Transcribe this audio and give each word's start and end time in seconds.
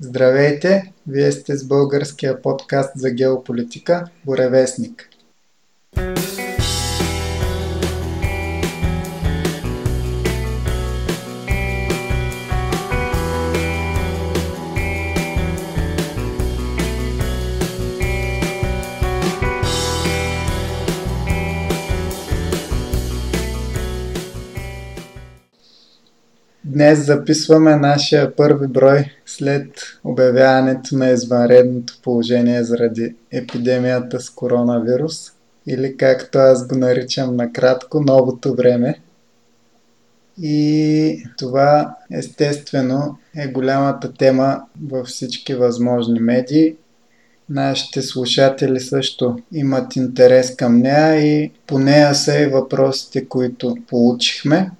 Здравейте! 0.00 0.92
Вие 1.06 1.32
сте 1.32 1.56
с 1.56 1.66
българския 1.66 2.42
подкаст 2.42 2.90
за 2.96 3.10
геополитика 3.10 4.04
Боревестник. 4.24 5.08
Днес 26.64 27.06
записваме 27.06 27.76
нашия 27.76 28.36
първи 28.36 28.66
брой 28.66 29.17
след 29.38 29.70
обявяването 30.04 30.96
на 30.96 31.10
извънредното 31.10 31.98
положение 32.02 32.64
заради 32.64 33.14
епидемията 33.32 34.20
с 34.20 34.30
коронавирус 34.30 35.32
или 35.66 35.96
както 35.96 36.38
аз 36.38 36.66
го 36.66 36.78
наричам 36.78 37.36
накратко 37.36 38.00
новото 38.00 38.54
време. 38.54 39.00
И 40.42 41.24
това 41.38 41.96
естествено 42.12 43.18
е 43.36 43.48
голямата 43.48 44.12
тема 44.12 44.62
във 44.90 45.06
всички 45.06 45.54
възможни 45.54 46.20
медии. 46.20 46.74
Нашите 47.50 48.02
слушатели 48.02 48.80
също 48.80 49.38
имат 49.52 49.96
интерес 49.96 50.56
към 50.56 50.78
нея 50.78 51.14
и 51.14 51.50
по 51.66 51.78
нея 51.78 52.14
са 52.14 52.38
и 52.38 52.46
въпросите, 52.46 53.28
които 53.28 53.76
получихме. 53.88 54.70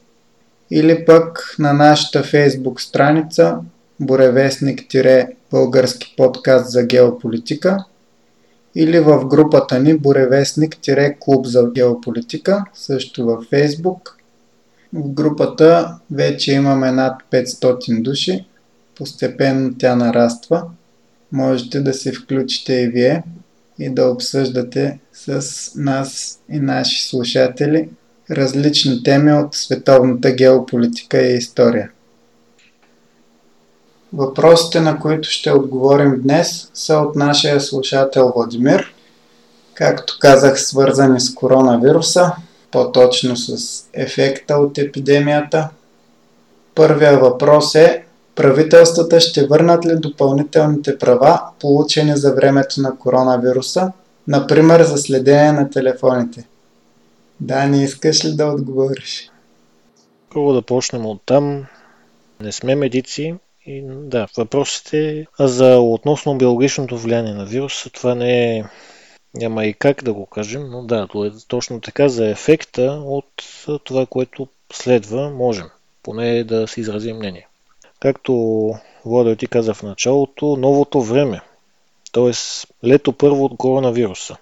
или 0.70 1.04
пък 1.04 1.54
на 1.58 1.72
нашата 1.72 2.22
фейсбук 2.22 2.80
страница 2.80 3.58
Боревестник-български 4.00 6.14
подкаст 6.16 6.70
за 6.70 6.82
геополитика 6.82 7.84
или 8.74 9.00
в 9.00 9.26
групата 9.26 9.78
ни 9.78 9.98
Боревестник-клуб 9.98 11.46
за 11.46 11.70
геополитика, 11.74 12.64
също 12.74 13.24
във 13.24 13.44
фейсбук 13.44 14.21
в 14.94 15.08
групата 15.08 15.98
вече 16.10 16.52
имаме 16.52 16.92
над 16.92 17.22
500 17.30 18.02
души. 18.02 18.46
Постепенно 18.96 19.74
тя 19.78 19.96
нараства. 19.96 20.64
Можете 21.32 21.80
да 21.80 21.94
се 21.94 22.12
включите 22.12 22.74
и 22.74 22.88
вие 22.88 23.22
и 23.78 23.90
да 23.90 24.06
обсъждате 24.06 24.98
с 25.12 25.70
нас 25.76 26.40
и 26.50 26.60
наши 26.60 27.08
слушатели 27.08 27.88
различни 28.30 29.02
теми 29.02 29.32
от 29.32 29.54
световната 29.54 30.30
геополитика 30.30 31.22
и 31.22 31.36
история. 31.36 31.90
Въпросите, 34.12 34.80
на 34.80 34.98
които 34.98 35.30
ще 35.30 35.52
отговорим 35.52 36.20
днес, 36.22 36.70
са 36.74 36.96
от 36.96 37.16
нашия 37.16 37.60
слушател 37.60 38.32
Владимир. 38.36 38.94
Както 39.74 40.16
казах, 40.20 40.60
свързани 40.60 41.20
с 41.20 41.34
коронавируса, 41.34 42.32
по-точно 42.72 43.36
с 43.36 43.84
ефекта 43.92 44.56
от 44.56 44.78
епидемията. 44.78 45.68
Първия 46.74 47.18
въпрос 47.18 47.74
е 47.74 48.04
правителствата 48.34 49.20
ще 49.20 49.46
върнат 49.46 49.86
ли 49.86 49.96
допълнителните 49.96 50.98
права, 50.98 51.40
получени 51.60 52.16
за 52.16 52.34
времето 52.34 52.80
на 52.80 52.98
коронавируса, 52.98 53.92
например 54.28 54.82
за 54.82 54.98
следение 54.98 55.52
на 55.52 55.70
телефоните? 55.70 56.46
Да, 57.40 57.66
не 57.66 57.82
искаш 57.82 58.24
ли 58.24 58.32
да 58.36 58.46
отговориш? 58.46 59.30
Първо 60.32 60.52
да 60.52 60.62
почнем 60.62 61.06
от 61.06 61.22
там. 61.26 61.66
Не 62.40 62.52
сме 62.52 62.74
медици, 62.74 63.34
и 63.66 63.82
да, 63.86 64.26
въпросите 64.36 65.26
а 65.38 65.48
за 65.48 65.78
относно 65.78 66.38
биологичното 66.38 66.98
влияние 66.98 67.34
на 67.34 67.44
вируса, 67.44 67.90
това 67.90 68.14
не 68.14 68.56
е 68.56 68.64
няма 69.34 69.64
и 69.64 69.74
как 69.74 70.04
да 70.04 70.12
го 70.12 70.26
кажем, 70.26 70.70
но 70.70 70.82
да, 70.82 71.08
е 71.14 71.30
точно 71.48 71.80
така 71.80 72.08
за 72.08 72.28
ефекта 72.28 72.82
от 73.04 73.44
това, 73.84 74.06
което 74.06 74.48
следва, 74.72 75.30
можем 75.30 75.66
поне 76.02 76.44
да 76.44 76.68
си 76.68 76.80
изразим 76.80 77.16
мнение. 77.16 77.48
Както 78.00 78.32
Владо 79.04 79.36
ти 79.36 79.46
каза 79.46 79.74
в 79.74 79.82
началото, 79.82 80.56
новото 80.56 81.02
време, 81.02 81.40
т.е. 82.12 82.32
лето 82.86 83.12
първо 83.12 83.44
от 83.44 83.56
коронавируса. 83.56 84.36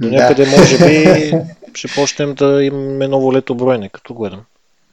До 0.00 0.08
някъде 0.08 0.44
да. 0.44 0.50
може 0.50 0.78
би 0.78 1.32
ще 1.74 1.88
почнем 1.94 2.34
да 2.34 2.64
имаме 2.64 3.08
ново 3.08 3.32
лето 3.32 3.54
бройне, 3.54 3.88
като 3.88 4.14
гледам. 4.14 4.44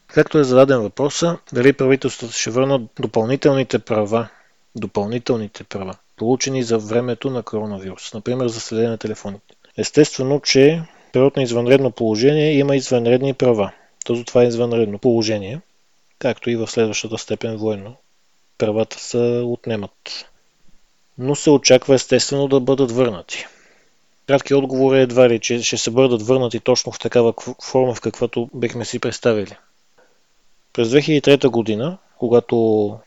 Както 0.08 0.40
е 0.40 0.44
зададен 0.44 0.82
въпроса, 0.82 1.38
дали 1.54 1.74
правителството 1.74 2.34
ще 2.34 2.50
върнат 2.50 2.82
допълнителните 3.00 3.80
права, 3.80 4.28
допълнителните 4.76 5.64
права 5.64 5.96
получени 6.18 6.64
за 6.64 6.78
времето 6.78 7.30
на 7.30 7.44
коронавирус, 7.44 8.14
например 8.14 8.48
за 8.48 8.60
следене 8.60 8.90
на 8.90 8.98
телефоните. 8.98 9.56
Естествено, 9.78 10.40
че 10.40 10.84
период 11.14 11.38
на 11.38 11.44
извънредно 11.44 11.92
положение 11.92 12.54
има 12.54 12.76
извънредни 12.76 13.34
права. 13.34 13.72
Този 14.06 14.24
това 14.24 14.44
е 14.44 14.48
извънредно 14.48 14.98
положение, 14.98 15.62
както 16.20 16.50
и 16.50 16.56
в 16.56 16.68
следващата 16.68 17.18
степен 17.18 17.58
военно. 17.58 17.96
Правата 18.58 19.00
се 19.00 19.42
отнемат. 19.46 20.26
Но 21.18 21.36
се 21.36 21.50
очаква 21.50 21.96
естествено 21.96 22.48
да 22.48 22.60
бъдат 22.60 22.92
върнати. 22.92 23.46
Краткият 24.28 24.58
отговор 24.58 24.96
е 24.96 25.02
едва 25.02 25.30
ли, 25.30 25.40
че 25.40 25.64
ще 25.64 25.78
се 25.78 25.92
бъдат 25.92 26.22
върнати 26.22 26.60
точно 26.60 26.92
в 26.92 27.00
такава 27.00 27.34
форма, 27.64 27.96
в 27.96 28.02
каквато 28.02 28.50
бехме 28.54 28.86
си 28.86 29.00
представили. 29.00 29.58
През 30.74 30.90
2003 30.90 31.48
година 31.48 31.98
когато 32.24 32.58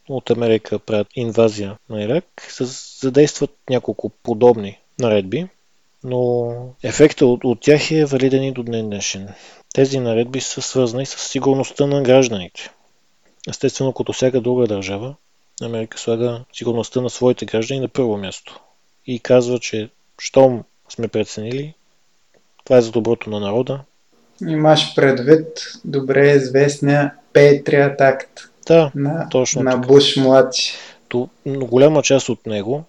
от 0.09 0.31
Америка 0.31 0.78
правят 0.78 1.06
инвазия 1.15 1.77
на 1.91 2.03
Ирак, 2.03 2.25
се 2.49 2.65
задействат 3.00 3.50
няколко 3.71 4.10
подобни 4.22 4.78
наредби, 4.99 5.49
но 6.04 6.53
ефектът 6.82 7.22
от, 7.22 7.44
от 7.44 7.60
тях 7.60 7.91
е 7.91 8.04
валиден 8.04 8.44
и 8.44 8.53
до 8.53 8.62
днес 8.62 8.82
днешен. 8.82 9.28
Тези 9.75 9.99
наредби 9.99 10.41
са 10.41 10.62
свързани 10.62 11.06
с 11.06 11.19
сигурността 11.19 11.87
на 11.87 12.03
гражданите. 12.03 12.71
Естествено, 13.49 13.93
като 13.93 14.12
всяка 14.12 14.41
друга 14.41 14.66
държава, 14.66 15.15
Америка 15.62 15.98
слага 15.98 16.44
сигурността 16.53 17.00
на 17.00 17.10
своите 17.10 17.47
граждани 17.47 17.81
на 17.81 17.88
първо 17.88 18.16
място 18.16 18.60
и 19.06 19.21
казва, 19.21 19.59
че 19.59 19.91
щом 20.19 20.65
сме 20.88 21.09
преценили, 21.09 21.75
това 22.65 22.77
е 22.77 22.83
за 22.83 22.91
доброто 22.91 23.31
на 23.31 23.41
народа. 23.41 23.81
Имаш 24.48 24.94
предвид 24.94 25.47
добре 25.84 26.31
известния 26.31 27.12
Patriot 27.37 27.99
Act, 27.99 28.49
да, 28.67 28.91
на, 28.95 29.29
точно 29.29 29.63
на 29.63 29.71
така. 29.71 29.87
Буш 29.87 30.17
младши. 30.17 30.75
То, 31.09 31.29
но 31.47 31.67
голяма 31.67 32.03
част 32.03 32.29
от 32.29 32.47
него 32.47 32.85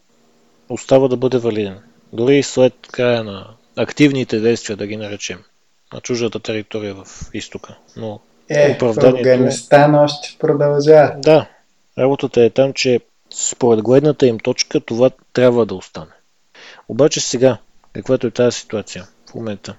остава 0.69 1.07
да 1.07 1.17
бъде 1.17 1.37
валиден. 1.37 1.79
Дори 2.13 2.37
и 2.37 2.43
след 2.43 2.73
края 2.91 3.23
на 3.23 3.47
активните 3.75 4.39
действия, 4.39 4.77
да 4.77 4.87
ги 4.87 4.97
наречем, 4.97 5.39
на 5.93 6.01
чуждата 6.01 6.39
територия 6.39 6.95
в 6.95 7.05
изтока. 7.33 7.77
Но 7.97 8.19
е, 8.49 8.71
оправданието... 8.71 9.29
Афганистан 9.29 9.95
още 9.95 10.35
продължава. 10.39 11.15
Да, 11.17 11.49
работата 11.97 12.41
е 12.41 12.49
там, 12.49 12.73
че 12.73 12.99
според 13.33 13.83
гледната 13.83 14.27
им 14.27 14.39
точка 14.39 14.79
това 14.79 15.09
трябва 15.33 15.65
да 15.65 15.75
остане. 15.75 16.11
Обаче 16.89 17.19
сега, 17.19 17.57
каквато 17.93 18.27
е 18.27 18.31
тази 18.31 18.57
ситуация 18.57 19.07
в 19.29 19.35
момента, 19.35 19.75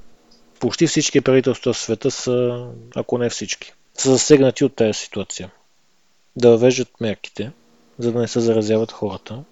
почти 0.61 0.87
всички 0.87 1.21
правителства 1.21 1.73
в 1.73 1.79
света 1.79 2.11
са, 2.11 2.67
ако 2.97 3.19
не 3.19 3.31
всички, 3.31 3.73
са 3.99 4.11
засегнати 4.11 4.65
от 4.65 4.77
тази 4.77 4.93
ситуация 4.93 5.51
да 6.37 6.51
въвеждат 6.51 7.01
мерките, 7.01 7.53
за 7.99 8.13
да 8.13 8.21
не 8.21 8.29
се 8.29 8.41
заразяват 8.41 8.93
хората. 8.93 9.45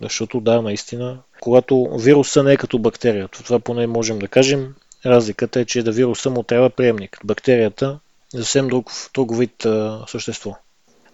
Защото 0.00 0.40
да, 0.40 0.62
наистина, 0.62 1.18
когато 1.40 1.96
вируса 1.98 2.42
не 2.42 2.52
е 2.52 2.56
като 2.56 2.78
бактерия, 2.78 3.28
това 3.28 3.58
поне 3.58 3.86
можем 3.86 4.18
да 4.18 4.28
кажем, 4.28 4.74
разликата 5.06 5.60
е, 5.60 5.64
че 5.64 5.82
да 5.82 5.92
вируса 5.92 6.30
му 6.30 6.42
трябва 6.42 6.70
приемник. 6.70 7.18
Бактерията 7.24 7.98
е 8.34 8.38
съвсем 8.38 8.68
друг, 8.68 8.90
друг 9.14 9.38
вид 9.38 9.64
а, 9.64 10.04
същество. 10.08 10.56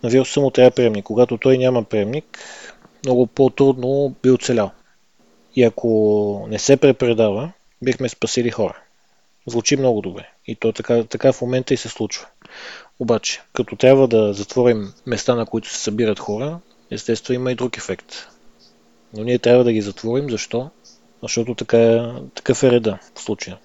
На 0.02 0.08
вируса 0.08 0.40
му 0.40 0.50
трябва 0.50 0.70
приемник. 0.70 1.04
Когато 1.04 1.38
той 1.38 1.58
няма 1.58 1.84
приемник, 1.84 2.38
много 3.04 3.26
по-трудно 3.26 4.14
би 4.22 4.30
оцелял. 4.30 4.70
И 5.56 5.64
ако 5.64 6.46
не 6.50 6.58
се 6.58 6.76
препредава, 6.76 7.52
бихме 7.82 8.08
спасили 8.08 8.50
хора. 8.50 8.78
Звучи 9.46 9.76
много 9.76 10.00
добре. 10.00 10.28
И 10.46 10.56
то 10.56 10.72
така, 10.72 11.04
така 11.04 11.32
в 11.32 11.40
момента 11.40 11.74
и 11.74 11.76
се 11.76 11.88
случва. 11.88 12.26
Обаче, 13.00 13.42
като 13.52 13.76
трябва 13.76 14.08
да 14.08 14.32
затворим 14.32 14.92
места, 15.06 15.34
на 15.34 15.46
които 15.46 15.68
се 15.68 15.78
събират 15.78 16.18
хора, 16.18 16.60
естествено 16.90 17.40
има 17.40 17.52
и 17.52 17.54
друг 17.54 17.76
ефект. 17.76 18.28
Но 19.16 19.24
ние 19.24 19.38
трябва 19.38 19.64
да 19.64 19.72
ги 19.72 19.80
затворим. 19.80 20.30
Защо? 20.30 20.70
Защото 21.22 21.54
така, 21.54 22.12
такъв 22.34 22.62
е 22.62 22.70
реда 22.70 22.98
в 23.14 23.20
случая. 23.20 23.58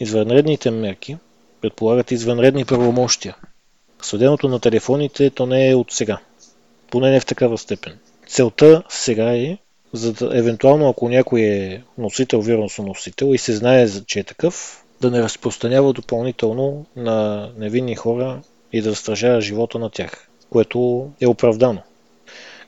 Извънредните 0.00 0.70
мерки 0.70 1.16
предполагат 1.60 2.10
извънредни 2.10 2.64
правомощия. 2.64 3.36
Следеното 4.02 4.48
на 4.48 4.60
телефоните 4.60 5.30
то 5.30 5.46
не 5.46 5.70
е 5.70 5.74
от 5.74 5.92
сега. 5.92 6.18
Поне 6.90 7.10
не 7.10 7.20
в 7.20 7.26
такава 7.26 7.58
степен. 7.58 7.98
Целта 8.26 8.82
сега 8.88 9.36
е, 9.36 9.58
за 9.92 10.12
да, 10.12 10.38
евентуално 10.38 10.88
ако 10.88 11.08
някой 11.08 11.40
е 11.40 11.82
носител, 11.98 12.40
вирусоносител 12.40 13.34
и 13.34 13.38
се 13.38 13.56
знае, 13.56 13.88
че 14.06 14.20
е 14.20 14.24
такъв, 14.24 14.84
да 15.00 15.10
не 15.10 15.22
разпространява 15.22 15.92
допълнително 15.92 16.86
на 16.96 17.50
невинни 17.58 17.94
хора 17.96 18.42
и 18.72 18.82
да 18.82 18.94
стражава 18.94 19.40
живота 19.40 19.78
на 19.78 19.90
тях, 19.90 20.28
което 20.50 21.10
е 21.20 21.26
оправдано. 21.26 21.82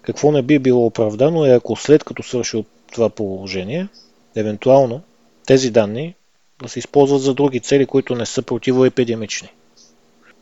Какво 0.03 0.33
не 0.33 0.43
би 0.43 0.59
било 0.59 0.87
оправдано 0.87 1.47
е 1.47 1.55
ако 1.55 1.77
след 1.77 2.05
като 2.05 2.23
свърши 2.23 2.65
това 2.93 3.09
положение, 3.09 3.89
евентуално 4.37 5.03
тези 5.47 5.71
данни 5.71 6.15
да 6.63 6.69
се 6.69 6.79
използват 6.79 7.23
за 7.23 7.35
други 7.35 7.61
цели, 7.61 7.87
които 7.87 8.15
не 8.15 8.27
са 8.27 8.43
противоепидемични. 8.43 9.49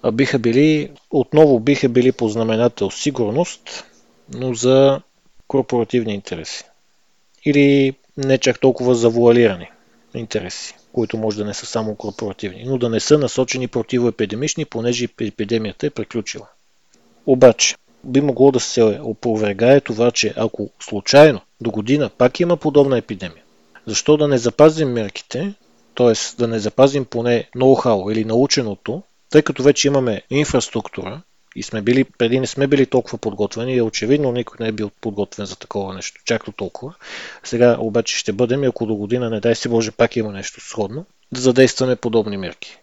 А 0.03 0.13
биха 0.13 0.39
били, 0.39 0.91
отново 1.11 1.61
биха 1.61 1.89
били 1.89 2.13
по 2.13 2.29
знаменател 2.29 2.91
сигурност, 2.91 3.85
но 4.35 4.55
за 4.55 5.01
корпоративни 5.49 6.15
интереси. 6.15 6.65
Или 7.45 7.95
не 8.17 8.39
чак 8.39 8.61
толкова 8.61 8.95
завуалирани 8.95 9.71
интереси, 10.15 10.75
които 10.93 11.19
може 11.19 11.37
да 11.37 11.45
не 11.45 11.55
са 11.55 11.67
само 11.67 11.95
корпоративни, 11.95 12.65
но 12.67 12.79
да 12.79 12.89
не 12.89 13.01
са 13.01 13.19
насочени 13.19 13.69
противоепидемични, 13.69 14.65
понеже 14.65 15.09
епидемията 15.21 15.87
е 15.87 15.91
приключила. 15.91 16.47
Обаче, 17.27 17.77
би 18.05 18.21
могло 18.21 18.53
да 18.53 18.61
се 18.61 18.83
опровергае 19.03 19.81
това, 19.81 20.11
че 20.11 20.35
ако 20.37 20.71
случайно 20.81 21.41
до 21.61 21.71
година 21.71 22.11
пак 22.19 22.41
има 22.41 22.57
подобна 22.57 22.99
епидемия, 22.99 23.43
защо 23.87 24.17
да 24.17 24.29
не 24.29 24.39
запазим 24.39 24.89
мерките, 24.89 25.55
т.е. 25.95 26.37
да 26.39 26.49
не 26.49 26.59
запазим 26.59 27.05
поне 27.05 27.49
ноу-хау 27.57 28.13
или 28.13 28.25
наученото, 28.25 29.03
тъй 29.31 29.43
като 29.43 29.63
вече 29.63 29.89
имаме 29.89 30.23
инфраструктура 30.31 31.23
и 31.57 31.63
сме 31.63 31.83
били, 31.83 32.05
преди 32.05 32.41
не 32.41 32.47
сме 32.47 32.67
били 32.67 32.87
толкова 32.87 33.19
подготвени 33.19 33.75
и 33.75 33.83
очевидно 33.83 34.33
никой 34.33 34.57
не 34.61 34.69
е 34.69 34.73
бил 34.73 34.91
подготвен 35.01 35.47
за 35.47 35.57
такова 35.57 35.95
нещо, 35.95 36.21
чак 36.25 36.45
до 36.45 36.53
толкова. 36.53 36.95
Сега 37.45 37.77
обаче 37.81 38.19
ще 38.19 38.33
бъдем 38.33 38.65
и 38.65 38.67
ако 38.67 38.87
до 38.87 38.95
година, 38.95 39.31
не 39.31 39.41
дай 39.41 39.55
се 39.55 39.69
Боже, 39.69 39.91
пак 39.91 40.17
има 40.17 40.33
нещо 40.33 40.61
сходно, 40.61 41.05
да 41.33 41.41
задействаме 41.41 41.97
подобни 41.97 42.37
мерки. 42.37 42.79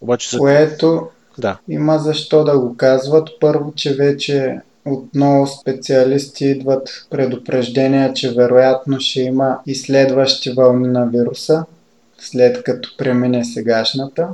Обаче 0.00 0.30
за... 0.30 0.38
Което 0.38 1.08
да. 1.38 1.58
Има 1.68 1.98
защо 1.98 2.44
да 2.44 2.58
го 2.58 2.76
казват. 2.76 3.28
Първо, 3.40 3.72
че 3.76 3.94
вече 3.94 4.60
отново 4.84 5.46
специалисти 5.46 6.44
идват 6.44 7.06
предупреждения, 7.10 8.12
че 8.12 8.32
вероятно 8.32 9.00
ще 9.00 9.20
има 9.20 9.58
и 9.66 9.74
следващи 9.74 10.50
вълни 10.50 10.88
на 10.88 11.06
вируса, 11.06 11.64
след 12.18 12.62
като 12.62 12.96
премине 12.98 13.44
сегашната. 13.44 14.28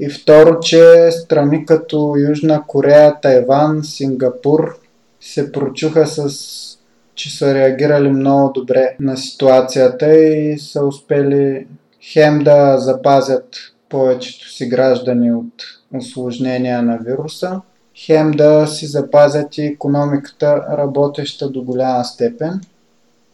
И 0.00 0.08
второ, 0.10 0.60
че 0.60 1.10
страни 1.10 1.66
като 1.66 2.14
Южна 2.28 2.62
Корея, 2.66 3.20
Тайван, 3.20 3.84
Сингапур 3.84 4.78
се 5.20 5.52
прочуха 5.52 6.06
с 6.06 6.78
че 7.18 7.36
са 7.36 7.54
реагирали 7.54 8.08
много 8.08 8.52
добре 8.52 8.96
на 9.00 9.16
ситуацията 9.16 10.16
и 10.16 10.58
са 10.58 10.84
успели 10.84 11.66
хем 12.02 12.38
да 12.38 12.78
запазят 12.78 13.56
повечето 13.88 14.50
си 14.50 14.68
граждани 14.68 15.32
от 15.32 15.64
осложнения 15.94 16.82
на 16.82 16.98
вируса, 16.98 17.60
хем 17.96 18.30
да 18.30 18.66
си 18.66 18.86
запазят 18.86 19.58
и 19.58 19.62
економиката 19.62 20.66
работеща 20.76 21.50
до 21.50 21.62
голяма 21.62 22.04
степен, 22.04 22.60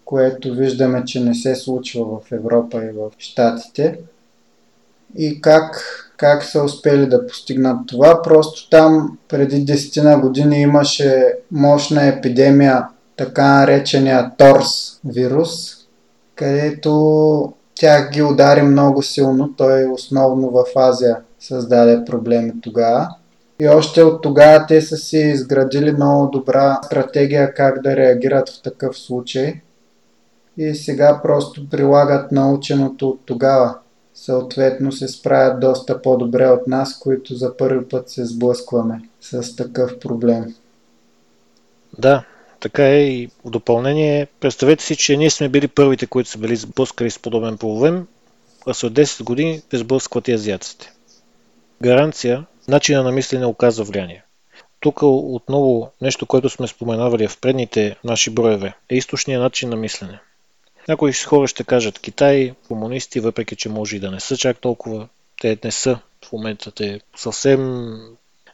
което 0.04 0.54
виждаме, 0.54 1.04
че 1.04 1.20
не 1.20 1.34
се 1.34 1.54
случва 1.54 2.04
в 2.04 2.32
Европа 2.32 2.84
и 2.84 2.90
в 2.92 3.10
Штатите. 3.18 3.98
И 5.16 5.40
как, 5.40 5.84
как 6.16 6.44
са 6.44 6.62
успели 6.62 7.06
да 7.06 7.26
постигнат 7.26 7.86
това? 7.86 8.22
Просто 8.22 8.70
там 8.70 9.18
преди 9.28 9.66
10 9.66 10.02
на 10.02 10.18
години 10.18 10.60
имаше 10.60 11.34
мощна 11.50 12.06
епидемия, 12.06 12.86
така 13.16 13.44
наречения 13.44 14.30
торс 14.38 15.00
вирус, 15.04 15.50
където 16.34 17.52
тях 17.74 18.10
ги 18.10 18.22
удари 18.22 18.62
много 18.62 19.02
силно. 19.02 19.54
Той 19.56 19.84
основно 19.84 20.50
в 20.50 20.64
Азия 20.76 21.16
създаде 21.40 22.04
проблеми 22.04 22.52
тогава. 22.62 23.08
И 23.60 23.68
още 23.68 24.02
от 24.02 24.22
тогава 24.22 24.66
те 24.66 24.80
са 24.80 24.96
си 24.96 25.18
изградили 25.18 25.92
много 25.92 26.26
добра 26.26 26.78
стратегия 26.82 27.54
как 27.54 27.82
да 27.82 27.96
реагират 27.96 28.48
в 28.48 28.62
такъв 28.62 28.98
случай. 28.98 29.54
И 30.56 30.74
сега 30.74 31.20
просто 31.22 31.68
прилагат 31.70 32.32
наученото 32.32 33.08
от 33.08 33.20
тогава. 33.26 33.78
Съответно 34.14 34.92
се 34.92 35.08
справят 35.08 35.60
доста 35.60 36.02
по-добре 36.02 36.48
от 36.48 36.66
нас, 36.66 36.98
които 36.98 37.34
за 37.34 37.56
първи 37.56 37.88
път 37.88 38.10
се 38.10 38.24
сблъскваме 38.24 39.00
с 39.20 39.56
такъв 39.56 39.98
проблем. 39.98 40.54
Да, 41.98 42.24
така 42.60 42.88
е 42.88 43.00
и 43.00 43.30
в 43.44 43.50
допълнение. 43.50 44.26
Представете 44.40 44.84
си, 44.84 44.96
че 44.96 45.16
ние 45.16 45.30
сме 45.30 45.48
били 45.48 45.68
първите, 45.68 46.06
които 46.06 46.30
са 46.30 46.38
били 46.38 46.56
сблъскали 46.56 47.10
с 47.10 47.18
подобен 47.18 47.58
проблем, 47.58 48.06
а 48.66 48.74
след 48.74 48.92
10 48.92 49.22
години 49.22 49.62
те 49.70 49.78
сблъскват 49.78 50.28
и 50.28 50.32
азиаците. 50.32 50.92
Гаранция, 51.82 52.46
начина 52.68 53.02
на 53.02 53.12
мислене 53.12 53.46
оказва 53.46 53.84
влияние. 53.84 54.24
Тук 54.80 54.98
отново 55.02 55.90
нещо, 56.00 56.26
което 56.26 56.48
сме 56.48 56.66
споменавали 56.66 57.28
в 57.28 57.40
предните 57.40 57.96
наши 58.04 58.30
броеве, 58.30 58.74
е 58.90 58.96
източния 58.96 59.40
начин 59.40 59.68
на 59.68 59.76
мислене. 59.76 60.20
Някои 60.88 61.12
хора 61.12 61.46
ще 61.46 61.64
кажат 61.64 61.98
Китай, 61.98 62.54
комунисти, 62.68 63.20
въпреки 63.20 63.56
че 63.56 63.68
може 63.68 63.96
и 63.96 64.00
да 64.00 64.10
не 64.10 64.20
са 64.20 64.36
чак 64.36 64.58
толкова, 64.58 65.08
те 65.40 65.58
не 65.64 65.70
са 65.70 65.98
в 66.24 66.32
момента. 66.32 66.70
Те 66.70 67.00
съвсем 67.16 67.94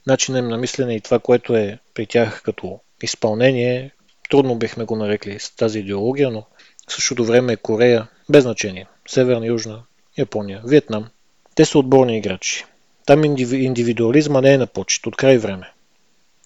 начинът 0.06 0.44
на 0.44 0.56
мислене 0.56 0.94
и 0.94 1.00
това, 1.00 1.18
което 1.18 1.56
е 1.56 1.78
при 1.94 2.06
тях 2.06 2.42
като 2.42 2.80
изпълнение, 3.02 3.90
трудно 4.30 4.54
бихме 4.54 4.84
го 4.84 4.96
нарекли 4.96 5.38
с 5.38 5.56
тази 5.56 5.78
идеология, 5.78 6.30
но 6.30 6.44
в 6.88 6.92
същото 6.92 7.24
време 7.24 7.52
е 7.52 7.56
Корея, 7.56 8.08
без 8.28 8.42
значение, 8.42 8.86
Северна, 9.08 9.46
Южна, 9.46 9.82
Япония, 10.18 10.62
Виетнам. 10.64 11.08
Те 11.54 11.64
са 11.64 11.78
отборни 11.78 12.18
играчи. 12.18 12.64
Там 13.06 13.24
индивидуализма 13.24 14.40
не 14.40 14.52
е 14.52 14.58
на 14.58 14.66
почет 14.66 15.06
от 15.06 15.16
край 15.16 15.38
време. 15.38 15.72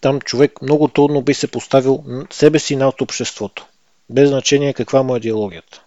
Там 0.00 0.20
човек 0.20 0.62
много 0.62 0.88
трудно 0.88 1.22
би 1.22 1.34
се 1.34 1.46
поставил 1.46 2.04
себе 2.30 2.58
си 2.58 2.76
над 2.76 3.00
обществото, 3.00 3.66
без 4.10 4.28
значение 4.28 4.74
каква 4.74 5.02
му 5.02 5.14
е 5.14 5.18
идеологията. 5.18 5.84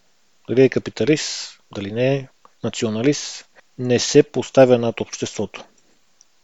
Дали 0.49 0.63
е 0.63 0.69
капиталист, 0.69 1.59
дали 1.75 1.91
не 1.91 2.15
е 2.15 2.27
националист, 2.63 3.45
не 3.77 3.99
се 3.99 4.23
поставя 4.23 4.77
над 4.77 5.01
обществото. 5.01 5.63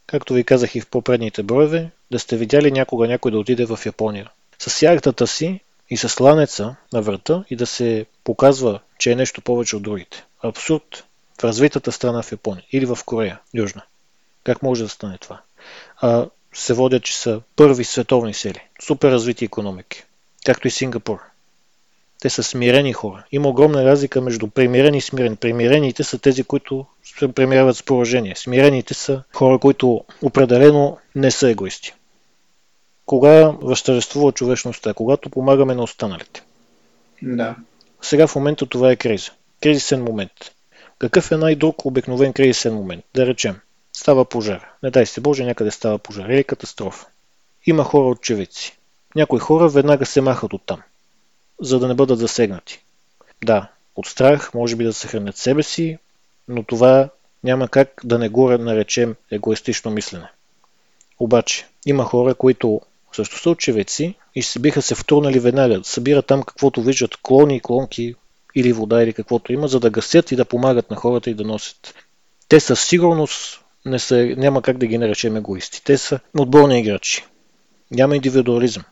Както 0.08 0.34
ви 0.34 0.44
казах 0.44 0.75
и 0.75 0.81
в 0.81 0.88
попредните 0.88 1.44
броеве, 1.44 1.92
да 2.12 2.20
сте 2.20 2.38
видяли 2.38 2.72
някога 2.72 3.08
някой 3.08 3.31
да 3.31 3.40
отиде 3.40 3.66
в 3.66 3.80
Япония. 3.86 4.30
С 4.60 4.81
яхтата 4.81 5.28
си 5.28 5.60
и 5.90 5.98
с 5.98 6.20
ланеца 6.20 6.75
на 6.94 7.01
врата 7.01 7.44
и 7.50 7.56
да 7.56 7.65
се 7.65 8.06
показва, 8.24 8.80
че 9.00 9.12
е 9.12 9.15
нещо 9.15 9.42
повече 9.42 9.75
от 9.75 9.84
другите. 9.84 10.25
Абсурд 10.44 11.03
в 11.42 11.44
развитата 11.44 11.92
страна 11.92 12.22
в 12.22 12.32
Япония 12.32 12.63
или 12.72 12.86
в 12.86 12.98
Корея, 13.06 13.39
Южна. 13.53 13.82
Как 14.44 14.63
може 14.63 14.84
да 14.84 14.89
стане 14.89 15.18
това? 15.18 15.42
А, 15.98 16.30
се 16.53 16.74
водят, 16.74 17.03
че 17.03 17.18
са 17.18 17.42
първи 17.56 17.84
световни 17.84 18.34
сили, 18.34 18.68
супер 18.82 19.12
развити 19.12 19.46
економики, 19.46 20.03
както 20.46 20.68
и 20.68 20.72
Сингапур. 20.72 21.20
Те 22.24 22.30
са 22.30 22.44
смирени 22.44 22.94
хора. 22.94 23.24
Има 23.32 23.50
огромна 23.50 23.86
разлика 23.86 24.22
между 24.22 24.48
примирени 24.48 24.98
и 24.98 25.01
смирени. 25.01 25.36
Примирените 25.36 26.03
са 26.03 26.20
тези, 26.20 26.44
които 26.44 26.86
се 27.03 27.34
премиряват 27.34 27.77
с 27.77 27.84
поражение. 27.84 28.36
Смирените 28.36 28.94
са 28.94 29.24
хора, 29.34 29.60
които 29.60 30.03
определено 30.22 30.98
не 31.15 31.32
са 31.32 31.50
егоисти. 31.50 31.94
Кога 33.06 33.48
възтържествува 33.62 34.32
човечността? 34.32 34.94
Когато 34.94 35.30
помагаме 35.30 35.75
на 35.75 35.84
останалите. 35.84 36.44
Да. 37.22 37.56
Сега 38.01 38.27
в 38.27 38.36
момента 38.36 38.65
това 38.65 38.92
е 38.92 38.96
криза. 38.96 39.32
Кризисен 39.63 40.03
момент. 40.03 40.51
Какъв 41.00 41.32
е 41.32 41.38
най-друг 41.38 41.86
обикновен 41.86 42.34
кризисен 42.34 42.74
момент? 42.74 43.06
Да 43.15 43.25
речем, 43.25 43.56
Става 43.94 44.25
пожар. 44.25 44.68
Не 44.84 44.92
дай 44.92 45.06
се 45.06 45.22
Боже, 45.22 45.46
някъде 45.46 45.72
става 45.72 45.98
пожар 45.98 46.30
или 46.30 46.44
катастрофа. 46.44 47.08
Има 47.65 47.84
хора 47.84 48.08
очевидци. 48.08 48.77
Някои 49.15 49.39
хора 49.39 49.70
веднага 49.70 50.06
се 50.06 50.22
махат 50.22 50.53
оттам, 50.53 50.82
за 51.63 51.79
да 51.79 51.88
не 51.88 51.93
бъдат 51.93 52.20
засегнати. 52.20 52.84
Да, 53.46 53.67
от 53.96 54.05
страх 54.05 54.53
може 54.53 54.75
би 54.75 54.84
да 54.84 54.93
съхранят 54.93 55.38
себе 55.38 55.63
си, 55.63 55.98
но 56.48 56.63
това 56.63 57.10
няма 57.43 57.67
как 57.67 58.01
да 58.03 58.20
не 58.20 58.29
го 58.29 58.50
наречем 58.58 59.15
егоистично 59.32 59.91
мислене. 59.91 60.27
Обаче, 61.20 61.67
има 61.86 62.03
хора, 62.03 62.36
които 62.36 62.82
също 63.15 63.39
са 63.39 63.50
очевидци 63.50 64.15
и 64.36 64.43
се 64.43 64.60
биха 64.60 64.82
се 64.82 64.96
втурнали 64.96 65.39
веднага, 65.39 65.79
събират 65.84 66.25
там 66.25 66.43
каквото 66.43 66.82
виждат, 66.82 67.17
клони, 67.22 67.62
клонки 67.62 68.15
или 68.55 68.74
вода 68.74 69.03
или 69.03 69.13
каквото 69.13 69.53
има, 69.53 69.67
за 69.67 69.79
да 69.79 69.89
гасят 69.89 70.32
и 70.32 70.36
да 70.36 70.46
помагат 70.46 70.89
на 70.89 70.96
хората 70.96 71.29
и 71.29 71.34
да 71.34 71.43
носят. 71.43 71.96
Те 72.48 72.60
със 72.60 72.84
сигурност 72.84 73.62
не 73.86 74.00
са, 74.00 74.34
няма 74.38 74.62
как 74.62 74.77
да 74.77 74.88
ги 74.88 74.98
наречем 74.98 75.38
егоисти. 75.38 75.84
Те 75.84 75.98
са 75.98 76.20
отборни 76.38 76.79
играчи. 76.79 77.25
Няма 77.91 78.15
индивидуализъм. 78.15 78.84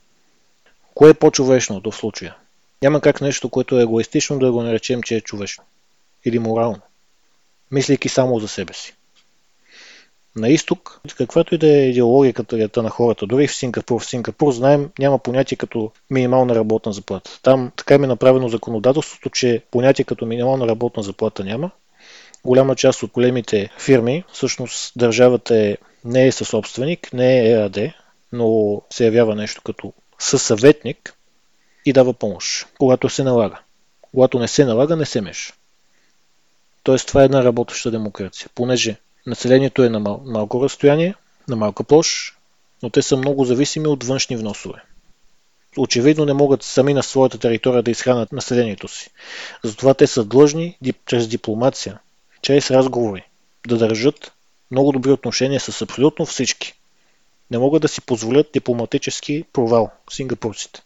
Кое 0.93 1.09
е 1.09 1.13
по-човешното 1.13 1.91
в 1.91 1.95
случая? 1.95 2.35
Няма 2.81 3.01
как 3.01 3.21
нещо, 3.21 3.49
което 3.49 3.79
е 3.79 3.81
егоистично, 3.81 4.39
да 4.39 4.51
го 4.51 4.63
наречем, 4.63 5.03
че 5.03 5.15
е 5.15 5.21
човечно. 5.21 5.63
Или 6.25 6.39
морално. 6.39 6.81
Мислейки 7.71 8.09
само 8.09 8.39
за 8.39 8.47
себе 8.47 8.73
си. 8.73 8.95
На 10.35 10.49
изток, 10.49 11.01
каквато 11.17 11.55
и 11.55 11.57
да 11.57 11.67
е 11.67 11.89
идеологията 11.89 12.83
на 12.83 12.89
хората, 12.89 13.25
дори 13.27 13.47
в 13.47 13.55
Сингапур, 13.55 14.01
в 14.01 14.05
Сингапур 14.05 14.53
знаем, 14.53 14.89
няма 14.99 15.19
понятие 15.19 15.57
като 15.57 15.91
минимална 16.09 16.55
работна 16.55 16.93
заплата. 16.93 17.39
Там 17.43 17.71
така 17.75 17.97
ми 17.97 18.03
е 18.03 18.07
направено 18.07 18.49
законодателството, 18.49 19.29
че 19.29 19.61
понятие 19.71 20.05
като 20.05 20.25
минимална 20.25 20.67
работна 20.67 21.03
заплата 21.03 21.43
няма. 21.43 21.71
Голяма 22.45 22.75
част 22.75 23.03
от 23.03 23.11
големите 23.11 23.69
фирми, 23.79 24.23
всъщност 24.33 24.93
държавата 24.95 25.57
е, 25.57 25.77
не 26.05 26.27
е 26.27 26.31
съсобственик, 26.31 27.13
не 27.13 27.39
е 27.39 27.51
ЕАД, 27.51 27.77
но 28.31 28.81
се 28.89 29.05
явява 29.05 29.35
нещо 29.35 29.61
като 29.65 29.93
съсъветник 30.19 31.17
и 31.85 31.93
дава 31.93 32.13
помощ, 32.13 32.67
когато 32.79 33.09
се 33.09 33.23
налага. 33.23 33.59
Когато 34.01 34.39
не 34.39 34.47
се 34.47 34.65
налага, 34.65 34.95
не 34.95 35.05
се 35.05 35.21
меша. 35.21 35.53
Тоест 36.83 37.07
това 37.07 37.21
е 37.21 37.25
една 37.25 37.43
работеща 37.43 37.91
демокрация, 37.91 38.49
понеже 38.55 38.99
населението 39.25 39.83
е 39.83 39.89
на 39.89 39.99
мал- 39.99 40.21
малко 40.25 40.63
разстояние, 40.63 41.15
на 41.47 41.55
малка 41.55 41.83
площ, 41.83 42.37
но 42.83 42.89
те 42.89 43.01
са 43.01 43.17
много 43.17 43.45
зависими 43.45 43.87
от 43.87 44.03
външни 44.03 44.37
вносове. 44.37 44.83
Очевидно 45.77 46.25
не 46.25 46.33
могат 46.33 46.63
сами 46.63 46.93
на 46.93 47.03
своята 47.03 47.37
територия 47.37 47.83
да 47.83 47.91
изхранят 47.91 48.31
населението 48.31 48.87
си. 48.87 49.09
Затова 49.63 49.93
те 49.93 50.07
са 50.07 50.25
длъжни 50.25 50.77
чрез 51.05 51.27
дипломация, 51.27 51.99
чрез 52.41 52.71
разговори, 52.71 53.23
да 53.67 53.77
държат 53.77 54.31
много 54.71 54.91
добри 54.91 55.11
отношения 55.11 55.59
с 55.59 55.81
абсолютно 55.81 56.25
всички. 56.25 56.73
Не 57.51 57.57
могат 57.57 57.81
да 57.81 57.87
си 57.87 58.01
позволят 58.01 58.47
дипломатически 58.53 59.43
провал 59.53 59.91
сингапурците. 60.09 60.81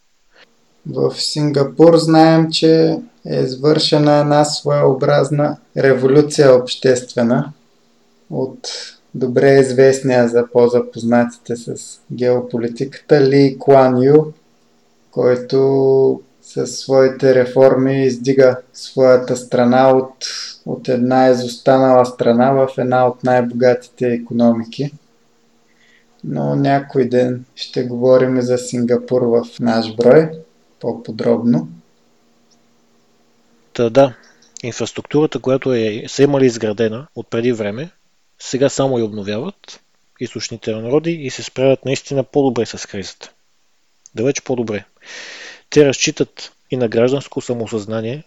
В 0.90 1.14
Сингапур 1.16 1.98
знаем, 1.98 2.52
че 2.52 3.00
е 3.26 3.36
извършена 3.36 4.20
една 4.20 4.46
своеобразна 4.46 5.58
революция 5.78 6.56
обществена 6.56 7.52
от 8.30 8.68
добре 9.16 9.60
известния 9.60 10.28
за 10.28 10.48
по-запознатите 10.54 11.56
с 11.56 12.00
геополитиката 12.12 13.22
Ли 13.22 13.58
Куан 13.60 14.04
Ю, 14.04 14.24
който 15.12 16.22
със 16.42 16.78
своите 16.78 17.36
реформи 17.36 18.06
издига 18.06 18.58
своята 18.74 19.36
страна 19.36 19.90
от, 19.90 20.14
от 20.66 20.90
една 20.90 21.30
изостанала 21.30 22.06
страна 22.06 22.52
в 22.52 22.70
една 22.78 23.08
от 23.08 23.24
най-богатите 23.24 24.08
економики. 24.08 24.92
Но 26.24 26.56
някой 26.56 27.06
ден 27.06 27.46
ще 27.56 27.84
говорим 27.84 28.42
за 28.42 28.58
Сингапур 28.58 29.22
в 29.22 29.46
наш 29.60 29.96
брой 29.96 30.30
по-подробно. 30.80 31.68
Та 33.74 33.90
да, 33.90 34.16
инфраструктурата, 34.64 35.40
която 35.40 35.74
е, 35.74 36.04
са 36.08 36.24
имали 36.24 36.46
изградена 36.46 37.08
от 37.16 37.28
преди 37.28 37.52
време, 37.52 37.90
сега 38.40 38.70
само 38.70 38.98
я 38.98 39.06
обновяват 39.06 39.80
източните 40.20 40.76
народи 40.76 41.12
и 41.12 41.30
се 41.30 41.44
справят 41.44 41.86
наистина 41.86 42.24
по-добре 42.24 42.66
с 42.66 42.88
кризата. 42.88 43.32
Далеч 44.16 44.42
по-добре. 44.42 44.86
Те 45.70 45.86
разчитат 45.86 46.52
и 46.72 46.78
на 46.78 46.88
гражданско 46.88 47.42
самосъзнание, 47.42 48.24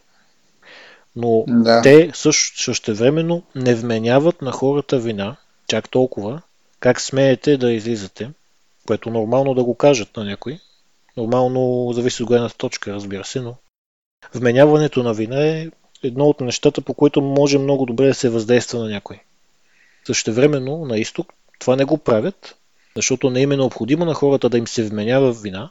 но 1.16 1.44
да. 1.48 1.82
те 1.82 2.10
също, 2.14 2.62
същевременно 2.62 3.42
не 3.54 3.74
вменяват 3.74 4.42
на 4.42 4.52
хората 4.52 4.98
вина, 4.98 5.36
чак 5.66 5.90
толкова, 5.90 6.42
как 6.80 7.00
смеете 7.00 7.56
да 7.56 7.72
излизате, 7.72 8.30
което 8.86 9.10
нормално 9.10 9.54
да 9.54 9.64
го 9.64 9.74
кажат 9.74 10.16
на 10.16 10.24
някой, 10.24 10.58
Нормално 11.18 11.92
зависи 11.92 12.22
от 12.22 12.28
гледната 12.28 12.56
точка, 12.56 12.92
разбира 12.92 13.24
се, 13.24 13.40
но 13.40 13.54
вменяването 14.34 15.02
на 15.02 15.14
вина 15.14 15.46
е 15.46 15.68
едно 16.02 16.24
от 16.24 16.40
нещата, 16.40 16.80
по 16.80 16.94
които 16.94 17.22
може 17.22 17.58
много 17.58 17.86
добре 17.86 18.06
да 18.06 18.14
се 18.14 18.28
въздейства 18.28 18.78
на 18.78 18.88
някой. 18.88 19.20
Същевременно 20.06 20.84
на 20.84 20.98
изток 20.98 21.32
това 21.58 21.76
не 21.76 21.84
го 21.84 21.98
правят, 21.98 22.56
защото 22.96 23.30
не 23.30 23.40
им 23.40 23.52
е 23.52 23.56
необходимо 23.56 24.04
на 24.04 24.14
хората 24.14 24.48
да 24.48 24.58
им 24.58 24.66
се 24.66 24.84
вменява 24.84 25.32
вина, 25.32 25.70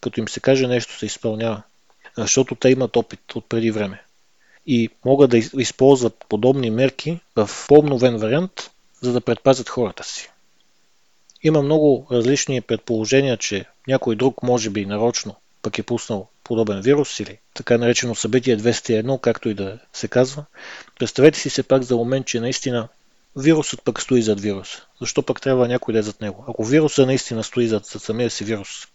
като 0.00 0.20
им 0.20 0.28
се 0.28 0.40
каже 0.40 0.66
нещо 0.66 0.98
се 0.98 1.06
изпълнява, 1.06 1.62
защото 2.16 2.54
те 2.54 2.68
имат 2.68 2.96
опит 2.96 3.34
от 3.34 3.48
преди 3.48 3.70
време 3.70 4.02
и 4.66 4.88
могат 5.04 5.30
да 5.30 5.38
използват 5.38 6.24
подобни 6.28 6.70
мерки 6.70 7.20
в 7.36 7.50
по-обновен 7.68 8.16
вариант, 8.16 8.70
за 9.00 9.12
да 9.12 9.20
предпазят 9.20 9.68
хората 9.68 10.04
си. 10.04 10.30
Има 11.44 11.62
много 11.62 12.06
различни 12.10 12.60
предположения, 12.60 13.36
че 13.36 13.64
някой 13.88 14.16
друг 14.16 14.42
може 14.42 14.70
би 14.70 14.86
нарочно 14.86 15.36
пък 15.62 15.78
е 15.78 15.82
пуснал 15.82 16.28
подобен 16.44 16.80
вирус 16.80 17.20
или 17.20 17.38
така 17.54 17.78
наречено 17.78 18.14
събитие 18.14 18.58
201, 18.58 19.20
както 19.20 19.48
и 19.48 19.54
да 19.54 19.78
се 19.92 20.08
казва. 20.08 20.44
Представете 20.98 21.38
си 21.38 21.50
се 21.50 21.62
пак 21.62 21.82
за 21.82 21.96
момент, 21.96 22.26
че 22.26 22.40
наистина 22.40 22.88
вирусът 23.36 23.84
пък 23.84 24.02
стои 24.02 24.22
зад 24.22 24.40
вируса. 24.40 24.86
Защо 25.00 25.22
пък 25.22 25.40
трябва 25.40 25.68
някой 25.68 25.94
да 25.94 25.98
е 25.98 26.02
зад 26.02 26.20
него? 26.20 26.44
Ако 26.48 26.64
вируса 26.64 27.06
наистина 27.06 27.44
стои 27.44 27.68
зад, 27.68 27.86
зад 27.86 28.02
самия 28.02 28.30
си 28.30 28.44
вирус, 28.44 28.86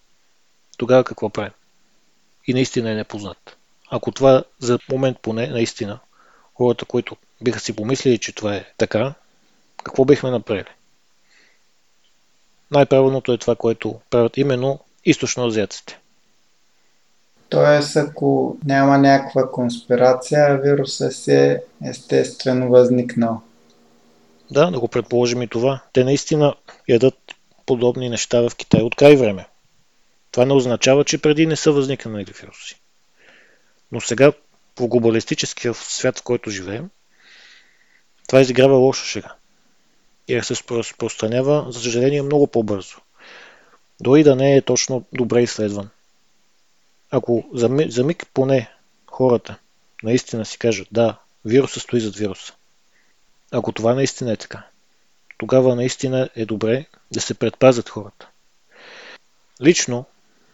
тогава 0.78 1.04
какво 1.04 1.30
правим? 1.30 1.54
И 2.48 2.54
наистина 2.54 2.92
е 2.92 2.96
непознат. 2.96 3.58
Ако 3.90 4.12
това 4.12 4.44
за 4.60 4.80
момент 4.92 5.18
поне, 5.22 5.48
наистина, 5.48 6.00
хората, 6.54 6.86
които 6.86 7.16
биха 7.42 7.60
си 7.60 7.76
помислили, 7.76 8.18
че 8.18 8.36
това 8.36 8.56
е 8.56 8.66
така, 8.78 9.14
какво 9.84 10.06
бихме 10.06 10.32
направили? 10.32 10.70
Най-правилното 12.72 13.34
е 13.34 13.38
това, 13.38 13.56
което 13.56 14.00
правят 14.10 14.38
именно 14.38 14.80
източноазиаците. 15.06 16.00
Тоест, 17.50 17.96
ако 17.96 18.58
няма 18.66 18.98
някаква 18.98 19.52
конспирация, 19.52 20.58
вируса 20.58 21.12
си 21.12 21.32
е 21.32 21.62
естествено 21.86 22.70
възникнал. 22.70 23.42
Да, 24.52 24.72
да 24.72 24.80
го 24.80 24.88
предположим 24.88 25.42
и 25.42 25.48
това. 25.48 25.82
Те 25.94 26.04
наистина 26.04 26.56
ядат 26.88 27.18
подобни 27.66 28.10
неща 28.10 28.42
в 28.42 28.56
Китай 28.56 28.82
от 28.82 28.96
край 28.96 29.16
време. 29.16 29.48
Това 30.32 30.46
не 30.46 30.54
означава, 30.54 31.06
че 31.06 31.22
преди 31.22 31.46
не 31.46 31.56
са 31.56 31.72
възникнали 31.72 32.34
вируси. 32.42 32.82
Но 33.92 34.02
сега, 34.02 34.32
в 34.80 34.88
глобалистическия 34.88 35.74
свят, 35.74 36.20
в 36.20 36.24
който 36.24 36.50
живеем, 36.50 36.90
това 38.28 38.42
изиграва 38.42 38.78
лоша 38.78 39.06
шега 39.06 39.36
и 40.30 40.44
се 40.44 40.56
разпространява, 40.72 41.66
за 41.70 41.80
съжаление, 41.80 42.22
много 42.22 42.48
по-бързо. 42.48 42.98
Дори 44.02 44.24
да 44.24 44.36
не 44.36 44.56
е 44.56 44.62
точно 44.62 45.06
добре 45.14 45.42
изследван. 45.42 45.90
Ако 47.12 47.50
за, 47.54 47.70
за 47.88 48.04
миг 48.04 48.28
поне 48.34 48.72
хората 49.08 49.58
наистина 50.04 50.46
си 50.46 50.58
кажат, 50.58 50.88
да, 50.92 51.18
вируса 51.46 51.80
стои 51.80 52.00
зад 52.00 52.16
вируса. 52.16 52.54
Ако 53.52 53.72
това 53.72 53.94
наистина 53.94 54.32
е 54.32 54.38
така, 54.38 54.64
тогава 55.38 55.76
наистина 55.76 56.30
е 56.36 56.46
добре 56.46 56.86
да 57.12 57.22
се 57.22 57.34
предпазят 57.34 57.90
хората. 57.90 58.30
Лично 59.62 60.06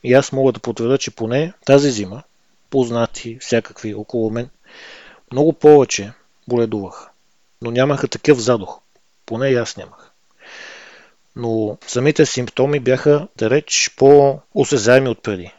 и 0.04 0.14
аз 0.14 0.32
мога 0.32 0.52
да 0.52 0.60
потвърда, 0.60 0.98
че 0.98 1.12
поне 1.12 1.54
тази 1.66 1.92
зима, 1.92 2.24
познати 2.70 3.38
всякакви 3.42 3.94
около 3.94 4.30
мен, 4.30 4.50
много 5.32 5.54
повече 5.54 6.14
боледувах, 6.48 7.10
но 7.62 7.72
нямаха 7.72 8.08
такъв 8.08 8.40
задух. 8.40 8.80
Поне 9.26 9.50
и 9.50 9.56
аз 9.56 9.78
нямах. 9.78 10.12
Но 11.36 11.78
самите 11.88 12.26
симптоми 12.26 12.80
бяха 12.80 13.28
далеч 13.38 13.94
по-осезаеми 13.98 15.10
от 15.10 15.24
преди. 15.24 15.52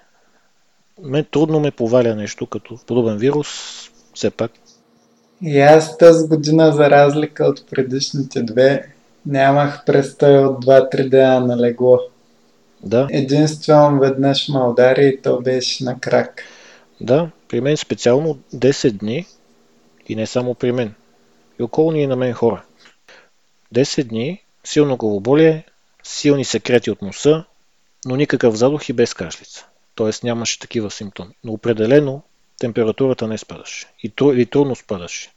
Мен 1.03 1.25
трудно 1.31 1.61
ме 1.61 1.71
поваля 1.71 2.15
нещо 2.15 2.47
като 2.47 2.79
подобен 2.87 3.17
вирус, 3.17 3.49
все 4.15 4.31
пак. 4.31 4.53
И 5.43 5.61
аз 5.61 5.99
тази 5.99 6.29
година, 6.29 6.73
за 6.73 6.91
разлика 6.91 7.45
от 7.45 7.71
предишните 7.71 8.43
две, 8.43 8.93
нямах 9.27 9.85
престой 9.87 10.39
от 10.39 10.65
2-3 10.65 11.09
дена 11.09 11.41
на 11.41 11.57
легло. 11.57 12.01
Да. 12.83 13.09
Единствено 13.11 14.01
веднъж 14.01 14.49
ме 14.49 14.61
удари 14.61 15.07
и 15.07 15.23
то 15.23 15.41
беше 15.41 15.85
на 15.85 16.01
крак. 16.01 16.43
Да, 17.01 17.31
при 17.49 17.61
мен 17.61 17.77
специално 17.77 18.39
10 18.55 18.91
дни 18.91 19.27
и 20.09 20.17
не 20.17 20.27
само 20.27 20.55
при 20.55 20.73
мен. 20.73 20.95
И 21.61 21.63
около 21.63 21.93
и 21.93 22.07
на 22.07 22.17
мен 22.17 22.33
хора. 22.33 22.63
10 23.77 24.05
дни, 24.05 24.43
силно 24.65 24.97
главоболие, 24.97 25.65
силни 26.03 26.45
секрети 26.45 26.91
от 26.91 27.03
носа, 27.03 27.45
но 28.05 28.17
никакъв 28.17 28.57
задух 28.57 28.89
и 28.89 28.93
без 28.93 29.15
кашлица. 29.15 29.67
Тоест 29.95 30.25
нямаше 30.25 30.59
такива 30.59 30.91
симптоми. 30.91 31.35
Но 31.45 31.53
определено 31.53 32.23
температурата 32.59 33.29
не 33.29 33.39
спадаше. 33.39 33.87
И, 34.03 34.11
тру, 34.11 34.33
или 34.33 34.47
трудно 34.47 34.77
спадаше. 34.77 35.31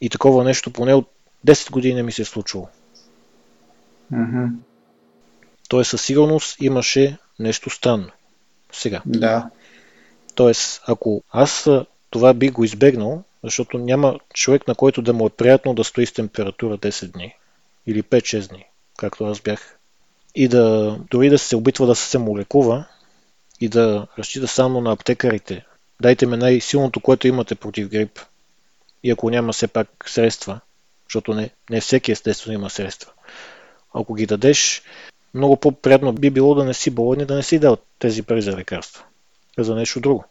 И 0.00 0.10
такова 0.10 0.44
нещо 0.44 0.72
поне 0.72 0.94
от 0.94 1.10
10 1.46 1.70
години 1.70 1.94
не 1.94 2.02
ми 2.02 2.12
се 2.12 2.22
е 2.22 2.24
случило. 2.24 2.68
Mm-hmm. 4.12 4.50
Тоест 5.68 5.90
със 5.90 6.02
сигурност 6.02 6.56
имаше 6.60 7.18
нещо 7.38 7.70
странно. 7.70 8.10
Сега. 8.72 9.02
Да. 9.06 9.50
Тоест, 10.34 10.82
ако 10.86 11.22
аз 11.30 11.68
това 12.10 12.34
би 12.34 12.48
го 12.48 12.64
избегнал, 12.64 13.22
защото 13.44 13.78
няма 13.78 14.18
човек, 14.34 14.68
на 14.68 14.74
който 14.74 15.02
да 15.02 15.12
му 15.12 15.26
е 15.26 15.30
приятно 15.30 15.74
да 15.74 15.84
стои 15.84 16.06
с 16.06 16.12
температура 16.12 16.78
10 16.78 17.12
дни 17.12 17.34
или 17.88 18.02
5-6 18.02 18.48
дни, 18.48 18.64
както 18.98 19.24
аз 19.24 19.40
бях. 19.40 19.78
И 20.34 20.48
да 20.48 20.96
дори 21.10 21.30
да 21.30 21.38
се 21.38 21.56
опитва 21.56 21.86
да 21.86 21.94
се 21.94 22.08
самолекува 22.08 22.84
и 23.60 23.68
да 23.68 24.06
разчита 24.18 24.48
само 24.48 24.80
на 24.80 24.92
аптекарите. 24.92 25.64
Дайте 26.02 26.26
ме 26.26 26.36
най-силното, 26.36 27.00
което 27.00 27.28
имате 27.28 27.54
против 27.54 27.88
грип. 27.88 28.20
И 29.02 29.10
ако 29.10 29.30
няма 29.30 29.52
все 29.52 29.68
пак 29.68 29.88
средства, 30.06 30.60
защото 31.08 31.34
не, 31.34 31.50
не 31.70 31.80
всеки 31.80 32.12
естествено 32.12 32.54
има 32.54 32.70
средства. 32.70 33.12
Ако 33.94 34.14
ги 34.14 34.26
дадеш, 34.26 34.82
много 35.34 35.56
по-приятно 35.56 36.12
би 36.12 36.30
било 36.30 36.54
да 36.54 36.64
не 36.64 36.74
си 36.74 36.90
болен 36.90 37.20
и 37.20 37.26
да 37.26 37.34
не 37.34 37.42
си 37.42 37.58
дал 37.58 37.76
тези 37.98 38.22
пари 38.22 38.42
за 38.42 38.52
лекарства, 38.52 39.04
а 39.58 39.64
за 39.64 39.74
нещо 39.74 40.00
друго. 40.00 40.24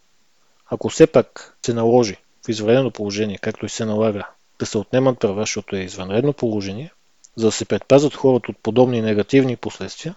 Ако 0.70 0.90
все 0.90 1.08
пак 1.08 1.58
се 1.66 1.74
наложи 1.74 2.18
в 2.46 2.50
извънредно 2.50 2.92
положение, 2.92 3.38
както 3.38 3.66
и 3.66 3.70
се 3.70 3.86
налага, 3.86 4.28
да 4.60 4.66
се 4.66 4.78
отнемат 4.78 5.20
права, 5.20 5.42
защото 5.42 5.76
е 5.76 5.80
извънредно 5.80 6.34
положение, 6.34 6.92
за 7.38 7.46
да 7.46 7.52
се 7.52 7.66
предпазят 7.66 8.16
хората 8.16 8.52
от 8.52 8.58
подобни 8.58 9.02
негативни 9.02 9.56
последствия, 9.56 10.16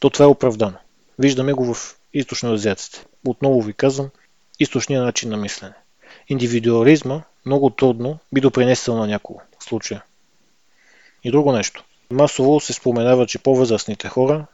то 0.00 0.10
това 0.10 0.24
е 0.24 0.28
оправдано. 0.28 0.76
Виждаме 1.18 1.52
го 1.52 1.74
в 1.74 1.96
източноазиатците. 2.14 3.04
Отново 3.26 3.62
ви 3.62 3.72
казвам, 3.72 4.10
източния 4.60 5.02
начин 5.02 5.30
на 5.30 5.36
мислене. 5.36 5.74
Индивидуализма 6.28 7.22
много 7.46 7.70
трудно 7.70 8.18
би 8.32 8.40
допринесъл 8.40 8.96
на 8.96 9.06
някого 9.06 9.40
в 9.58 9.64
случая. 9.64 10.04
И 11.24 11.30
друго 11.30 11.52
нещо. 11.52 11.84
Масово 12.10 12.60
се 12.60 12.72
споменава, 12.72 13.26
че 13.26 13.38
по-възрастните 13.38 14.08
хора 14.08 14.46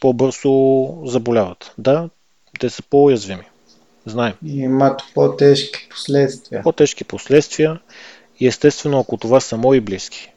по-бързо 0.00 1.02
заболяват. 1.04 1.74
Да, 1.78 2.08
те 2.60 2.70
са 2.70 2.82
по-уязвими. 2.82 3.44
Знаем. 4.06 4.34
И 4.44 4.58
имат 4.58 5.02
по-тежки 5.14 5.88
последствия. 5.90 6.62
По-тежки 6.62 7.04
последствия 7.04 7.80
и 8.40 8.46
естествено, 8.46 9.00
ако 9.00 9.16
това 9.16 9.40
са 9.40 9.56
мои 9.56 9.80
близки. 9.80 10.32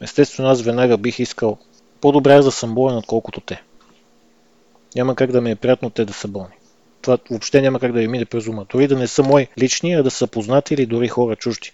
Естествено, 0.00 0.48
аз 0.48 0.62
веднага 0.62 0.98
бих 0.98 1.18
искал 1.18 1.58
по-добре 2.00 2.34
аз 2.34 2.44
да 2.44 2.52
съм 2.52 2.74
болен, 2.74 2.96
отколкото 2.96 3.40
те. 3.40 3.62
Няма 4.94 5.14
как 5.14 5.32
да 5.32 5.40
ми 5.40 5.50
е 5.50 5.56
приятно 5.56 5.90
те 5.90 6.04
да 6.04 6.12
са 6.12 6.28
болни. 6.28 6.54
Това 7.02 7.18
въобще 7.30 7.62
няма 7.62 7.80
как 7.80 7.92
да 7.92 7.98
ви 7.98 8.08
мине 8.08 8.24
през 8.24 8.46
ума. 8.46 8.66
Дори 8.70 8.86
да 8.86 8.96
не 8.96 9.06
са 9.06 9.22
мои 9.22 9.48
лични, 9.58 9.94
а 9.94 10.02
да 10.02 10.10
са 10.10 10.26
познати 10.26 10.74
или 10.74 10.86
дори 10.86 11.08
хора 11.08 11.36
чужди. 11.36 11.72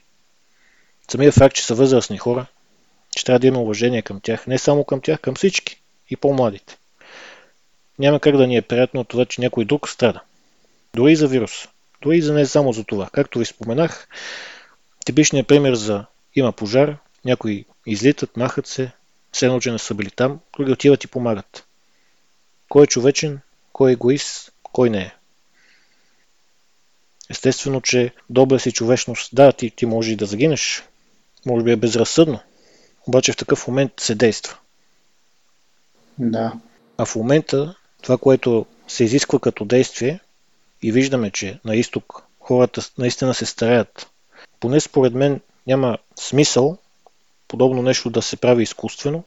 Самият 1.11 1.35
факт, 1.35 1.57
че 1.57 1.67
са 1.67 1.75
възрастни 1.75 2.19
хора, 2.19 2.47
че 3.17 3.25
трябва 3.25 3.39
да 3.39 3.47
има 3.47 3.61
уважение 3.61 4.03
към 4.03 4.21
тях. 4.21 4.47
Не 4.47 4.59
само 4.59 4.85
към 4.85 5.01
тях, 5.01 5.21
към 5.21 5.35
всички. 5.35 5.81
И 6.11 6.17
по-младите. 6.17 6.77
Няма 7.99 8.21
как 8.21 8.37
да 8.37 8.47
ни 8.47 8.57
е 8.57 8.63
приятно 8.63 9.01
от 9.01 9.09
това, 9.09 9.25
че 9.25 9.41
някой 9.41 9.65
друг 9.65 9.89
страда. 9.89 10.21
Дори 10.95 11.13
и 11.13 11.17
за 11.17 11.29
вируса. 11.29 11.69
Дори 12.03 12.17
и 12.17 12.23
за 12.23 12.35
не 12.35 12.47
само 12.47 12.73
за 12.73 12.85
това. 12.85 13.09
Както 13.13 13.39
ви 13.39 13.45
споменах, 13.45 14.09
типичният 15.05 15.49
пример 15.49 15.75
за 15.75 16.05
има 16.35 16.53
пожар, 16.53 16.97
някои 17.25 17.65
излитат, 17.87 18.37
махат 18.37 18.67
се, 18.67 18.93
все 19.33 19.47
едно, 19.47 19.61
че 19.61 19.73
не 19.73 19.79
са 19.79 19.95
били 19.95 20.11
там, 20.11 20.41
други 20.57 20.73
отиват 20.73 21.05
и 21.05 21.09
помагат. 21.09 21.67
Кой 22.69 22.85
е 22.85 22.87
човечен, 22.87 23.41
кой 23.73 23.91
е 23.91 23.93
егоист, 23.93 24.53
кой 24.63 24.91
не 24.91 24.99
е. 24.99 25.15
Естествено, 27.31 27.81
че 27.81 28.13
добра 28.31 28.59
си 28.59 28.73
човечност, 28.73 29.35
да, 29.35 29.53
ти, 29.53 29.71
ти 29.71 29.87
може 29.87 30.13
и 30.13 30.17
да 30.17 30.27
загинеш, 30.27 30.85
може 31.47 31.65
би 31.65 31.73
е 31.73 31.77
безразсъдно, 31.77 32.41
обаче 33.07 33.33
в 33.33 33.37
такъв 33.37 33.69
момент 33.69 33.93
се 34.01 34.15
действа. 34.15 34.59
Да. 36.19 36.53
А 36.99 37.05
в 37.05 37.17
момента 37.17 37.77
това, 38.03 38.19
което 38.19 38.67
се 38.89 39.05
изисква 39.05 39.39
като 39.39 39.65
действие, 39.65 40.21
и 40.85 40.93
виждаме, 40.93 41.31
че 41.31 41.59
на 41.65 41.77
изток 41.77 42.23
хората 42.41 42.83
наистина 42.99 43.35
се 43.35 43.47
стараят. 43.47 44.11
Поне 44.61 44.81
според 44.81 45.15
мен 45.15 45.41
няма 45.67 45.99
смисъл 46.21 46.79
подобно 47.49 47.83
нещо 47.83 48.11
да 48.11 48.23
се 48.23 48.37
прави 48.37 48.63
изкуствено, 48.63 49.25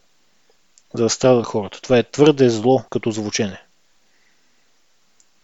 за 0.93 1.03
да 1.03 1.09
страдат 1.09 1.45
хората. 1.45 1.81
Това 1.81 1.97
е 1.97 2.03
твърде 2.03 2.49
зло 2.49 2.83
като 2.89 3.11
звучене. 3.11 3.61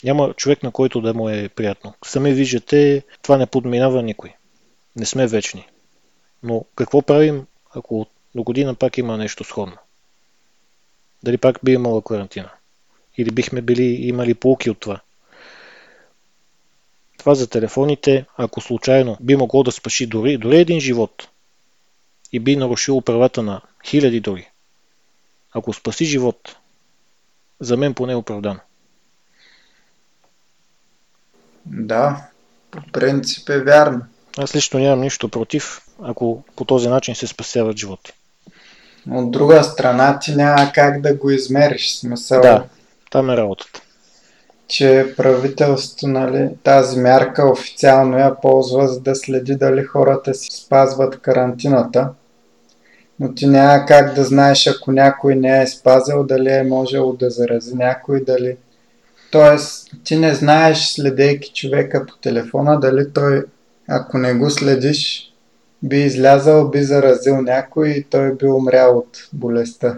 Няма 0.04 0.34
човек, 0.34 0.64
на 0.64 0.72
който 0.72 1.02
да 1.02 1.14
му 1.14 1.30
е 1.30 1.50
приятно. 1.50 1.94
Сами 2.06 2.34
виждате, 2.34 3.04
това 3.22 3.38
не 3.38 3.46
подминава 3.46 4.04
никой. 4.04 4.34
Не 4.96 5.06
сме 5.06 5.28
вечни. 5.28 5.68
Но 6.44 6.66
какво 6.76 7.02
правим, 7.02 7.46
ако 7.76 8.08
до 8.36 8.44
година 8.44 8.76
пак 8.76 8.98
има 8.98 9.18
нещо 9.18 9.44
сходно? 9.44 9.78
Дали 11.24 11.38
пак 11.38 11.60
би 11.64 11.72
имала 11.72 12.02
карантина? 12.02 12.50
Или 13.18 13.32
бихме 13.32 13.62
били 13.62 13.84
имали 13.84 14.34
полки 14.34 14.70
от 14.70 14.80
това? 14.80 15.00
Това 17.18 17.36
за 17.36 17.50
телефоните, 17.50 18.26
ако 18.38 18.62
случайно 18.62 19.18
би 19.22 19.36
могло 19.36 19.64
да 19.64 19.72
спаши 19.72 20.06
дори, 20.06 20.38
дори 20.38 20.58
един 20.58 20.80
живот 20.80 21.28
и 22.34 22.40
би 22.40 22.56
нарушило 22.56 23.02
правата 23.02 23.42
на 23.44 23.62
хиляди 23.86 24.20
дори. 24.20 24.50
Ако 25.54 25.74
спаси 25.74 26.06
живот, 26.06 26.56
за 27.60 27.78
мен 27.78 27.94
поне 27.94 28.14
е 28.14 28.16
оправдано. 28.16 28.60
Да, 31.66 32.28
по 32.72 32.82
принцип 32.94 33.50
е 33.50 33.60
вярно. 33.60 34.02
Аз 34.38 34.56
лично 34.56 34.80
нямам 34.80 35.02
нищо 35.02 35.30
против, 35.30 35.82
ако 36.04 36.44
по 36.56 36.66
този 36.66 36.90
начин 36.90 37.16
се 37.16 37.28
спасяват 37.28 37.78
животи. 37.78 38.14
От 39.12 39.32
друга 39.32 39.64
страна 39.64 40.20
ти 40.20 40.36
няма 40.36 40.72
как 40.74 41.02
да 41.02 41.16
го 41.16 41.30
измериш. 41.30 41.96
Смисъл, 41.96 42.42
Да, 42.42 42.66
там 43.12 43.30
е 43.30 43.38
работата. 43.38 43.82
че 44.68 45.14
правителството, 45.18 46.08
нали, 46.08 46.50
тази 46.64 47.00
мярка 47.00 47.52
официално 47.52 48.18
я 48.18 48.42
ползва, 48.42 48.88
за 48.88 49.00
да 49.00 49.16
следи 49.16 49.56
дали 49.56 49.84
хората 49.84 50.34
си 50.34 50.50
спазват 50.52 51.22
карантината. 51.22 52.10
Но 53.20 53.34
ти 53.34 53.48
няма 53.48 53.86
как 53.86 54.14
да 54.14 54.24
знаеш, 54.24 54.68
ако 54.68 54.92
някой 54.92 55.36
не 55.36 55.62
е 55.62 55.68
спазил, 55.68 56.24
дали 56.24 56.50
е 56.50 56.64
можело 56.64 57.14
да 57.14 57.30
зарази 57.30 57.76
някой, 57.76 58.24
дали... 58.24 58.58
Тоест, 59.32 59.92
ти 60.04 60.18
не 60.18 60.34
знаеш, 60.34 60.88
следейки 60.88 61.52
човека 61.54 62.06
по 62.06 62.18
телефона, 62.18 62.80
дали 62.80 63.14
той, 63.14 63.44
ако 63.88 64.18
не 64.18 64.34
го 64.34 64.50
следиш, 64.50 65.32
би 65.84 66.02
излязал, 66.02 66.70
би 66.70 66.84
заразил 66.84 67.42
някой 67.42 67.90
и 67.90 68.04
той 68.04 68.36
би 68.36 68.46
умрял 68.46 68.98
от 68.98 69.18
болестта. 69.34 69.98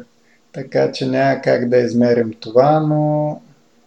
Така 0.54 0.92
че 0.92 1.06
няма 1.06 1.42
как 1.42 1.70
да 1.70 1.78
измерим 1.78 2.34
това, 2.40 2.80
но 2.80 3.42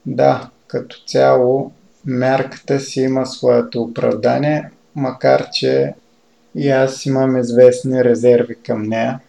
да, 0.07 0.51
като 0.67 0.97
цяло 1.07 1.73
мярката 2.07 2.81
си 2.81 3.01
има 3.01 3.27
своето 3.27 3.83
оправдание, 3.83 4.71
макар 4.95 5.51
че 5.53 5.95
и 6.59 6.69
аз 6.71 7.07
имам 7.07 7.37
известни 7.37 8.05
резерви 8.05 8.55
към 8.55 8.83
нея, 8.83 9.21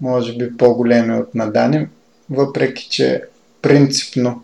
може 0.00 0.36
би 0.36 0.56
по-големи 0.56 1.16
от 1.16 1.34
надани, 1.34 1.88
въпреки 2.30 2.88
че 2.90 3.22
принципно 3.62 4.42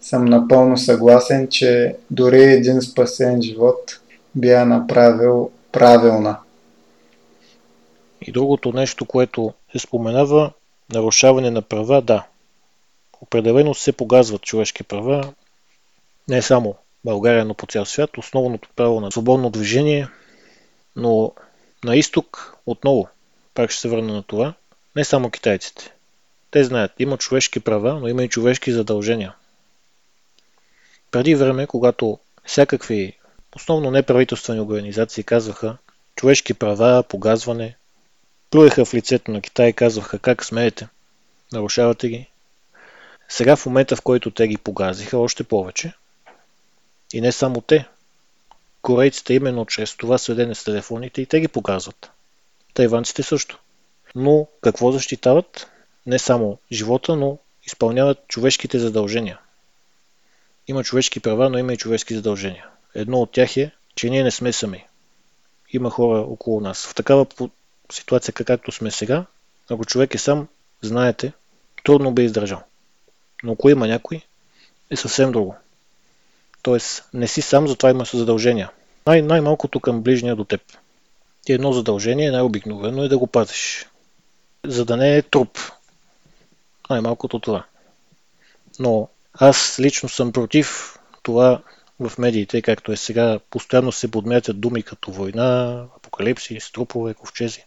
съм 0.00 0.24
напълно 0.24 0.76
съгласен, 0.76 1.48
че 1.48 1.96
дори 2.10 2.42
един 2.42 2.82
спасен 2.82 3.42
живот 3.42 4.00
би 4.34 4.48
я 4.48 4.66
направил 4.66 5.50
правилна. 5.72 6.38
И 8.22 8.32
другото 8.32 8.72
нещо, 8.72 9.06
което 9.06 9.52
се 9.72 9.78
споменава, 9.78 10.52
нарушаване 10.92 11.50
на 11.50 11.62
права, 11.62 12.02
да. 12.02 12.26
Определено 13.20 13.74
се 13.74 13.92
погазват 13.92 14.42
човешки 14.42 14.82
права, 14.82 15.32
не 16.28 16.42
само 16.42 16.74
България, 17.04 17.44
но 17.44 17.54
по 17.54 17.66
цял 17.66 17.84
свят. 17.84 18.18
Основното 18.18 18.68
право 18.76 19.00
на 19.00 19.12
свободно 19.12 19.50
движение, 19.50 20.08
но 20.96 21.32
на 21.84 21.96
изток 21.96 22.56
отново, 22.66 23.08
пак 23.54 23.70
ще 23.70 23.80
се 23.80 23.88
върна 23.88 24.14
на 24.14 24.22
това, 24.22 24.54
не 24.96 25.04
само 25.04 25.30
китайците. 25.30 25.94
Те 26.50 26.64
знаят, 26.64 26.92
има 26.98 27.18
човешки 27.18 27.60
права, 27.60 28.00
но 28.00 28.08
има 28.08 28.24
и 28.24 28.28
човешки 28.28 28.72
задължения. 28.72 29.34
Преди 31.10 31.34
време, 31.34 31.66
когато 31.66 32.18
всякакви, 32.44 33.18
основно 33.56 33.90
неправителствени 33.90 34.60
организации 34.60 35.24
казваха 35.24 35.76
човешки 36.16 36.54
права, 36.54 37.02
погазване, 37.02 37.76
плюеха 38.50 38.84
в 38.84 38.94
лицето 38.94 39.30
на 39.30 39.40
Китай 39.40 39.68
и 39.68 39.72
казваха 39.72 40.18
как 40.18 40.44
смеете, 40.44 40.88
нарушавате 41.52 42.08
ги. 42.08 42.30
Сега 43.28 43.56
в 43.56 43.66
момента, 43.66 43.96
в 43.96 44.02
който 44.02 44.30
те 44.30 44.48
ги 44.48 44.56
погазиха 44.56 45.18
още 45.18 45.44
повече, 45.44 45.92
и 47.12 47.20
не 47.20 47.32
само 47.32 47.60
те, 47.60 47.88
корейците 48.84 49.34
именно 49.34 49.66
чрез 49.66 49.96
това 49.96 50.18
следене 50.18 50.54
с 50.54 50.64
телефоните 50.64 51.22
и 51.22 51.26
те 51.26 51.40
ги 51.40 51.48
показват. 51.48 52.10
Тайванците 52.74 53.22
също. 53.22 53.58
Но 54.14 54.46
какво 54.60 54.92
защитават? 54.92 55.70
Не 56.06 56.18
само 56.18 56.58
живота, 56.72 57.16
но 57.16 57.38
изпълняват 57.66 58.28
човешките 58.28 58.78
задължения. 58.78 59.38
Има 60.66 60.84
човешки 60.84 61.20
права, 61.20 61.50
но 61.50 61.58
има 61.58 61.72
и 61.72 61.76
човешки 61.76 62.14
задължения. 62.14 62.68
Едно 62.94 63.20
от 63.20 63.32
тях 63.32 63.56
е, 63.56 63.70
че 63.94 64.10
ние 64.10 64.22
не 64.22 64.30
сме 64.30 64.52
сами. 64.52 64.86
Има 65.72 65.90
хора 65.90 66.20
около 66.20 66.60
нас. 66.60 66.86
В 66.86 66.94
такава 66.94 67.26
ситуация, 67.92 68.34
както 68.34 68.72
сме 68.72 68.90
сега, 68.90 69.26
ако 69.70 69.84
човек 69.84 70.14
е 70.14 70.18
сам, 70.18 70.48
знаете, 70.82 71.32
трудно 71.84 72.12
би 72.12 72.24
издържал. 72.24 72.62
Но 73.42 73.52
ако 73.52 73.70
има 73.70 73.86
някой, 73.86 74.20
е 74.90 74.96
съвсем 74.96 75.32
друго. 75.32 75.56
Тоест, 76.64 77.08
не 77.14 77.28
си 77.28 77.42
сам, 77.42 77.68
затова 77.68 77.90
имаш 77.90 78.16
задължения. 78.16 78.70
Най- 79.06 79.22
най-малкото 79.22 79.80
към 79.80 80.02
ближния 80.02 80.36
до 80.36 80.44
теб. 80.44 80.60
И 81.48 81.52
едно 81.52 81.72
задължение, 81.72 82.30
най-обикновено 82.30 83.02
е 83.02 83.08
да 83.08 83.18
го 83.18 83.26
пазиш. 83.26 83.86
За 84.66 84.84
да 84.84 84.96
не 84.96 85.16
е 85.16 85.22
труп. 85.22 85.58
Най-малкото 86.90 87.38
това. 87.38 87.64
Но 88.78 89.08
аз 89.34 89.76
лично 89.80 90.08
съм 90.08 90.32
против 90.32 90.98
това 91.22 91.62
в 92.00 92.18
медиите, 92.18 92.62
както 92.62 92.92
е 92.92 92.96
сега, 92.96 93.38
постоянно 93.50 93.92
се 93.92 94.10
подмятат 94.10 94.60
думи 94.60 94.82
като 94.82 95.10
война, 95.10 95.84
апокалипси, 95.96 96.60
струпове, 96.60 97.14
ковчези. 97.14 97.64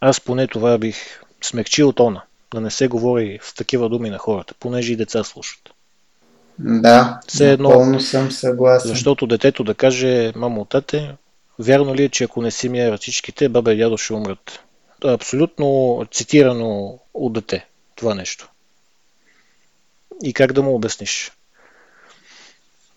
Аз 0.00 0.20
поне 0.20 0.46
това 0.46 0.78
бих 0.78 1.20
смекчил 1.42 1.92
тона. 1.92 2.22
да 2.54 2.60
не 2.60 2.70
се 2.70 2.88
говори 2.88 3.38
с 3.42 3.54
такива 3.54 3.88
думи 3.88 4.10
на 4.10 4.18
хората, 4.18 4.54
понеже 4.60 4.92
и 4.92 4.96
деца 4.96 5.24
слушат. 5.24 5.75
Да, 6.58 7.20
Все 7.28 7.52
едно, 7.52 7.68
напълно 7.68 8.00
съм 8.00 8.32
съгласен. 8.32 8.88
Защото 8.88 9.26
детето 9.26 9.64
да 9.64 9.74
каже, 9.74 10.32
мамо, 10.36 10.64
тате, 10.64 11.16
вярно 11.58 11.94
ли 11.94 12.04
е, 12.04 12.08
че 12.08 12.24
ако 12.24 12.42
не 12.42 12.50
си 12.50 12.68
мия 12.68 12.92
ръчичките, 12.92 13.48
баба 13.48 13.74
и 13.74 13.76
дядо 13.76 13.96
ще 13.96 14.14
умрат? 14.14 14.60
Е 15.04 15.12
абсолютно 15.12 16.00
цитирано 16.10 16.98
от 17.14 17.32
дете, 17.32 17.66
това 17.94 18.14
нещо. 18.14 18.48
И 20.22 20.32
как 20.32 20.52
да 20.52 20.62
му 20.62 20.74
обясниш? 20.74 21.32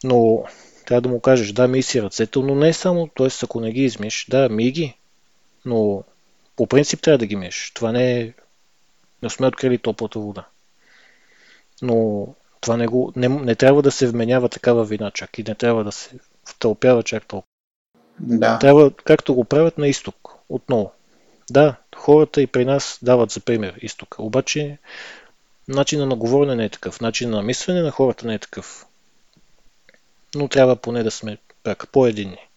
Но 0.04 0.44
трябва 0.86 1.02
да 1.02 1.10
му 1.10 1.20
кажеш, 1.20 1.52
да, 1.52 1.68
ми 1.68 1.84
си 1.84 2.02
ръцете, 2.02 2.40
но 2.40 2.56
не 2.56 2.74
само, 2.74 3.08
т.е. 3.08 3.28
ако 3.44 3.60
не 3.62 3.72
ги 3.72 3.84
измиеш, 3.84 4.26
да, 4.30 4.50
ми 4.50 4.72
ги, 4.72 4.98
но 5.66 6.04
по 6.56 6.68
принцип 6.68 7.02
трябва 7.02 7.18
да 7.18 7.26
ги 7.26 7.36
миеш. 7.36 7.72
Това 7.76 7.92
не 7.92 8.20
е... 8.20 8.34
Не 9.24 9.30
сме 9.30 9.48
открили 9.48 9.78
топлата 9.78 10.20
вода. 10.20 10.46
Но 11.82 12.28
това 12.62 12.78
не, 12.78 12.88
го, 12.88 13.14
не, 13.16 13.30
не 13.30 13.56
трябва 13.56 13.82
да 13.82 13.92
се 13.92 14.08
вменява 14.08 14.50
такава 14.50 14.86
вина 14.86 15.12
чак 15.12 15.40
и 15.40 15.44
не 15.48 15.56
трябва 15.56 15.84
да 15.84 15.92
се 15.92 16.10
втълпява 16.46 17.04
чак 17.04 17.26
толкова. 17.26 17.50
Да. 18.20 18.60
Трябва, 18.60 18.92
както 18.92 19.36
го 19.36 19.44
правят 19.44 19.78
на 19.78 19.88
изток, 19.88 20.34
отново. 20.50 20.92
Да, 21.52 21.76
хората 21.96 22.42
и 22.42 22.48
при 22.48 22.66
нас 22.66 23.00
дават 23.02 23.32
за 23.32 23.40
пример 23.40 23.74
изток. 23.82 24.16
Обаче 24.20 24.78
начина 25.68 26.06
на 26.06 26.16
говорене 26.16 26.56
не 26.56 26.66
е 26.66 26.70
такъв, 26.70 27.02
начинът 27.02 27.36
на 27.36 27.44
мислене 27.44 27.82
на 27.82 27.92
хората 27.92 28.28
не 28.28 28.34
е 28.34 28.40
такъв. 28.40 28.86
Но 30.36 30.48
трябва 30.48 30.76
поне 30.76 31.04
да 31.04 31.12
сме 31.12 31.38
пак 31.64 31.88
по-единни. 31.92 32.48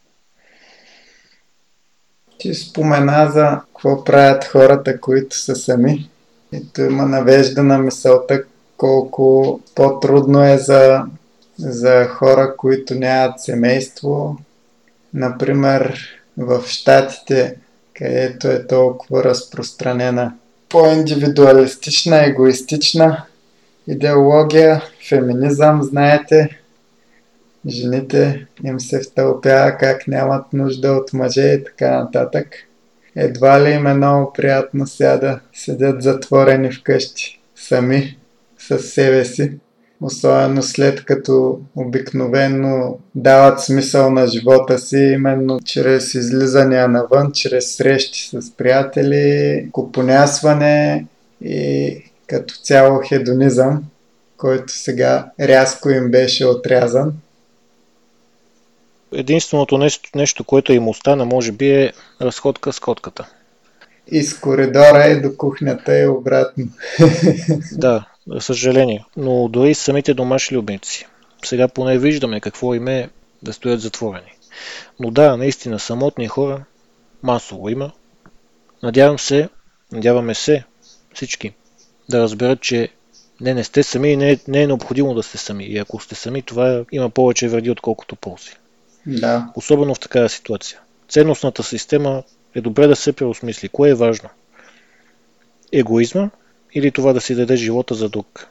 Ти 2.39 2.55
спомена 2.55 3.31
за 3.31 3.61
какво 3.67 4.05
правят 4.05 4.45
хората, 4.45 5.01
които 5.01 5.37
са 5.37 5.57
сами. 5.57 6.11
И 6.53 6.73
то 6.73 6.81
има 6.83 7.07
навежда 7.07 7.63
на 7.63 7.79
мисълта 7.79 8.45
колко 8.83 9.61
по-трудно 9.75 10.45
е 10.45 10.59
за, 10.59 11.05
за 11.59 12.05
хора, 12.05 12.55
които 12.57 12.95
нямат 12.95 13.41
семейство. 13.41 14.37
Например, 15.15 15.99
в 16.39 16.63
Штатите, 16.67 17.57
където 17.95 18.49
е 18.49 18.67
толкова 18.67 19.25
разпространена 19.25 20.35
по-индивидуалистична, 20.69 22.27
егоистична 22.27 23.25
идеология, 23.87 24.83
феминизъм, 25.09 25.83
знаете, 25.83 26.59
жените 27.69 28.47
им 28.65 28.81
се 28.81 29.01
втълпява 29.01 29.77
как 29.79 30.09
нямат 30.09 30.53
нужда 30.53 30.93
от 30.93 31.13
мъже 31.13 31.43
и 31.43 31.65
така 31.65 31.99
нататък. 31.99 32.47
Едва 33.17 33.63
ли 33.63 33.71
им 33.71 33.87
е 33.87 33.95
много 33.95 34.33
приятно 34.33 34.87
сега 34.87 35.17
да 35.17 35.41
седят 35.53 36.03
затворени 36.03 36.73
вкъщи, 36.73 37.41
сами, 37.57 38.17
с 38.69 38.79
себе 38.79 39.25
си. 39.25 39.53
Особено 40.03 40.63
след 40.63 41.05
като 41.05 41.61
обикновено 41.77 42.99
дават 43.15 43.61
смисъл 43.61 44.11
на 44.11 44.27
живота 44.27 44.79
си, 44.79 44.97
именно 44.97 45.61
чрез 45.65 46.15
излизания 46.15 46.89
навън, 46.89 47.33
чрез 47.33 47.77
срещи 47.77 48.29
с 48.33 48.57
приятели, 48.57 49.69
купонясване 49.73 51.07
и 51.45 51.97
като 52.27 52.55
цяло 52.55 53.01
хедонизъм, 53.09 53.85
който 54.37 54.73
сега 54.73 55.31
рязко 55.41 55.91
им 55.91 56.11
беше 56.11 56.47
отрязан 56.47 57.13
единственото 59.15 59.79
нещо, 59.79 60.11
нещо, 60.15 60.45
което 60.45 60.73
им 60.73 60.89
остана, 60.89 61.25
може 61.25 61.53
би, 61.53 61.71
е 61.71 61.93
разходка 62.23 62.73
с 62.73 62.81
котката. 62.81 63.29
И 64.11 64.23
с 64.23 64.41
коридора 64.41 65.05
и 65.07 65.21
до 65.21 65.37
кухнята 65.37 65.99
и 65.99 66.07
обратно. 66.07 66.65
да, 67.73 68.07
за 68.27 68.41
съжаление. 68.41 69.05
Но 69.17 69.49
дори 69.49 69.75
самите 69.75 70.15
домашни 70.15 70.57
любимци. 70.57 71.07
Сега 71.45 71.69
поне 71.69 71.99
виждаме 71.99 72.41
какво 72.41 72.75
им 72.75 72.89
е 72.89 73.11
да 73.43 73.53
стоят 73.53 73.81
затворени. 73.81 74.33
Но 75.01 75.11
да, 75.11 75.37
наистина, 75.37 75.79
самотни 75.79 76.29
хора 76.29 76.65
масово 77.23 77.69
има. 77.69 77.93
Надявам 78.83 79.19
се, 79.19 79.49
надяваме 79.93 80.35
се 80.35 80.65
всички 81.15 81.53
да 82.09 82.21
разберат, 82.21 82.61
че 82.61 82.89
не, 83.41 83.55
не 83.55 83.65
сте 83.65 83.83
сами 83.83 84.13
и 84.13 84.17
не 84.17 84.33
е, 84.33 84.39
не 84.49 84.63
е 84.63 84.67
необходимо 84.67 85.15
да 85.15 85.23
сте 85.23 85.39
сами. 85.39 85.65
И 85.65 85.79
ако 85.79 86.01
сте 86.01 86.15
сами, 86.15 86.43
това 86.43 86.85
има 86.93 87.11
повече 87.11 87.49
вреди, 87.49 87.71
отколкото 87.71 88.17
ползи. 88.17 88.57
Да. 89.07 89.53
Особено 89.55 89.95
в 89.95 90.01
такава 90.01 90.29
ситуация. 90.29 90.81
Ценностната 91.09 91.63
система 91.63 92.23
е 92.55 92.61
добре 92.61 92.87
да 92.87 92.97
се 92.97 93.13
преосмисли. 93.13 93.69
Кое 93.69 93.91
е 93.91 93.95
важно? 93.95 94.29
Егоизма 95.73 96.31
или 96.75 96.91
това 96.91 97.13
да 97.13 97.21
си 97.21 97.35
даде 97.35 97.57
живота 97.57 97.95
за 97.95 98.09
друг? 98.09 98.47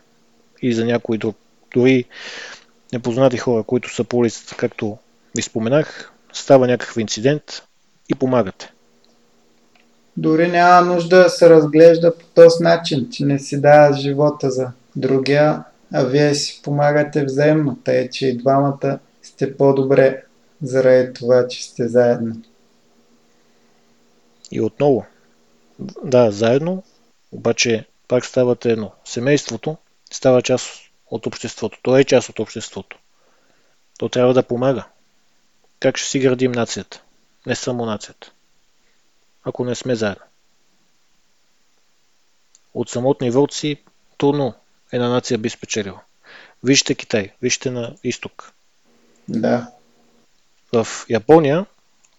И 0.62 0.73
за 0.73 0.86
някой 0.86 1.17
друг. 1.17 1.36
Дори 1.75 2.05
непознати 2.93 3.38
хора, 3.38 3.63
които 3.63 3.95
са 3.95 4.03
по 4.03 4.17
улицата, 4.17 4.55
както 4.57 4.97
ви 5.36 5.41
споменах, 5.41 6.12
става 6.34 6.67
някакъв 6.67 6.97
инцидент 6.97 7.43
и 8.10 8.15
помагате. 8.15 8.73
Дори 10.17 10.47
няма 10.47 10.93
нужда 10.93 11.23
да 11.23 11.29
се 11.29 11.49
разглежда 11.49 12.17
по 12.17 12.25
този 12.25 12.63
начин, 12.63 13.07
че 13.12 13.25
не 13.25 13.39
си 13.39 13.62
дава 13.62 13.97
живота 13.97 14.51
за 14.51 14.71
другия, 14.95 15.63
а 15.93 16.03
вие 16.03 16.36
си 16.36 16.62
помагате 16.63 17.25
взаимно, 17.25 17.79
тъй 17.84 18.10
че 18.10 18.27
и 18.27 18.38
двамата 18.38 18.99
сте 19.21 19.57
по-добре 19.57 20.23
заради 20.62 21.13
това, 21.13 21.47
че 21.47 21.63
сте 21.63 21.88
заедно. 21.88 22.36
И 24.51 24.62
отново, 24.62 25.05
да, 26.03 26.31
заедно, 26.31 26.84
обаче 27.31 27.86
пак 28.12 28.26
ставате 28.26 28.71
едно. 28.71 28.91
Семейството 29.06 29.78
става 30.12 30.41
част 30.41 30.82
от 31.12 31.26
обществото. 31.26 31.80
То 31.82 31.97
е 31.97 32.04
част 32.04 32.30
от 32.30 32.39
обществото. 32.39 32.97
То 34.00 34.10
трябва 34.10 34.34
да 34.34 34.43
помага. 34.43 34.88
Как 35.80 35.97
ще 35.97 36.10
си 36.10 36.19
градим 36.19 36.52
нацията? 36.52 37.02
Не 37.45 37.56
само 37.56 37.86
нацията. 37.86 38.32
Ако 39.43 39.65
не 39.65 39.76
сме 39.76 39.95
заедно. 39.95 40.24
От 42.74 42.89
самотни 42.89 43.32
вълци 43.32 43.78
трудно 44.17 44.54
една 44.91 45.10
нация 45.10 45.38
би 45.38 45.50
спечелила. 45.50 46.02
Вижте 46.63 46.95
Китай, 46.95 47.32
вижте 47.41 47.71
на 47.71 47.95
изток. 48.04 48.54
Да. 49.28 49.71
В 50.74 50.88
Япония, 51.10 51.65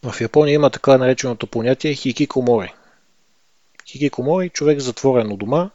в 0.02 0.20
Япония 0.20 0.55
има 0.55 0.70
така 0.70 0.98
нареченото 0.98 1.46
понятие 1.46 1.94
хикикомори. 1.94 2.74
Хикикомори, 3.87 4.50
човек 4.50 4.81
затворен 4.81 5.33
у 5.33 5.37
дома, 5.37 5.70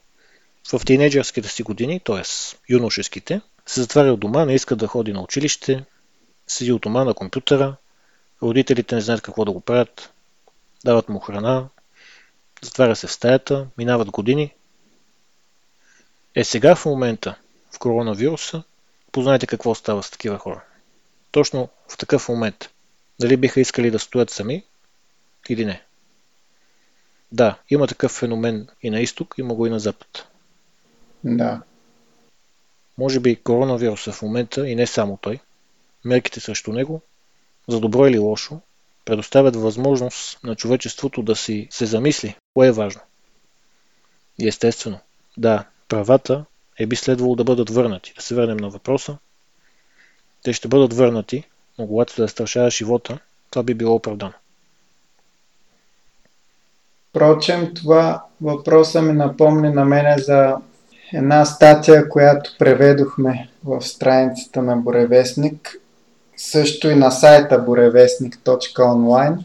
в 0.70 0.80
тинейджърските 0.86 1.50
си 1.50 1.64
години, 1.64 2.00
т.е. 2.00 2.22
юношеските, 2.70 3.42
се 3.66 3.82
затваря 3.82 4.14
от 4.14 4.20
дома, 4.20 4.46
не 4.46 4.56
иска 4.56 4.76
да 4.76 4.88
ходи 4.88 5.14
на 5.14 5.22
училище, 5.22 5.86
седи 6.48 6.72
от 6.72 6.82
дома 6.82 7.04
на 7.04 7.14
компютъра, 7.14 7.76
родителите 8.42 8.96
не 8.96 9.02
знаят 9.02 9.22
какво 9.22 9.46
да 9.46 9.52
го 9.52 9.62
правят, 9.62 10.14
дават 10.86 11.10
му 11.10 11.20
храна, 11.20 11.68
затваря 12.62 12.96
се 12.96 13.08
в 13.08 13.12
стаята, 13.12 13.68
минават 13.78 14.12
години. 14.12 14.54
Е 16.36 16.44
сега 16.44 16.76
в 16.76 16.86
момента, 16.86 17.36
в 17.72 17.80
коронавируса, 17.80 18.64
познайте 19.12 19.48
какво 19.48 19.76
става 19.76 20.04
с 20.04 20.12
такива 20.12 20.38
хора 20.38 20.64
точно 21.38 21.70
в 21.88 21.98
такъв 21.98 22.30
момент. 22.30 22.70
Дали 23.20 23.38
биха 23.38 23.62
искали 23.62 23.92
да 23.92 24.00
стоят 24.00 24.30
сами 24.30 24.64
или 25.50 25.66
не. 25.66 25.84
Да, 27.32 27.60
има 27.70 27.88
такъв 27.88 28.12
феномен 28.12 28.68
и 28.82 28.90
на 28.90 29.00
изток, 29.00 29.36
има 29.38 29.54
го 29.56 29.68
и 29.68 29.70
на 29.70 29.80
запад. 29.80 30.28
Да. 31.36 31.62
Може 32.98 33.20
би 33.20 33.36
коронавируса 33.36 34.12
в 34.12 34.22
момента 34.22 34.70
и 34.70 34.76
не 34.76 34.88
само 34.88 35.18
той, 35.22 35.40
мерките 36.06 36.40
срещу 36.40 36.74
него, 36.74 37.02
за 37.68 37.80
добро 37.80 38.08
или 38.08 38.20
лошо, 38.20 38.60
предоставят 39.06 39.56
възможност 39.56 40.40
на 40.44 40.56
човечеството 40.56 41.22
да 41.22 41.36
си 41.36 41.68
се 41.72 41.86
замисли, 41.86 42.36
кое 42.54 42.68
е 42.68 42.72
важно. 42.72 43.02
И 44.40 44.48
естествено, 44.48 45.00
да, 45.38 45.66
правата 45.88 46.46
е 46.80 46.86
би 46.86 46.96
следвало 46.96 47.36
да 47.36 47.44
бъдат 47.44 47.70
върнати. 47.70 48.14
Да 48.16 48.22
се 48.22 48.36
върнем 48.36 48.58
на 48.58 48.70
въпроса 48.70 49.18
те 50.44 50.54
ще 50.54 50.68
бъдат 50.68 50.94
върнати, 50.94 51.44
но 51.80 51.88
когато 51.88 52.14
се 52.14 52.22
застрашава 52.22 52.70
живота, 52.70 53.20
това 53.50 53.64
би 53.64 53.74
било 53.74 53.96
оправдано. 53.96 54.34
Впрочем, 57.10 57.74
това 57.74 58.26
въпроса 58.42 59.02
ми 59.02 59.14
напомни 59.14 59.70
на 59.70 59.86
мене 59.86 60.16
за 60.18 60.58
една 61.14 61.46
статия, 61.46 62.10
която 62.10 62.56
преведохме 62.60 63.50
в 63.66 63.82
страницата 63.82 64.62
на 64.62 64.76
Боревестник, 64.76 65.78
също 66.38 66.90
и 66.90 66.96
на 66.96 67.12
сайта 67.12 67.66
borevestnik.online 67.66 69.38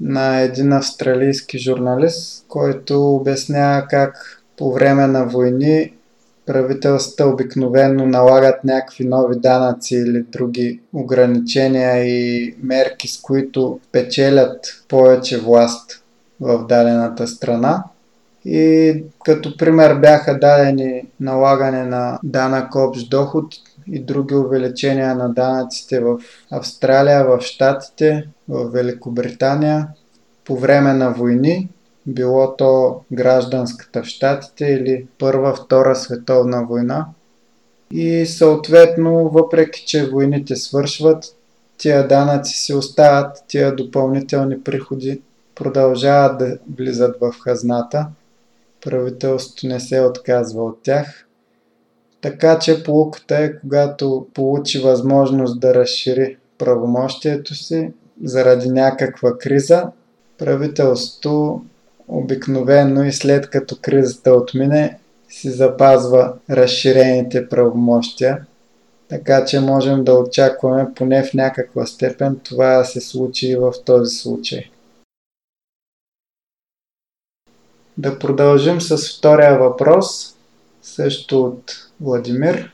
на 0.00 0.40
един 0.40 0.72
австралийски 0.72 1.58
журналист, 1.58 2.44
който 2.48 3.14
обяснява 3.14 3.86
как 3.90 4.42
по 4.56 4.72
време 4.72 5.06
на 5.06 5.24
войни 5.24 5.92
правителствата 6.46 7.26
обикновено 7.26 8.06
налагат 8.06 8.64
някакви 8.64 9.04
нови 9.04 9.38
данъци 9.38 9.94
или 9.94 10.22
други 10.22 10.80
ограничения 10.92 12.04
и 12.04 12.54
мерки, 12.62 13.08
с 13.08 13.20
които 13.20 13.80
печелят 13.92 14.84
повече 14.88 15.38
власт 15.38 16.02
в 16.40 16.66
дадената 16.66 17.26
страна. 17.26 17.84
И 18.44 19.04
като 19.24 19.56
пример 19.56 19.94
бяха 19.94 20.38
дадени 20.38 21.06
налагане 21.20 21.84
на 21.84 22.18
данък 22.24 22.74
общ 22.74 23.10
доход 23.10 23.54
и 23.86 24.00
други 24.00 24.34
увеличения 24.34 25.14
на 25.14 25.28
данъците 25.28 26.00
в 26.00 26.18
Австралия, 26.50 27.24
в 27.24 27.40
Штатите, 27.40 28.28
в 28.48 28.70
Великобритания 28.70 29.88
по 30.44 30.56
време 30.56 30.92
на 30.92 31.10
войни, 31.10 31.68
било 32.06 32.56
то 32.56 33.00
гражданската 33.12 34.02
в 34.02 34.06
Штатите 34.06 34.64
или 34.64 35.06
Първа, 35.18 35.54
Втора 35.54 35.96
световна 35.96 36.64
война. 36.64 37.06
И 37.90 38.26
съответно, 38.26 39.28
въпреки 39.28 39.84
че 39.86 40.10
войните 40.10 40.56
свършват, 40.56 41.24
тия 41.78 42.08
данъци 42.08 42.56
си 42.56 42.74
остават, 42.74 43.44
тия 43.48 43.76
допълнителни 43.76 44.62
приходи 44.62 45.20
продължават 45.54 46.38
да 46.38 46.58
влизат 46.76 47.16
в 47.20 47.34
хазната. 47.40 48.06
Правителството 48.84 49.66
не 49.66 49.80
се 49.80 50.00
отказва 50.00 50.64
от 50.64 50.82
тях. 50.82 51.26
Така 52.20 52.58
че 52.58 52.84
полуката 52.84 53.38
е, 53.38 53.58
когато 53.58 54.26
получи 54.34 54.78
възможност 54.78 55.60
да 55.60 55.74
разшири 55.74 56.36
правомощието 56.58 57.54
си 57.54 57.92
заради 58.24 58.68
някаква 58.68 59.38
криза, 59.38 59.86
правителството 60.38 61.62
обикновено 62.08 63.04
и 63.04 63.12
след 63.12 63.50
като 63.50 63.76
кризата 63.82 64.32
отмине, 64.32 64.98
си 65.28 65.50
запазва 65.50 66.34
разширените 66.50 67.48
правомощия. 67.48 68.38
Така 69.08 69.44
че 69.44 69.60
можем 69.60 70.04
да 70.04 70.14
очакваме 70.14 70.94
поне 70.94 71.22
в 71.22 71.34
някаква 71.34 71.86
степен 71.86 72.40
това 72.44 72.78
да 72.78 72.84
се 72.84 73.00
случи 73.00 73.48
и 73.48 73.56
в 73.56 73.72
този 73.84 74.16
случай. 74.16 74.71
Да 78.02 78.18
продължим 78.18 78.80
с 78.80 79.18
втория 79.18 79.58
въпрос, 79.58 80.34
също 80.82 81.42
от 81.44 81.72
Владимир. 82.00 82.72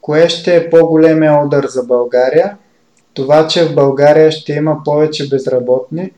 Кое 0.00 0.28
ще 0.28 0.56
е 0.56 0.70
по-големия 0.70 1.44
удар 1.44 1.64
за 1.66 1.82
България? 1.82 2.56
Това, 3.14 3.46
че 3.46 3.64
в 3.64 3.74
България 3.74 4.32
ще 4.32 4.52
има 4.52 4.76
повече 4.84 5.28
безработни 5.28 6.12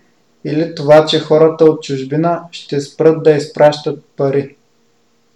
или 0.45 0.75
това, 0.75 1.07
че 1.07 1.21
хората 1.21 1.65
от 1.65 1.83
чужбина 1.83 2.43
ще 2.51 2.81
спрат 2.81 3.23
да 3.23 3.31
изпращат 3.31 4.05
пари 4.17 4.57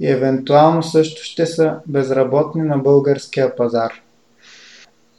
и 0.00 0.10
евентуално 0.10 0.82
също 0.82 1.22
ще 1.24 1.46
са 1.46 1.76
безработни 1.86 2.62
на 2.62 2.78
българския 2.78 3.56
пазар? 3.56 3.92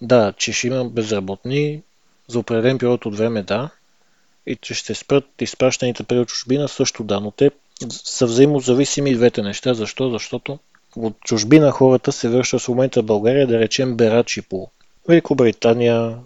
Да, 0.02 0.34
че 0.38 0.54
ще 0.54 0.68
има 0.68 0.86
безработни 0.86 1.84
за 2.28 2.40
определен 2.40 2.78
период 2.78 3.06
от 3.06 3.18
време, 3.18 3.44
да. 3.44 3.70
И 4.48 4.56
че 4.56 4.74
ще 4.74 4.96
спрат 4.96 5.42
изпращаните 5.42 6.04
пари 6.04 6.20
от 6.20 6.28
чужбина 6.28 6.68
също 6.68 7.04
да, 7.04 7.20
но 7.20 7.32
те 7.32 7.52
са 7.90 8.26
взаимозависими 8.26 9.16
двете 9.16 9.42
неща. 9.42 9.74
Защо? 9.74 10.10
Защото 10.10 10.60
от 10.96 11.20
чужбина 11.20 11.72
хората 11.72 12.12
се 12.12 12.30
връщат 12.30 12.62
в 12.62 12.68
момента 12.68 13.02
в 13.02 13.06
България, 13.06 13.48
да 13.48 13.60
речем, 13.60 13.98
берачи 13.98 14.42
по 14.42 14.70
Великобритания, 15.08 16.18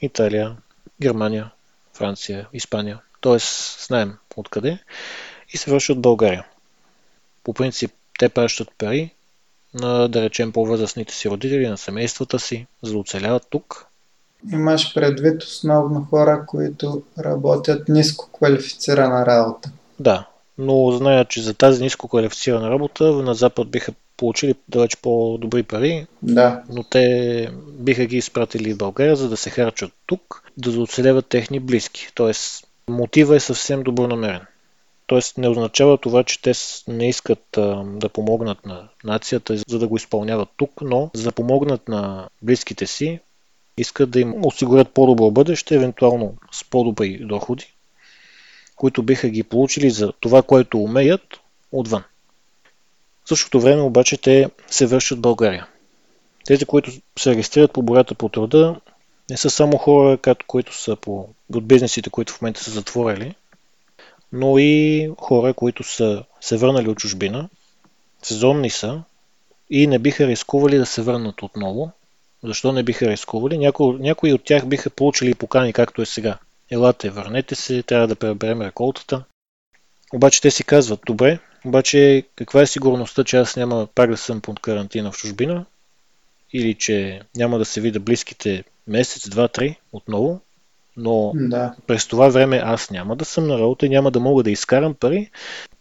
Италия, 0.00 0.56
Германия, 1.02 1.50
Франция, 1.94 2.48
Испания. 2.52 3.00
Тоест, 3.20 3.80
знаем 3.86 4.16
откъде. 4.36 4.78
И 5.52 5.56
се 5.56 5.70
връщат 5.70 5.96
в 5.96 6.00
България. 6.00 6.46
По 7.44 7.54
принцип, 7.54 7.92
те 8.18 8.28
пращат 8.28 8.68
пари 8.78 9.10
на, 9.74 10.08
да 10.08 10.22
речем, 10.22 10.52
по-възрастните 10.52 11.14
си 11.14 11.30
родители, 11.30 11.68
на 11.68 11.78
семействата 11.78 12.38
си, 12.38 12.66
за 12.82 12.92
да 12.92 12.98
оцеляват 12.98 13.46
тук. 13.50 13.87
Имаш 14.52 14.94
предвид 14.94 15.42
основно 15.42 16.06
хора, 16.10 16.44
които 16.46 17.02
работят 17.18 17.88
ниско 17.88 18.28
квалифицирана 18.32 19.26
работа. 19.26 19.70
Да, 20.00 20.26
но 20.58 20.90
знаят, 20.90 21.28
че 21.28 21.42
за 21.42 21.54
тази 21.54 21.82
ниско 21.82 22.08
квалифицирана 22.08 22.70
работа 22.70 23.04
на 23.04 23.34
Запад 23.34 23.68
биха 23.68 23.92
получили 24.16 24.54
далеч 24.68 24.96
по-добри 24.96 25.62
пари, 25.62 26.06
да. 26.22 26.62
но 26.68 26.82
те 26.82 27.50
биха 27.78 28.06
ги 28.06 28.16
изпратили 28.16 28.74
в 28.74 28.78
България, 28.78 29.16
за 29.16 29.28
да 29.28 29.36
се 29.36 29.50
харчат 29.50 29.92
тук, 30.06 30.42
да 30.56 30.80
оцеляват 30.80 31.26
техни 31.26 31.60
близки. 31.60 32.08
Тоест, 32.14 32.66
мотива 32.88 33.36
е 33.36 33.40
съвсем 33.40 33.82
добронамерен. 33.82 34.40
Тоест, 35.06 35.38
не 35.38 35.48
означава 35.48 35.98
това, 35.98 36.24
че 36.24 36.42
те 36.42 36.52
не 36.88 37.08
искат 37.08 37.58
а, 37.58 37.84
да 37.84 38.08
помогнат 38.08 38.66
на 38.66 38.88
нацията, 39.04 39.56
за 39.68 39.78
да 39.78 39.88
го 39.88 39.96
изпълняват 39.96 40.48
тук, 40.56 40.70
но 40.82 41.10
за 41.14 41.24
да 41.24 41.32
помогнат 41.32 41.88
на 41.88 42.28
близките 42.42 42.86
си, 42.86 43.20
искат 43.78 44.10
да 44.10 44.20
им 44.20 44.34
осигурят 44.44 44.94
по-добро 44.94 45.30
бъдеще, 45.30 45.74
евентуално 45.74 46.34
с 46.52 46.64
по-добри 46.64 47.18
доходи, 47.18 47.74
които 48.76 49.02
биха 49.02 49.28
ги 49.28 49.42
получили 49.42 49.90
за 49.90 50.12
това, 50.20 50.42
което 50.42 50.78
умеят 50.78 51.40
отвън. 51.72 52.04
В 53.24 53.28
същото 53.28 53.60
време 53.60 53.82
обаче 53.82 54.16
те 54.16 54.50
се 54.66 54.86
вършат 54.86 55.18
в 55.18 55.20
България. 55.20 55.66
Тези, 56.44 56.64
които 56.64 56.92
се 57.18 57.30
регистрират 57.30 57.72
по 57.72 57.82
бората 57.82 58.14
по 58.14 58.28
труда, 58.28 58.80
не 59.30 59.36
са 59.36 59.50
само 59.50 59.76
хора, 59.76 60.18
които 60.46 60.76
са 60.76 60.96
по, 60.96 61.28
от 61.54 61.66
бизнесите, 61.66 62.10
които 62.10 62.32
в 62.32 62.42
момента 62.42 62.64
са 62.64 62.70
затворили, 62.70 63.34
но 64.32 64.58
и 64.58 65.10
хора, 65.20 65.54
които 65.54 65.84
са 65.84 66.24
се 66.40 66.56
върнали 66.56 66.88
от 66.88 66.98
чужбина, 66.98 67.48
сезонни 68.22 68.70
са 68.70 69.02
и 69.70 69.86
не 69.86 69.98
биха 69.98 70.26
рискували 70.26 70.78
да 70.78 70.86
се 70.86 71.02
върнат 71.02 71.42
отново. 71.42 71.90
Защо 72.42 72.72
не 72.72 72.82
биха 72.82 73.06
рискували? 73.06 73.58
Някои, 73.58 73.98
някои 73.98 74.32
от 74.32 74.44
тях 74.44 74.66
биха 74.66 74.90
получили 74.90 75.34
покани, 75.34 75.72
както 75.72 76.02
е 76.02 76.06
сега. 76.06 76.38
Елате, 76.70 77.10
върнете 77.10 77.54
се, 77.54 77.82
трябва 77.82 78.06
да 78.06 78.16
преберем 78.16 78.62
реколтата. 78.62 79.24
Обаче 80.12 80.40
те 80.40 80.50
си 80.50 80.64
казват, 80.64 81.00
добре, 81.06 81.38
обаче 81.64 82.22
каква 82.36 82.62
е 82.62 82.66
сигурността, 82.66 83.24
че 83.24 83.36
аз 83.36 83.56
няма 83.56 83.88
пак 83.94 84.10
да 84.10 84.16
съм 84.16 84.40
под 84.40 84.60
карантина 84.60 85.12
в 85.12 85.16
чужбина? 85.16 85.64
Или 86.52 86.74
че 86.74 87.22
няма 87.36 87.58
да 87.58 87.64
се 87.64 87.80
видя 87.80 88.00
близките 88.00 88.64
месец, 88.86 89.28
два, 89.28 89.48
три 89.48 89.76
отново? 89.92 90.40
Но 90.96 91.32
да. 91.34 91.74
през 91.86 92.06
това 92.06 92.28
време 92.28 92.60
аз 92.64 92.90
няма 92.90 93.16
да 93.16 93.24
съм 93.24 93.46
на 93.46 93.58
работа 93.58 93.86
и 93.86 93.88
няма 93.88 94.10
да 94.10 94.20
мога 94.20 94.42
да 94.42 94.50
изкарам 94.50 94.94
пари. 94.94 95.30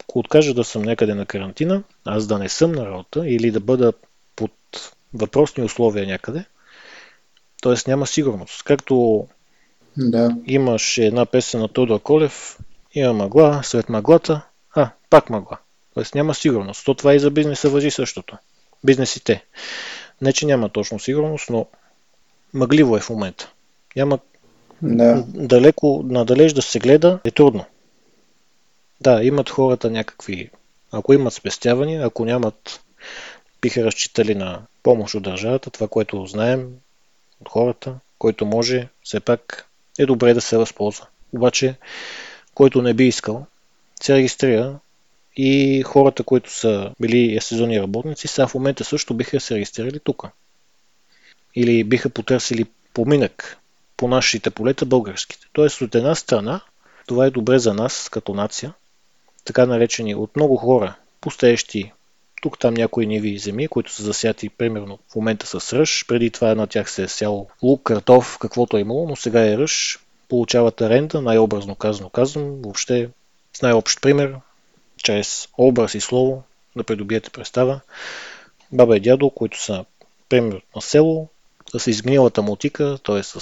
Ако 0.04 0.20
откажа 0.20 0.54
да 0.54 0.64
съм 0.64 0.82
някъде 0.82 1.14
на 1.14 1.26
карантина, 1.26 1.84
аз 2.06 2.28
да 2.28 2.40
не 2.40 2.50
съм 2.50 2.72
на 2.72 2.86
работа 2.86 3.30
или 3.30 3.52
да 3.52 3.60
бъда 3.60 3.94
под 4.36 4.52
въпросни 5.14 5.64
условия 5.64 6.08
някъде, 6.08 6.46
т.е. 7.62 7.76
няма 7.88 8.08
сигурност. 8.08 8.64
Както 8.64 9.28
да. 9.98 10.36
имаш 10.46 10.98
една 10.98 11.26
песен 11.26 11.60
на 11.60 11.68
Тодор 11.68 12.02
Колев, 12.02 12.58
има 12.94 13.14
мъгла, 13.14 13.62
след 13.64 13.90
мъглата, 13.90 14.42
а, 14.76 14.90
пак 15.10 15.30
мъгла. 15.30 15.58
Тоест 15.94 16.16
няма 16.16 16.36
сигурност. 16.36 16.86
То 16.86 16.94
това 16.94 17.16
и 17.16 17.20
за 17.20 17.32
бизнеса 17.32 17.70
въжи 17.70 17.92
същото. 17.92 18.38
Бизнесите. 18.84 19.46
Не, 20.22 20.34
че 20.34 20.46
няма 20.46 20.70
точно 20.70 21.00
сигурност, 21.00 21.50
но 21.50 21.68
мъгливо 22.54 22.98
е 22.98 23.00
в 23.00 23.10
момента. 23.10 23.52
Няма 23.96 24.20
да. 24.82 25.24
далеко, 25.28 26.02
надалеж 26.06 26.54
да 26.54 26.62
се 26.62 26.80
гледа 26.80 27.20
е 27.24 27.32
трудно. 27.32 27.66
Да, 29.02 29.24
имат 29.24 29.50
хората 29.50 29.90
някакви, 29.90 30.50
ако 30.92 31.14
имат 31.14 31.34
спестявания, 31.34 32.06
ако 32.06 32.26
нямат, 32.26 32.82
биха 33.62 33.84
разчитали 33.84 34.36
на 34.36 34.62
помощ 34.88 35.16
от 35.16 35.24
държавата, 35.24 35.70
това, 35.70 35.88
което 35.88 36.26
знаем 36.26 36.70
от 37.42 37.50
хората, 37.50 37.96
който 38.20 38.46
може, 38.46 38.88
все 39.04 39.20
пак 39.20 39.68
е 40.00 40.06
добре 40.06 40.34
да 40.34 40.42
се 40.42 40.58
възползва. 40.58 41.08
Обаче, 41.34 41.76
който 42.54 42.82
не 42.82 42.94
би 42.94 43.08
искал, 43.08 43.46
се 44.02 44.16
регистрира 44.16 44.80
и 45.36 45.82
хората, 45.84 46.24
които 46.24 46.54
са 46.54 46.92
били 47.00 47.42
сезонни 47.42 47.82
работници, 47.82 48.28
сега 48.28 48.48
в 48.48 48.54
момента 48.54 48.84
също 48.84 49.14
биха 49.14 49.40
се 49.40 49.56
регистрирали 49.56 50.00
тук. 50.00 50.28
Или 51.56 51.84
биха 51.84 52.10
потърсили 52.10 52.66
поминък 52.94 53.58
по 53.98 54.08
нашите 54.08 54.50
полета 54.50 54.86
българските. 54.86 55.48
Тоест 55.54 55.82
от 55.82 55.96
една 55.96 56.16
страна, 56.16 56.62
това 57.08 57.26
е 57.26 57.32
добре 57.32 57.60
за 57.60 57.74
нас 57.74 58.10
като 58.12 58.34
нация, 58.34 58.74
така 59.46 59.66
наречени 59.66 60.16
от 60.16 60.36
много 60.36 60.58
хора, 60.58 60.96
пустеещи 61.22 61.92
тук 62.42 62.60
там 62.60 62.74
някои 62.74 63.06
ниви 63.06 63.38
земи, 63.38 63.68
които 63.68 63.92
са 63.92 64.04
засяти 64.04 64.50
примерно 64.50 65.00
в 65.12 65.16
момента 65.16 65.46
с 65.48 65.74
ръж. 65.74 66.06
Преди 66.08 66.30
това 66.30 66.56
на 66.56 66.68
тях 66.68 66.92
се 66.92 67.04
е 67.04 67.08
сяло 67.08 67.48
лук, 67.64 67.84
картоф, 67.84 68.38
каквото 68.40 68.78
е 68.78 68.82
имало, 68.82 69.08
но 69.08 69.16
сега 69.16 69.48
е 69.48 69.58
ръж. 69.58 70.00
Получават 70.30 70.82
аренда, 70.82 71.22
най-образно 71.22 71.76
казано 71.76 72.10
казвам, 72.10 72.62
въобще 72.62 73.10
с 73.54 73.62
най-общ 73.62 74.02
пример, 74.02 74.36
чрез 74.98 75.48
образ 75.58 75.96
и 75.96 76.02
слово 76.02 76.44
да 76.76 76.84
придобиете 76.84 77.30
представа. 77.30 77.80
Баба 78.72 78.98
и 78.98 79.00
дядо, 79.00 79.30
които 79.30 79.64
са 79.64 79.86
пример 80.30 80.62
на 80.76 80.82
село, 80.82 81.28
с 81.78 81.88
изгнилата 81.88 82.42
мотика, 82.42 82.98
т.е. 83.04 83.24
с 83.24 83.42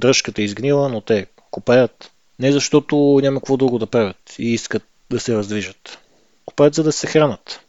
дръжката 0.00 0.42
изгнила, 0.42 0.88
но 0.88 1.00
те 1.00 1.26
копаят 1.50 2.12
не 2.42 2.52
защото 2.52 3.20
няма 3.22 3.40
какво 3.40 3.56
друго 3.56 3.78
да 3.78 3.86
правят 3.86 4.34
и 4.38 4.52
искат 4.52 4.82
да 5.10 5.20
се 5.20 5.34
раздвижат. 5.34 5.98
Копаят 6.46 6.74
за 6.74 6.82
да 6.82 6.92
се 6.92 7.06
хранат. 7.06 7.60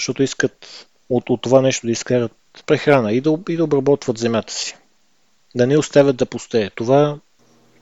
Защото 0.00 0.22
искат 0.22 0.86
от, 1.08 1.30
от 1.30 1.42
това 1.42 1.60
нещо 1.60 1.86
да 1.86 1.92
изкарат 1.92 2.32
прехрана 2.66 3.12
и 3.12 3.20
да, 3.20 3.38
и 3.48 3.56
да 3.56 3.64
обработват 3.64 4.18
земята 4.18 4.52
си. 4.52 4.76
Да 5.54 5.66
не 5.66 5.78
оставят 5.78 6.16
да 6.16 6.26
пустее. 6.26 6.70
Това 6.70 7.18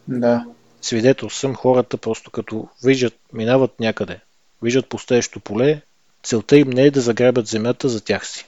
да. 0.09 0.44
свидетел 0.81 1.31
съм 1.31 1.54
хората 1.54 1.96
просто 1.96 2.31
като 2.31 2.68
виждат, 2.85 3.14
минават 3.33 3.81
някъде 3.81 4.20
виждат 4.62 4.88
пустеещо 4.88 5.40
поле, 5.40 5.81
целта 6.22 6.57
им 6.57 6.70
не 6.70 6.83
е 6.83 6.90
да 6.90 7.00
заграбят 7.00 7.46
земята 7.46 7.88
за 7.88 8.04
тях 8.04 8.28
си. 8.28 8.46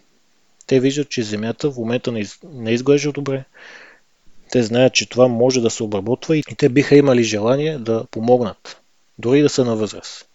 Те 0.66 0.80
виждат, 0.80 1.08
че 1.08 1.22
земята 1.22 1.70
в 1.70 1.76
момента 1.76 2.12
не, 2.12 2.20
из... 2.20 2.38
не 2.44 2.72
изглежда 2.72 3.12
добре. 3.12 3.44
Те 4.50 4.62
знаят, 4.62 4.94
че 4.94 5.08
това 5.08 5.28
може 5.28 5.60
да 5.60 5.70
се 5.70 5.82
обработва 5.82 6.36
и 6.36 6.42
те 6.58 6.68
биха 6.68 6.96
имали 6.96 7.22
желание 7.22 7.78
да 7.78 8.04
помогнат, 8.10 8.80
дори 9.18 9.42
да 9.42 9.48
са 9.48 9.64
на 9.64 9.76
възраст. 9.76 10.28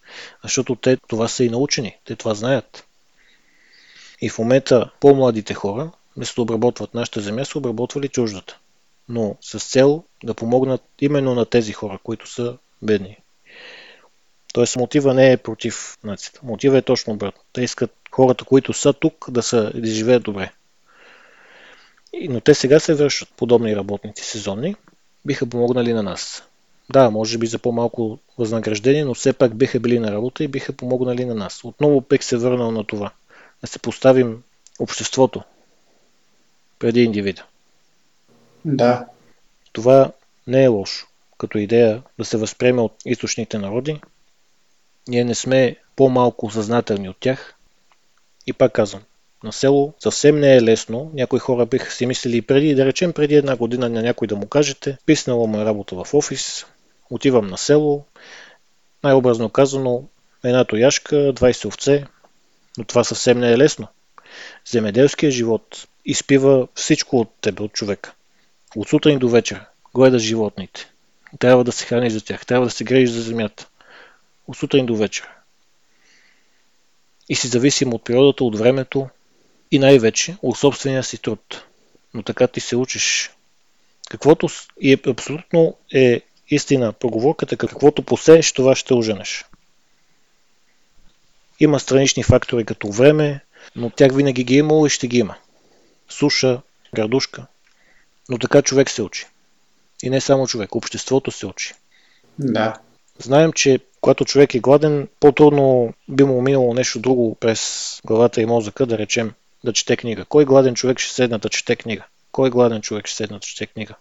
Защото 0.43 0.75
те 0.75 0.97
това 1.07 1.27
са 1.27 1.43
и 1.43 1.49
научени, 1.49 1.97
те 2.05 2.15
това 2.15 2.33
знаят. 2.33 2.85
И 4.21 4.29
в 4.29 4.39
момента 4.39 4.91
по-младите 5.01 5.53
хора, 5.53 5.91
вместо 6.15 6.35
да 6.35 6.41
обработват 6.41 6.93
нашата 6.93 7.21
земя, 7.21 7.45
са 7.45 7.57
обработвали 7.57 8.07
чуждата. 8.07 8.57
Но 9.09 9.35
с 9.41 9.59
цел 9.59 10.03
да 10.23 10.33
помогнат 10.33 10.81
именно 11.01 11.35
на 11.35 11.45
тези 11.45 11.73
хора, 11.73 11.99
които 12.03 12.31
са 12.31 12.57
бедни. 12.81 13.17
Тоест 14.53 14.75
мотива 14.75 15.13
не 15.13 15.31
е 15.31 15.37
против 15.37 15.97
нацията. 16.03 16.39
Мотива 16.43 16.77
е 16.77 16.81
точно 16.81 17.13
обратно. 17.13 17.41
Те 17.53 17.61
искат 17.61 17.91
хората, 18.11 18.45
които 18.45 18.73
са 18.73 18.93
тук, 18.93 19.31
да, 19.31 19.43
са, 19.43 19.71
да 19.75 19.87
живеят 19.87 20.23
добре. 20.23 20.51
Но 22.29 22.41
те 22.41 22.53
сега 22.53 22.79
се 22.79 22.93
връщат 22.93 23.29
подобни 23.37 23.75
работници 23.75 24.23
сезонни, 24.23 24.75
биха 25.25 25.45
помогнали 25.45 25.93
на 25.93 26.03
нас. 26.03 26.43
Да, 26.89 27.09
може 27.09 27.37
би 27.37 27.47
за 27.47 27.59
по-малко 27.59 28.19
възнаграждение, 28.37 29.05
но 29.05 29.13
все 29.13 29.33
пак 29.33 29.55
биха 29.55 29.79
били 29.79 29.99
на 29.99 30.11
работа 30.11 30.43
и 30.43 30.47
биха 30.47 30.73
помогнали 30.73 31.25
на 31.25 31.35
нас. 31.35 31.63
Отново 31.63 32.01
пек 32.01 32.23
се 32.23 32.37
върнал 32.37 32.71
на 32.71 32.83
това. 32.83 33.11
Да 33.65 33.69
се 33.69 33.79
поставим 33.79 34.43
обществото 34.79 35.43
преди 36.79 37.03
индивида. 37.03 37.45
Да. 38.65 39.05
Това 39.73 40.11
не 40.47 40.63
е 40.63 40.67
лошо 40.67 41.07
като 41.37 41.57
идея 41.57 42.03
да 42.17 42.25
се 42.25 42.37
възприеме 42.37 42.81
от 42.81 42.95
източните 43.05 43.57
народи. 43.57 44.01
Ние 45.07 45.23
не 45.23 45.35
сме 45.35 45.75
по-малко 45.95 46.51
съзнателни 46.51 47.09
от 47.09 47.17
тях. 47.19 47.55
И 48.47 48.53
пак 48.53 48.71
казвам, 48.71 49.01
на 49.43 49.53
село 49.53 49.93
съвсем 49.99 50.39
не 50.39 50.55
е 50.55 50.61
лесно. 50.61 51.11
Някои 51.13 51.39
хора 51.39 51.65
биха 51.65 51.91
си 51.91 52.05
мислили 52.05 52.41
преди, 52.41 52.75
да 52.75 52.85
речем 52.85 53.13
преди 53.13 53.35
една 53.35 53.55
година 53.55 53.89
на 53.89 54.01
някой 54.01 54.27
да 54.27 54.35
му 54.35 54.47
кажете, 54.47 54.97
писнала 55.05 55.47
му 55.47 55.61
е 55.61 55.65
работа 55.65 55.95
в 55.95 56.13
офис, 56.13 56.65
отивам 57.09 57.47
на 57.47 57.57
село, 57.57 58.05
най-образно 59.03 59.49
казано, 59.49 60.03
една 60.43 60.63
тояшка, 60.65 61.15
20 61.15 61.65
овце, 61.65 62.05
но 62.77 62.83
това 62.83 63.03
съвсем 63.03 63.39
не 63.39 63.51
е 63.51 63.57
лесно. 63.57 63.87
Земеделският 64.65 65.33
живот 65.33 65.87
изпива 66.05 66.67
всичко 66.75 67.19
от 67.19 67.29
тебе, 67.41 67.63
от 67.63 67.73
човека. 67.73 68.13
От 68.75 68.89
сутрин 68.89 69.19
до 69.19 69.29
вечер 69.29 69.65
гледаш 69.95 70.21
животните. 70.21 70.91
Трябва 71.39 71.63
да 71.63 71.71
се 71.71 71.85
храниш 71.85 72.13
за 72.13 72.21
тях, 72.21 72.45
трябва 72.45 72.65
да 72.65 72.71
се 72.71 72.83
грежиш 72.83 73.09
за 73.09 73.21
земята. 73.21 73.67
От 74.47 74.57
сутрин 74.57 74.85
до 74.85 74.95
вечер. 74.95 75.27
И 77.29 77.35
си 77.35 77.47
зависим 77.47 77.93
от 77.93 78.03
природата, 78.03 78.43
от 78.43 78.59
времето 78.59 79.09
и 79.71 79.79
най-вече 79.79 80.37
от 80.41 80.57
собствения 80.57 81.03
си 81.03 81.17
труд. 81.17 81.63
Но 82.13 82.23
така 82.23 82.47
ти 82.47 82.59
се 82.59 82.75
учиш. 82.75 83.31
Каквото 84.09 84.47
и 84.81 84.93
е 84.93 84.97
абсолютно 85.07 85.75
е 85.93 86.21
истина 86.49 86.93
проговорката, 86.93 87.57
каквото 87.57 88.03
посееш, 88.03 88.51
това 88.51 88.75
ще 88.75 88.93
оженеш. 88.93 89.45
Има 91.59 91.79
странични 91.79 92.23
фактори 92.23 92.65
като 92.65 92.91
време, 92.91 93.39
но 93.75 93.89
тях 93.89 94.15
винаги 94.15 94.43
ги 94.43 94.55
е 94.55 94.57
имало 94.57 94.85
и 94.85 94.89
ще 94.89 95.07
ги 95.07 95.17
има. 95.17 95.35
Суша, 96.09 96.61
градушка. 96.95 97.45
Но 98.29 98.37
така 98.37 98.61
човек 98.61 98.89
се 98.89 99.01
учи. 99.01 99.25
И 100.03 100.09
не 100.09 100.21
само 100.21 100.47
човек, 100.47 100.75
обществото 100.75 101.31
се 101.31 101.45
учи. 101.45 101.73
Да. 102.39 102.73
Знаем, 103.19 103.53
че 103.53 103.79
когато 104.01 104.25
човек 104.25 104.55
е 104.55 104.59
гладен, 104.59 105.07
по-трудно 105.19 105.93
би 106.09 106.23
му 106.23 106.41
минало 106.41 106.73
нещо 106.73 106.99
друго 106.99 107.35
през 107.35 108.01
главата 108.05 108.41
и 108.41 108.45
мозъка, 108.45 108.85
да 108.85 108.97
речем, 108.97 109.33
да 109.63 109.73
чете 109.73 109.97
книга. 109.97 110.25
Кой 110.25 110.45
гладен 110.45 110.75
човек 110.75 110.99
ще 110.99 111.13
седна 111.13 111.39
да 111.39 111.49
чете 111.49 111.75
книга? 111.75 112.05
Кой 112.31 112.49
гладен 112.49 112.81
човек 112.81 113.07
ще 113.07 113.15
седна 113.15 113.37
да 113.37 113.45
чете 113.45 113.67
книга? 113.67 113.95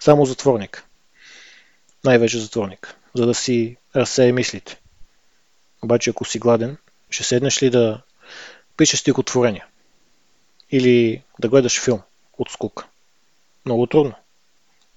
Само 0.00 0.24
затворник. 0.24 0.84
Най-вече 2.04 2.38
затворник. 2.38 2.96
За 3.14 3.26
да 3.26 3.34
си 3.34 3.76
разсее 3.96 4.32
мислите. 4.32 4.80
Обаче 5.82 6.10
ако 6.10 6.24
си 6.24 6.38
гладен, 6.38 6.76
ще 7.10 7.24
седнеш 7.24 7.62
ли 7.62 7.70
да 7.70 8.02
пишеш 8.76 9.00
стихотворения? 9.00 9.66
Или 10.70 11.22
да 11.38 11.48
гледаш 11.48 11.80
филм 11.80 12.02
от 12.38 12.50
скука? 12.50 12.86
Много 13.66 13.86
трудно. 13.86 14.14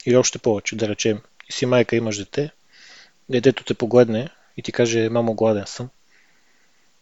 Или 0.05 0.15
още 0.15 0.39
повече, 0.39 0.75
да 0.75 0.87
речем, 0.87 1.21
и 1.49 1.51
си 1.51 1.65
майка 1.65 1.95
имаш 1.95 2.17
дете, 2.17 2.51
детето 3.29 3.63
те 3.63 3.73
погледне 3.73 4.29
и 4.57 4.61
ти 4.61 4.71
каже, 4.71 5.09
мамо, 5.09 5.33
гладен 5.33 5.65
съм. 5.67 5.89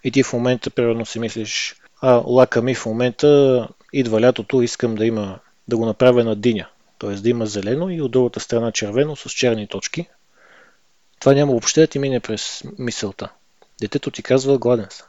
И 0.04 0.12
ти 0.12 0.24
в 0.24 0.34
момента, 0.34 0.70
примерно, 0.70 1.06
си 1.06 1.20
мислиш, 1.20 1.76
а, 2.02 2.12
лака 2.26 2.62
ми 2.62 2.76
в 2.76 2.86
момента 2.86 3.68
идва 3.94 4.22
лятото, 4.22 4.62
искам 4.62 4.96
да 4.96 5.06
има, 5.06 5.40
да 5.68 5.78
го 5.78 5.86
направя 5.86 6.24
на 6.24 6.36
диня. 6.36 6.68
Т.е. 7.00 7.14
да 7.14 7.30
има 7.30 7.46
зелено 7.46 7.90
и 7.90 8.02
от 8.02 8.12
другата 8.12 8.40
страна 8.40 8.72
червено 8.72 9.16
с 9.16 9.30
черни 9.30 9.68
точки. 9.68 10.08
Това 11.20 11.34
няма 11.34 11.52
въобще 11.52 11.82
да 11.82 11.88
ти 11.88 12.00
мине 12.00 12.20
през 12.20 12.64
мисълта. 12.80 13.30
Детето 13.82 14.12
ти 14.12 14.24
казва, 14.24 14.58
гладен 14.58 14.88
съм. 14.90 15.08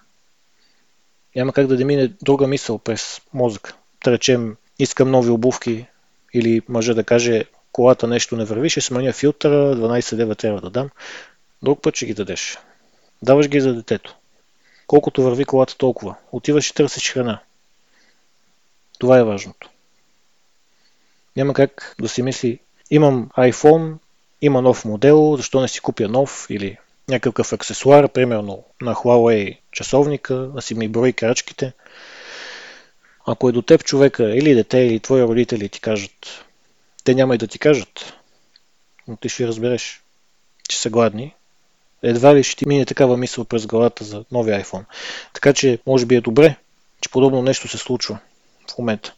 Няма 1.36 1.52
как 1.52 1.66
да 1.66 1.76
да 1.76 1.84
мине 1.84 2.12
друга 2.22 2.46
мисъл 2.46 2.78
през 2.78 3.20
мозъка. 3.34 3.74
Да 4.04 4.12
речем, 4.12 4.56
искам 4.78 5.10
нови 5.10 5.30
обувки 5.30 5.86
или 6.34 6.62
мъжа 6.68 6.94
да 6.94 7.04
каже, 7.04 7.44
колата 7.72 8.06
нещо 8.06 8.36
не 8.36 8.44
върви, 8.44 8.70
ще 8.70 8.80
сменя 8.80 9.12
филтъра, 9.12 9.76
12 9.76 10.16
лева 10.16 10.34
трябва 10.34 10.60
да 10.60 10.70
дам. 10.70 10.90
Друг 11.62 11.82
път 11.82 11.96
ще 11.96 12.06
ги 12.06 12.14
дадеш. 12.14 12.58
Даваш 13.22 13.48
ги 13.48 13.60
за 13.60 13.74
детето. 13.74 14.16
Колкото 14.86 15.22
върви 15.22 15.44
колата 15.44 15.76
толкова. 15.76 16.14
Отиваш 16.32 16.70
и 16.70 16.74
търсиш 16.74 17.12
храна. 17.12 17.40
Това 18.98 19.18
е 19.18 19.24
важното. 19.24 19.70
Няма 21.36 21.54
как 21.54 21.94
да 22.00 22.08
си 22.08 22.22
мисли, 22.22 22.58
имам 22.90 23.28
iPhone, 23.38 23.94
има 24.42 24.62
нов 24.62 24.84
модел, 24.84 25.36
защо 25.36 25.60
не 25.60 25.68
си 25.68 25.80
купя 25.80 26.08
нов 26.08 26.46
или 26.50 26.78
някакъв 27.10 27.52
аксесуар, 27.52 28.08
примерно 28.08 28.64
на 28.80 28.94
Huawei 28.94 29.58
часовника, 29.72 30.34
да 30.34 30.62
си 30.62 30.74
ми 30.74 30.88
брои 30.88 31.12
крачките. 31.12 31.72
Ако 33.26 33.48
е 33.48 33.52
до 33.52 33.62
теб 33.62 33.84
човека 33.84 34.36
или 34.36 34.54
дете, 34.54 34.78
или 34.78 35.00
твои 35.00 35.22
родители 35.22 35.68
ти 35.68 35.80
кажат, 35.80 36.44
те 37.04 37.14
няма 37.14 37.34
и 37.34 37.38
да 37.38 37.46
ти 37.46 37.58
кажат, 37.58 38.12
но 39.08 39.16
ти 39.16 39.28
ще 39.28 39.46
разбереш, 39.46 40.02
че 40.68 40.78
са 40.78 40.90
гладни. 40.90 41.34
Едва 42.02 42.34
ли 42.34 42.42
ще 42.42 42.56
ти 42.56 42.68
мине 42.68 42.86
такава 42.86 43.16
мисъл 43.16 43.44
през 43.44 43.66
главата 43.66 44.04
за 44.04 44.24
новия 44.32 44.64
iPhone. 44.64 44.84
Така 45.32 45.52
че, 45.52 45.78
може 45.86 46.06
би 46.06 46.14
е 46.14 46.20
добре, 46.20 46.56
че 47.00 47.10
подобно 47.10 47.42
нещо 47.42 47.68
се 47.68 47.78
случва 47.78 48.18
в 48.70 48.78
момента. 48.78 49.14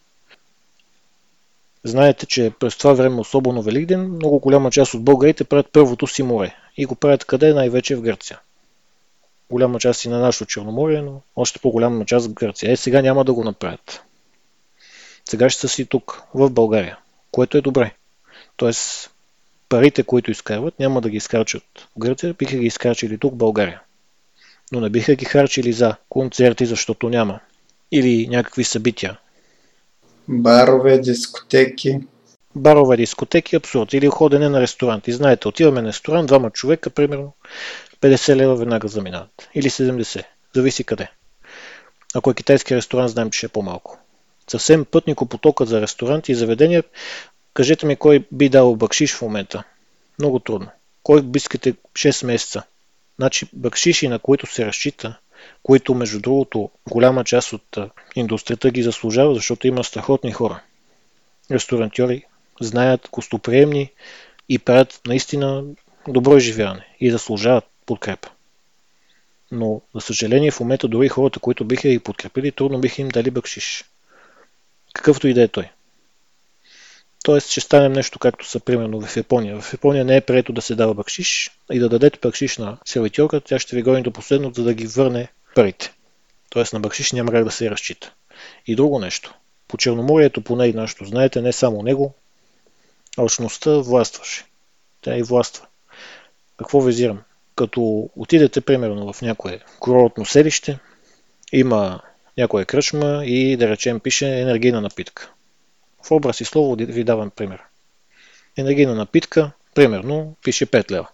Знаете, 1.85 2.27
че 2.27 2.53
през 2.61 2.77
това 2.77 2.92
време, 2.92 3.21
особено 3.21 3.62
Великден, 3.62 4.11
много 4.11 4.38
голяма 4.38 4.71
част 4.71 4.95
от 4.95 5.05
българите 5.05 5.45
правят 5.45 5.73
първото 5.73 6.07
си 6.07 6.23
море. 6.23 6.55
И 6.77 6.85
го 6.85 6.95
правят 6.95 7.25
къде? 7.25 7.55
Най-вече 7.55 7.97
в 7.97 8.03
Гърция. 8.03 8.40
Голяма 9.51 9.81
част 9.81 10.05
и 10.05 10.09
на 10.09 10.18
нашото 10.18 10.47
Черноморие, 10.47 11.03
но 11.03 11.21
още 11.37 11.59
по-голяма 11.59 12.05
част 12.05 12.29
в 12.29 12.33
Гърция. 12.33 12.73
Е, 12.73 12.77
сега 12.77 13.03
няма 13.03 13.25
да 13.25 13.33
го 13.33 13.45
направят. 13.45 14.03
Сега 15.29 15.51
ще 15.51 15.61
са 15.61 15.68
си 15.68 15.87
тук, 15.87 16.23
в 16.35 16.51
България 16.51 16.99
което 17.33 17.59
е 17.59 17.61
добре. 17.61 17.95
Тоест, 18.57 19.11
парите, 19.68 20.03
които 20.03 20.31
изкарват, 20.31 20.79
няма 20.79 21.01
да 21.01 21.11
ги 21.11 21.16
изкарчат 21.16 21.62
в 21.97 21.99
Гърция, 21.99 22.35
биха 22.35 22.57
ги 22.57 22.66
изкарчили 22.66 23.18
тук 23.18 23.35
в 23.35 23.37
България. 23.37 23.81
Но 24.73 24.81
не 24.81 24.90
биха 24.90 25.14
ги 25.14 25.25
харчили 25.25 25.73
за 25.73 25.97
концерти, 26.09 26.66
защото 26.66 27.09
няма. 27.09 27.40
Или 27.92 28.29
някакви 28.29 28.64
събития. 28.64 29.18
Барове, 30.29 30.99
дискотеки. 30.99 32.01
Барове, 32.57 32.97
дискотеки, 32.97 33.57
абсурд. 33.57 33.93
Или 33.93 34.07
ходене 34.07 34.49
на 34.49 34.61
ресторант. 34.61 35.09
И 35.09 35.13
знаете, 35.13 35.49
отиваме 35.49 35.83
на 35.83 35.89
ресторант, 35.89 36.27
двама 36.27 36.51
човека, 36.51 36.91
примерно, 36.91 37.33
50 38.01 38.37
лева 38.37 38.57
веднага 38.57 38.89
заминават. 38.89 39.49
Или 39.55 39.71
70. 39.71 40.25
Зависи 40.55 40.85
къде. 40.85 41.11
Ако 42.14 42.31
е 42.31 42.35
китайски 42.35 42.77
ресторант, 42.77 43.11
знаем, 43.11 43.31
че 43.31 43.39
ще 43.39 43.47
е 43.47 43.49
по-малко 43.49 43.99
съвсем 44.51 44.85
пътникопотока 44.85 45.66
за 45.66 45.81
ресторанти 45.81 46.33
и 46.33 46.35
заведения, 46.35 46.85
кажете 47.55 47.87
ми 47.87 47.97
кой 47.97 48.25
би 48.33 48.49
дал 48.49 48.77
бакшиш 48.77 49.14
в 49.14 49.23
момента. 49.23 49.64
Много 50.18 50.39
трудно. 50.39 50.68
Кой 51.03 51.23
би 51.23 51.37
искате 51.37 51.73
6 51.73 52.27
месеца? 52.27 52.62
Значи 53.18 53.47
бакшиши, 53.53 54.09
на 54.09 54.18
които 54.18 54.47
се 54.47 54.66
разчита, 54.66 55.18
които 55.62 55.95
между 55.95 56.20
другото 56.20 56.70
голяма 56.90 57.24
част 57.24 57.53
от 57.53 57.78
индустрията 58.16 58.70
ги 58.70 58.82
заслужава, 58.82 59.34
защото 59.34 59.66
има 59.66 59.84
страхотни 59.84 60.32
хора. 60.32 60.62
Ресторантьори 61.51 62.24
знаят, 62.61 63.09
гостоприемни 63.12 63.90
и 64.49 64.59
правят 64.59 65.01
наистина 65.07 65.64
добро 66.09 66.36
изживяване 66.36 66.86
и 67.01 67.11
заслужават 67.11 67.64
подкрепа. 67.86 68.28
Но, 69.51 69.80
за 69.95 70.01
съжаление, 70.01 70.51
в 70.51 70.61
момента 70.61 70.88
дори 70.88 71.09
хората, 71.09 71.40
които 71.40 71.64
биха 71.64 71.88
ги 71.88 71.99
подкрепили, 71.99 72.53
трудно 72.53 72.80
биха 72.80 73.03
им 73.03 73.09
дали 73.09 73.30
бакшиш 73.30 73.84
какъвто 74.93 75.28
и 75.28 75.34
да 75.34 75.43
е 75.43 75.49
той. 75.49 75.70
Тоест 77.23 77.51
ще 77.51 77.61
станем 77.61 77.93
нещо 77.93 78.18
както 78.18 78.49
са 78.49 78.61
примерно 78.61 79.01
в 79.01 79.16
Япония. 79.16 79.61
В 79.61 79.73
Япония 79.73 80.05
не 80.05 80.16
е 80.16 80.20
прието 80.20 80.53
да 80.53 80.62
се 80.62 80.75
дава 80.75 80.95
бакшиш 80.95 81.51
и 81.73 81.79
да 81.79 81.89
дадете 81.89 82.18
бакшиш 82.23 82.59
на 82.59 82.79
сервитьорка, 82.85 83.41
тя 83.41 83.59
ще 83.59 83.77
ви 83.77 83.83
гони 83.83 84.03
до 84.03 84.11
последно, 84.11 84.53
за 84.55 84.64
да 84.64 84.75
ги 84.75 84.87
върне 84.87 85.29
парите. 85.55 85.93
Тоест 86.51 86.73
на 86.73 86.81
бакшиш 86.81 87.12
няма 87.12 87.33
как 87.33 87.45
да 87.45 87.51
се 87.51 87.70
разчита. 87.70 88.12
И 88.66 88.77
друго 88.77 88.99
нещо. 88.99 89.35
По 89.68 89.77
Черноморието, 89.77 90.45
поне 90.45 90.66
и 90.66 90.73
нашето, 90.73 91.05
знаете, 91.05 91.41
не 91.41 91.53
само 91.53 91.83
него, 91.83 92.14
алчността 93.18 93.70
властваше. 93.70 94.45
Тя 95.01 95.16
и 95.16 95.23
властва. 95.23 95.66
Какво 96.57 96.81
визирам? 96.81 97.23
Като 97.57 98.11
отидете, 98.16 98.61
примерно, 98.61 99.12
в 99.12 99.23
някое 99.23 99.61
курортно 99.81 100.27
селище, 100.27 100.79
има 101.53 102.01
някоя 102.39 102.66
кръчма 102.66 103.23
и, 103.25 103.57
да 103.57 103.68
речем, 103.68 104.01
пише 104.01 104.41
енергийна 104.41 104.81
напитка. 104.81 105.33
В 106.03 106.12
образ 106.12 106.40
и 106.40 106.44
слово 106.44 106.76
ви 106.76 107.05
давам 107.05 107.30
пример. 107.30 107.62
Енергийна 108.57 108.94
напитка, 108.94 109.53
примерно, 109.74 110.34
пише 110.42 110.66
5 110.66 110.90
лева. 110.90 111.09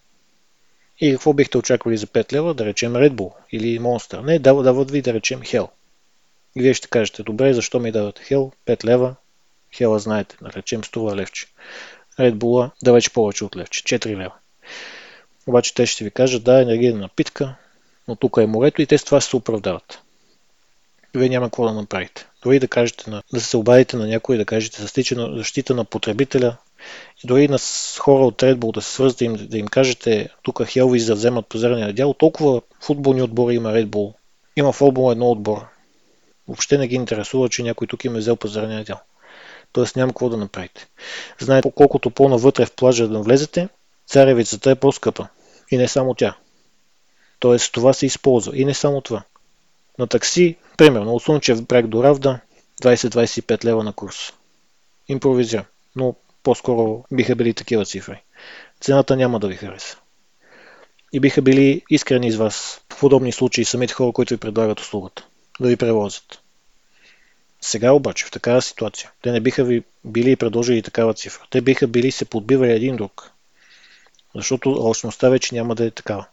И 1.01 1.13
какво 1.13 1.33
бихте 1.33 1.59
очаквали 1.59 1.97
за 1.97 2.07
5 2.07 2.33
лева? 2.33 2.55
Да 2.55 2.65
речем 2.65 2.93
Red 2.93 3.11
Bull 3.11 3.33
или 3.53 3.81
Monster. 3.81 4.21
Не, 4.21 4.39
дават 4.39 4.91
ви 4.91 5.03
да 5.03 5.13
речем 5.13 5.41
Hell. 5.41 5.69
И 6.57 6.63
вие 6.63 6.75
ще 6.75 6.89
кажете, 6.89 7.23
добре, 7.23 7.55
защо 7.55 7.81
ми 7.81 7.93
давате 7.93 8.23
Hell? 8.23 8.53
5 8.67 8.85
лева. 8.85 9.17
Хела 9.77 9.99
знаете, 9.99 10.37
да 10.43 10.53
речем 10.53 10.85
струва 10.85 11.17
левче. 11.17 11.47
Red 12.19 12.35
Bull 12.35 12.93
вече 12.93 13.13
повече 13.13 13.45
от 13.45 13.57
левче. 13.57 13.99
4 13.99 14.17
лева. 14.17 14.35
Обаче 15.47 15.75
те 15.75 15.87
ще 15.87 16.05
ви 16.05 16.11
кажат, 16.11 16.45
да, 16.45 16.63
енергийна 16.63 16.99
напитка, 16.99 17.55
но 18.09 18.17
тук 18.17 18.37
е 18.41 18.47
морето 18.47 18.83
и 18.83 18.87
те 18.87 18.99
с 18.99 19.05
това 19.05 19.21
се 19.21 19.37
оправдават. 19.37 20.03
Вие 21.15 21.29
няма 21.29 21.47
какво 21.47 21.67
да 21.67 21.73
направите. 21.73 22.27
Дори 22.43 22.59
да 22.59 22.69
кажете 22.69 23.11
на, 23.11 23.23
да 23.33 23.41
се 23.41 23.57
обадите 23.57 23.97
на 23.97 24.07
някой, 24.07 24.37
да 24.37 24.45
кажете 24.45 24.83
защита, 24.83 25.37
защита 25.37 25.75
на 25.75 25.85
потребителя, 25.85 26.57
и 27.25 27.27
дори 27.27 27.49
на 27.49 27.59
хора 27.99 28.27
от 28.27 28.43
Red 28.43 28.55
Bull 28.55 28.75
да 28.75 28.83
се 28.83 28.93
свързате 28.93 29.25
им, 29.25 29.37
да 29.41 29.59
им 29.59 29.67
кажете 29.67 30.29
тук 30.43 30.65
Хелвис 30.67 31.07
да 31.07 31.15
вземат 31.15 31.47
пазарния 31.47 31.93
дял, 31.93 32.15
толкова 32.15 32.63
футболни 32.81 33.23
отбори 33.23 33.55
има 33.55 33.73
Red 33.73 33.87
Bull. 33.87 34.15
Има 34.57 34.73
Формула 34.73 35.13
едно 35.13 35.31
отбор. 35.31 35.67
Въобще 36.49 36.79
не 36.79 36.89
ги 36.89 36.95
интересува, 36.95 37.49
че 37.49 37.63
някой 37.63 37.87
тук 37.87 38.05
им 38.05 38.17
е 38.17 38.19
взел 38.19 38.37
пазарния 38.37 38.85
дял. 38.85 39.01
Тоест 39.73 39.97
няма 39.97 40.13
какво 40.13 40.29
да 40.29 40.37
направите. 40.37 40.87
Знаете, 41.39 41.73
колкото 41.75 42.11
по-навътре 42.11 42.67
в 42.67 42.73
плажа 42.73 43.09
да 43.09 43.21
влезете, 43.21 43.69
царевицата 44.07 44.71
е 44.71 44.75
по-скъпа. 44.75 45.29
И 45.71 45.77
не 45.77 45.89
само 45.89 46.15
тя. 46.15 46.37
Тоест 47.39 47.73
това 47.73 47.93
се 47.93 48.07
използва. 48.07 48.57
И 48.57 48.65
не 48.65 48.75
само 48.75 49.01
това. 49.01 49.23
На 49.99 50.07
такси, 50.07 50.57
примерно 50.77 51.15
от 51.15 51.23
Слънчев 51.23 51.67
бряг 51.67 51.87
до 51.87 52.03
Равда, 52.03 52.41
20-25 52.83 53.65
лева 53.65 53.85
на 53.85 53.93
курс. 53.93 54.33
Импровизирам. 55.09 55.65
Но 55.97 56.15
по-скоро 56.43 57.05
биха 57.13 57.37
били 57.37 57.55
такива 57.55 57.85
цифри. 57.85 58.23
Цената 58.81 59.17
няма 59.17 59.41
да 59.41 59.49
ви 59.49 59.57
хареса. 59.57 59.97
И 61.13 61.21
биха 61.21 61.43
били 61.43 61.83
искрени 61.91 62.31
с 62.31 62.37
вас 62.37 62.81
в 62.93 63.01
подобни 63.01 63.33
случаи 63.33 63.65
самите 63.65 63.95
хора, 63.95 64.13
които 64.13 64.35
ви 64.35 64.41
предлагат 64.41 64.81
услугата. 64.81 65.27
Да 65.61 65.69
ви 65.69 65.77
превозят. 65.77 66.43
Сега 67.61 67.93
обаче, 67.93 68.25
в 68.25 68.31
такава 68.31 68.63
ситуация, 68.63 69.11
те 69.23 69.33
не 69.33 69.41
биха 69.41 69.65
ви 69.65 69.85
били 70.05 70.31
и 70.31 70.37
предложили 70.37 70.83
такава 70.83 71.15
цифра. 71.15 71.47
Те 71.51 71.61
биха 71.61 71.87
били 71.87 72.11
се 72.11 72.25
подбивали 72.25 72.73
един 72.73 72.97
друг. 72.97 73.31
Защото 74.35 74.71
алчността 74.71 75.29
вече 75.29 75.55
няма 75.55 75.75
да 75.75 75.85
е 75.87 75.91
такава. 75.91 76.27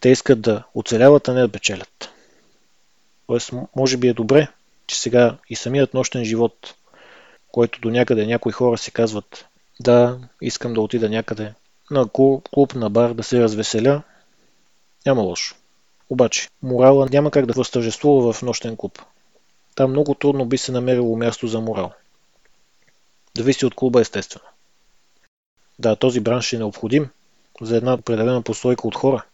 Те 0.00 0.08
искат 0.08 0.40
да 0.40 0.64
оцеляват, 0.74 1.28
а 1.28 1.34
не 1.34 1.40
да 1.40 1.48
печелят. 1.48 2.10
Тоест, 3.30 3.52
може 3.76 3.96
би 3.96 4.08
е 4.08 4.12
добре, 4.12 4.48
че 4.86 5.00
сега 5.00 5.36
и 5.48 5.56
самият 5.56 5.94
нощен 5.94 6.24
живот, 6.24 6.74
който 7.52 7.80
до 7.80 7.90
някъде 7.90 8.26
някои 8.26 8.52
хора 8.52 8.78
си 8.78 8.90
казват, 8.90 9.46
да, 9.80 10.18
искам 10.42 10.74
да 10.74 10.80
отида 10.80 11.08
някъде 11.08 11.54
на 11.90 12.08
клуб, 12.52 12.74
на 12.74 12.90
бар, 12.90 13.14
да 13.14 13.22
се 13.22 13.40
развеселя, 13.40 14.02
няма 15.06 15.22
лошо. 15.22 15.54
Обаче, 16.08 16.48
морала 16.62 17.08
няма 17.10 17.30
как 17.30 17.46
да 17.46 17.52
възтържествува 17.52 18.32
в 18.32 18.42
нощен 18.42 18.76
клуб. 18.76 19.02
Там 19.74 19.90
много 19.90 20.14
трудно 20.14 20.46
би 20.46 20.58
се 20.58 20.72
намерило 20.72 21.16
място 21.16 21.46
за 21.46 21.60
морал. 21.60 21.92
Зависи 23.36 23.66
от 23.66 23.74
клуба, 23.74 24.00
естествено. 24.00 24.46
Да, 25.78 25.96
този 25.96 26.20
бранш 26.20 26.52
е 26.52 26.58
необходим 26.58 27.08
за 27.60 27.76
една 27.76 27.94
определена 27.94 28.42
послойка 28.42 28.88
от 28.88 28.94
хора, 28.94 29.24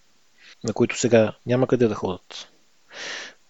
на 0.64 0.72
които 0.72 0.98
сега 0.98 1.32
няма 1.46 1.66
къде 1.66 1.88
да 1.88 1.94
ходят. 1.94 2.48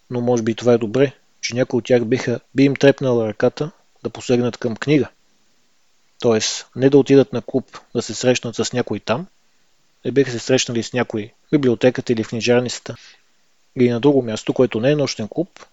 Но 0.09 0.21
може 0.21 0.43
би 0.43 0.55
това 0.55 0.73
е 0.73 0.77
добре, 0.77 1.13
че 1.41 1.55
някои 1.55 1.77
от 1.77 1.85
тях 1.85 2.05
биха, 2.05 2.39
би 2.55 2.63
им 2.63 2.75
трепнала 2.75 3.27
ръката 3.27 3.71
да 4.03 4.09
посегнат 4.09 4.57
към 4.57 4.75
книга. 4.75 5.09
Тоест, 6.19 6.67
не 6.75 6.89
да 6.89 6.97
отидат 6.97 7.33
на 7.33 7.41
клуб 7.41 7.77
да 7.95 8.01
се 8.01 8.13
срещнат 8.13 8.55
с 8.55 8.73
някой 8.73 8.99
там, 8.99 9.27
не 10.05 10.11
биха 10.11 10.31
се 10.31 10.39
срещнали 10.39 10.83
с 10.83 10.93
някой 10.93 11.33
в 11.47 11.51
библиотеката 11.51 12.13
или 12.13 12.23
в 12.23 12.29
книжарницата 12.29 12.95
или 13.75 13.89
на 13.89 13.99
друго 13.99 14.21
място, 14.21 14.53
което 14.53 14.79
не 14.79 14.91
е 14.91 14.95
нощен 14.95 15.27
клуб, 15.27 15.65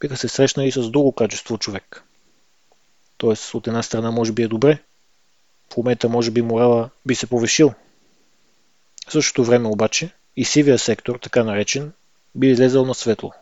биха 0.00 0.16
се 0.16 0.28
срещнали 0.28 0.72
с 0.72 0.90
друго 0.90 1.12
качество 1.12 1.58
човек. 1.58 2.04
Тоест, 3.16 3.54
от 3.54 3.66
една 3.66 3.82
страна 3.82 4.10
може 4.10 4.32
би 4.32 4.42
е 4.42 4.48
добре, 4.48 4.78
в 5.72 5.76
момента 5.76 6.08
може 6.08 6.30
би 6.30 6.42
морала 6.42 6.90
би 7.06 7.14
се 7.14 7.26
повишил. 7.26 7.74
В 9.08 9.12
същото 9.12 9.44
време 9.44 9.68
обаче 9.68 10.10
и 10.36 10.44
сивия 10.44 10.78
сектор, 10.78 11.18
така 11.22 11.44
наречен, 11.44 11.92
би 12.34 12.50
излезъл 12.50 12.86
на 12.86 12.94
светло. 12.94 13.32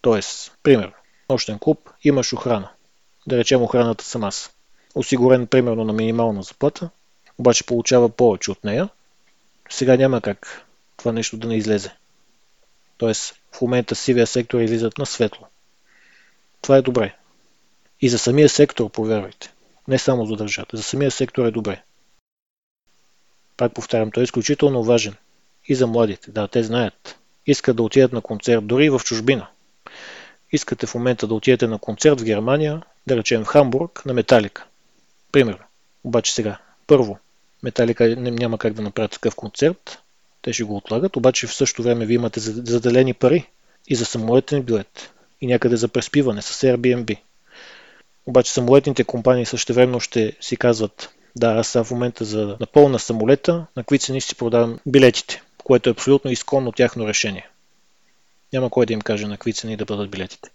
Тоест, 0.00 0.52
пример, 0.62 0.92
нощен 1.30 1.58
клуб, 1.58 1.90
имаш 2.04 2.32
охрана. 2.32 2.70
Да 3.26 3.36
речем 3.36 3.62
охраната 3.62 4.04
съм 4.04 4.24
аз. 4.24 4.54
Осигурен 4.94 5.46
примерно 5.46 5.84
на 5.84 5.92
минимална 5.92 6.42
заплата, 6.42 6.90
обаче 7.38 7.66
получава 7.66 8.08
повече 8.08 8.50
от 8.50 8.64
нея. 8.64 8.88
Сега 9.70 9.96
няма 9.96 10.20
как 10.20 10.66
това 10.96 11.12
нещо 11.12 11.36
да 11.36 11.48
не 11.48 11.56
излезе. 11.56 11.92
Тоест, 12.98 13.34
в 13.52 13.60
момента 13.60 13.94
сивия 13.94 14.26
сектор 14.26 14.60
излизат 14.60 14.98
на 14.98 15.06
светло. 15.06 15.46
Това 16.62 16.76
е 16.76 16.82
добре. 16.82 17.16
И 18.00 18.08
за 18.08 18.18
самия 18.18 18.48
сектор, 18.48 18.90
повярвайте. 18.90 19.52
Не 19.88 19.98
само 19.98 20.26
за 20.26 20.36
държавата. 20.36 20.76
За 20.76 20.82
самия 20.82 21.10
сектор 21.10 21.46
е 21.46 21.50
добре. 21.50 21.82
Пак 23.56 23.74
повтарям, 23.74 24.10
той 24.10 24.22
е 24.22 24.24
изключително 24.24 24.84
важен. 24.84 25.14
И 25.64 25.74
за 25.74 25.86
младите. 25.86 26.30
Да, 26.30 26.48
те 26.48 26.62
знаят. 26.62 27.18
Искат 27.46 27.76
да 27.76 27.82
отидат 27.82 28.12
на 28.12 28.20
концерт, 28.20 28.66
дори 28.66 28.90
в 28.90 29.00
чужбина. 29.04 29.48
Искате 30.52 30.86
в 30.86 30.94
момента 30.94 31.26
да 31.26 31.34
отидете 31.34 31.66
на 31.66 31.78
концерт 31.78 32.20
в 32.20 32.24
Германия, 32.24 32.82
да 33.06 33.16
речем 33.16 33.44
в 33.44 33.46
Хамбург, 33.46 34.02
на 34.06 34.14
Металика. 34.14 34.64
Примерно. 35.32 35.64
Обаче 36.04 36.34
сега, 36.34 36.58
първо, 36.86 37.18
Металика 37.62 38.16
няма 38.16 38.58
как 38.58 38.72
да 38.72 38.82
направят 38.82 39.10
такъв 39.10 39.34
концерт, 39.34 39.98
те 40.42 40.52
ще 40.52 40.64
го 40.64 40.76
отлагат, 40.76 41.16
обаче 41.16 41.46
в 41.46 41.54
същото 41.54 41.82
време 41.82 42.06
ви 42.06 42.14
имате 42.14 42.40
заделени 42.40 43.14
пари 43.14 43.46
и 43.88 43.94
за 43.94 44.04
самолетен 44.04 44.62
билет, 44.62 45.12
и 45.40 45.46
някъде 45.46 45.76
за 45.76 45.88
преспиване 45.88 46.42
с 46.42 46.66
Airbnb. 46.66 47.18
Обаче 48.26 48.52
самолетните 48.52 49.04
компании 49.04 49.46
също 49.46 49.74
време 49.74 50.00
ще 50.00 50.36
си 50.40 50.56
казват, 50.56 51.10
да, 51.36 51.52
аз 51.52 51.72
в 51.72 51.90
момента 51.90 52.24
за 52.24 52.56
напълна 52.60 52.98
самолета, 52.98 53.52
на 53.52 53.82
какви 53.82 53.98
цени 53.98 54.20
си 54.20 54.34
продавам 54.34 54.80
билетите, 54.86 55.42
което 55.64 55.88
е 55.88 55.92
абсолютно 55.92 56.30
изконно 56.30 56.72
тяхно 56.72 57.08
решение. 57.08 57.48
Няма 58.52 58.70
кой 58.70 58.86
да 58.86 58.92
им 58.92 59.00
каже 59.00 59.26
на 59.26 59.34
какви 59.34 59.52
цени 59.52 59.76
да 59.76 59.84
бъдат 59.84 60.10
билетите. 60.10 60.50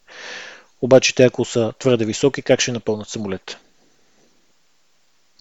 Обаче 0.81 1.15
те 1.15 1.23
ако 1.23 1.45
са 1.45 1.73
твърде 1.79 2.05
високи, 2.05 2.41
как 2.41 2.59
ще 2.59 2.71
напълнат 2.71 3.09
самолета? 3.09 3.59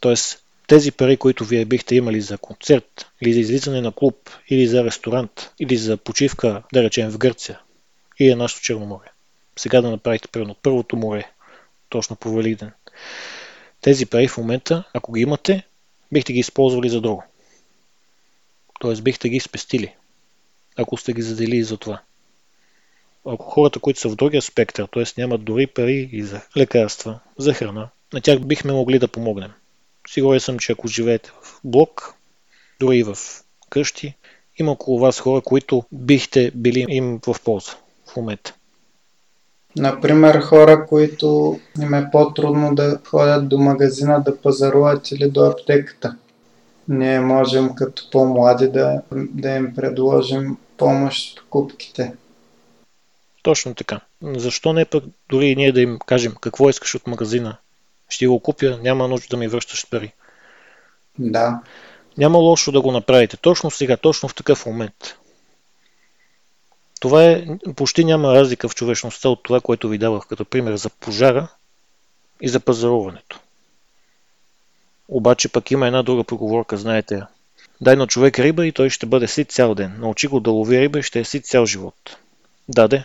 Тоест, 0.01 0.45
тези 0.67 0.93
пари, 0.93 1.17
които 1.17 1.45
вие 1.45 1.65
бихте 1.65 1.95
имали 1.95 2.21
за 2.21 2.39
концерт, 2.39 3.07
или 3.21 3.33
за 3.33 3.41
излизане 3.41 3.81
на 3.81 3.93
клуб, 3.93 4.31
или 4.49 4.67
за 4.67 4.85
ресторант, 4.85 5.51
или 5.59 5.77
за 5.77 5.97
почивка, 5.97 6.63
да 6.73 6.83
речем 6.83 7.11
в 7.11 7.19
Гърция, 7.19 7.61
или 8.19 8.31
на 8.31 8.37
нашото 8.37 8.63
Черноморие. 8.63 9.11
Сега 9.57 9.81
да 9.81 9.91
направите 9.91 10.29
примерно 10.29 10.57
първото 10.63 10.97
море, 10.97 11.31
точно 11.89 12.17
по 12.17 12.35
Великден. 12.35 12.73
Тези 13.81 14.07
пари 14.07 14.29
в 14.29 14.37
момента, 14.39 14.85
ако 14.95 15.13
ги 15.13 15.21
имате, 15.21 15.67
бихте 16.13 16.33
ги 16.33 16.39
използвали 16.39 16.89
за 16.89 17.01
друго. 17.01 17.25
Тоест 18.81 19.05
бихте 19.05 19.29
ги 19.29 19.41
спестили, 19.41 19.95
ако 20.77 20.97
сте 20.97 21.13
ги 21.13 21.23
заделили 21.23 21.65
за 21.65 21.77
това. 21.77 22.03
Ако 23.27 23.51
хората, 23.51 23.81
които 23.81 24.01
са 24.01 24.09
в 24.09 24.17
другия 24.17 24.43
спектър, 24.43 24.89
т.е. 24.93 25.05
нямат 25.19 25.45
дори 25.45 25.67
пари 25.67 26.09
и 26.13 26.23
за 26.23 26.41
лекарства, 26.57 27.21
за 27.39 27.55
храна, 27.55 27.89
на 28.13 28.21
тях 28.21 28.41
бихме 28.41 28.73
могли 28.73 28.99
да 28.99 29.09
помогнем. 29.09 29.51
Сигурен 30.09 30.41
съм, 30.41 30.59
че 30.59 30.73
ако 30.73 30.89
живеете 30.89 31.31
в 31.43 31.61
блок, 31.65 32.15
дори 32.81 32.99
и 32.99 33.03
в 33.03 33.17
къщи, 33.71 34.15
има 34.59 34.73
около 34.73 34.99
вас 34.99 35.21
хора, 35.21 35.41
които 35.41 35.85
бихте 35.93 36.51
били 36.55 36.87
им 36.89 37.21
в 37.27 37.37
полза 37.45 37.73
в 38.13 38.17
момента. 38.17 38.55
Например, 39.77 40.41
хора, 40.41 40.87
които 40.87 41.61
им 41.83 41.95
е 41.95 42.09
по-трудно 42.13 42.75
да 42.75 43.01
ходят 43.07 43.49
до 43.49 43.59
магазина 43.59 44.23
да 44.25 44.41
пазаруват 44.41 45.11
или 45.11 45.31
до 45.31 45.45
аптеката. 45.45 46.17
Ние 46.89 47.21
можем 47.21 47.75
като 47.75 48.11
по-млади 48.11 48.69
да, 48.69 49.03
да 49.13 49.51
им 49.51 49.75
предложим 49.75 50.57
помощ 50.77 51.33
с 51.33 51.35
покупките. 51.35 52.13
Точно 53.43 53.75
така. 53.75 54.01
Защо 54.23 54.73
не 54.73 54.85
пък 54.85 55.05
дори 55.29 55.47
и 55.47 55.57
ние 55.57 55.73
да 55.73 55.81
им 55.81 55.99
кажем 56.07 56.35
какво 56.41 56.71
искаш 56.71 56.95
от 56.95 57.07
магазина? 57.07 57.57
Ще 58.09 58.27
го 58.27 58.41
купя, 58.41 58.79
няма 58.83 59.09
нужда 59.09 59.27
да 59.31 59.37
ми 59.37 59.49
връщаш 59.49 59.87
пари. 59.91 60.13
Да. 61.19 61.61
Няма 62.19 62.39
лошо 62.39 62.73
да 62.73 62.81
го 62.81 62.93
направите. 62.93 63.37
Точно 63.37 63.71
сега, 63.71 63.97
точно 63.97 64.29
в 64.29 64.35
такъв 64.35 64.67
момент. 64.67 65.17
Това 67.01 67.25
е, 67.25 67.47
почти 67.77 68.05
няма 68.05 68.35
разлика 68.35 68.69
в 68.69 68.75
човечността 68.75 69.29
от 69.29 69.43
това, 69.43 69.61
което 69.61 69.89
ви 69.89 69.99
давах 69.99 70.27
като 70.27 70.45
пример 70.45 70.77
за 70.77 70.91
пожара 70.91 71.49
и 72.41 72.49
за 72.49 72.61
пазаруването. 72.61 73.41
Обаче 75.09 75.49
пък 75.49 75.71
има 75.71 75.87
една 75.87 76.03
друга 76.03 76.25
поговорка, 76.25 76.77
знаете. 76.77 77.23
Дай 77.81 77.97
на 77.97 78.07
човек 78.07 78.39
риба 78.39 78.67
и 78.67 78.73
той 78.73 78.91
ще 78.91 79.07
бъде 79.07 79.29
сит 79.29 79.51
цял 79.51 79.75
ден. 79.75 79.97
Научи 79.99 80.29
го 80.29 80.41
да 80.41 80.51
лови 80.51 80.81
риба 80.81 80.99
и 80.99 81.03
ще 81.03 81.21
е 81.21 81.25
сит 81.25 81.47
цял 81.47 81.67
живот. 81.67 82.17
Даде. 82.69 83.05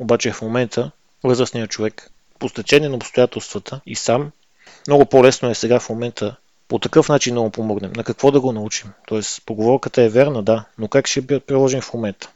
Обаче 0.00 0.32
в 0.32 0.42
момента 0.42 0.90
възрастният 1.24 1.70
човек, 1.70 2.10
по 2.38 2.48
стечение 2.48 2.88
на 2.88 2.96
обстоятелствата 2.96 3.80
и 3.86 3.96
сам, 3.96 4.30
много 4.86 5.06
по-лесно 5.06 5.50
е 5.50 5.54
сега 5.54 5.80
в 5.80 5.88
момента 5.88 6.36
по 6.68 6.78
такъв 6.78 7.08
начин 7.08 7.34
да 7.34 7.40
му 7.40 7.50
помогнем. 7.50 7.92
На 7.96 8.04
какво 8.04 8.30
да 8.30 8.40
го 8.40 8.52
научим? 8.52 8.90
Тоест, 9.06 9.46
поговорката 9.46 10.02
е 10.02 10.08
верна, 10.08 10.42
да, 10.42 10.64
но 10.78 10.88
как 10.88 11.06
ще 11.06 11.20
бъде 11.20 11.40
приложен 11.40 11.80
в 11.80 11.94
момента? 11.94 12.30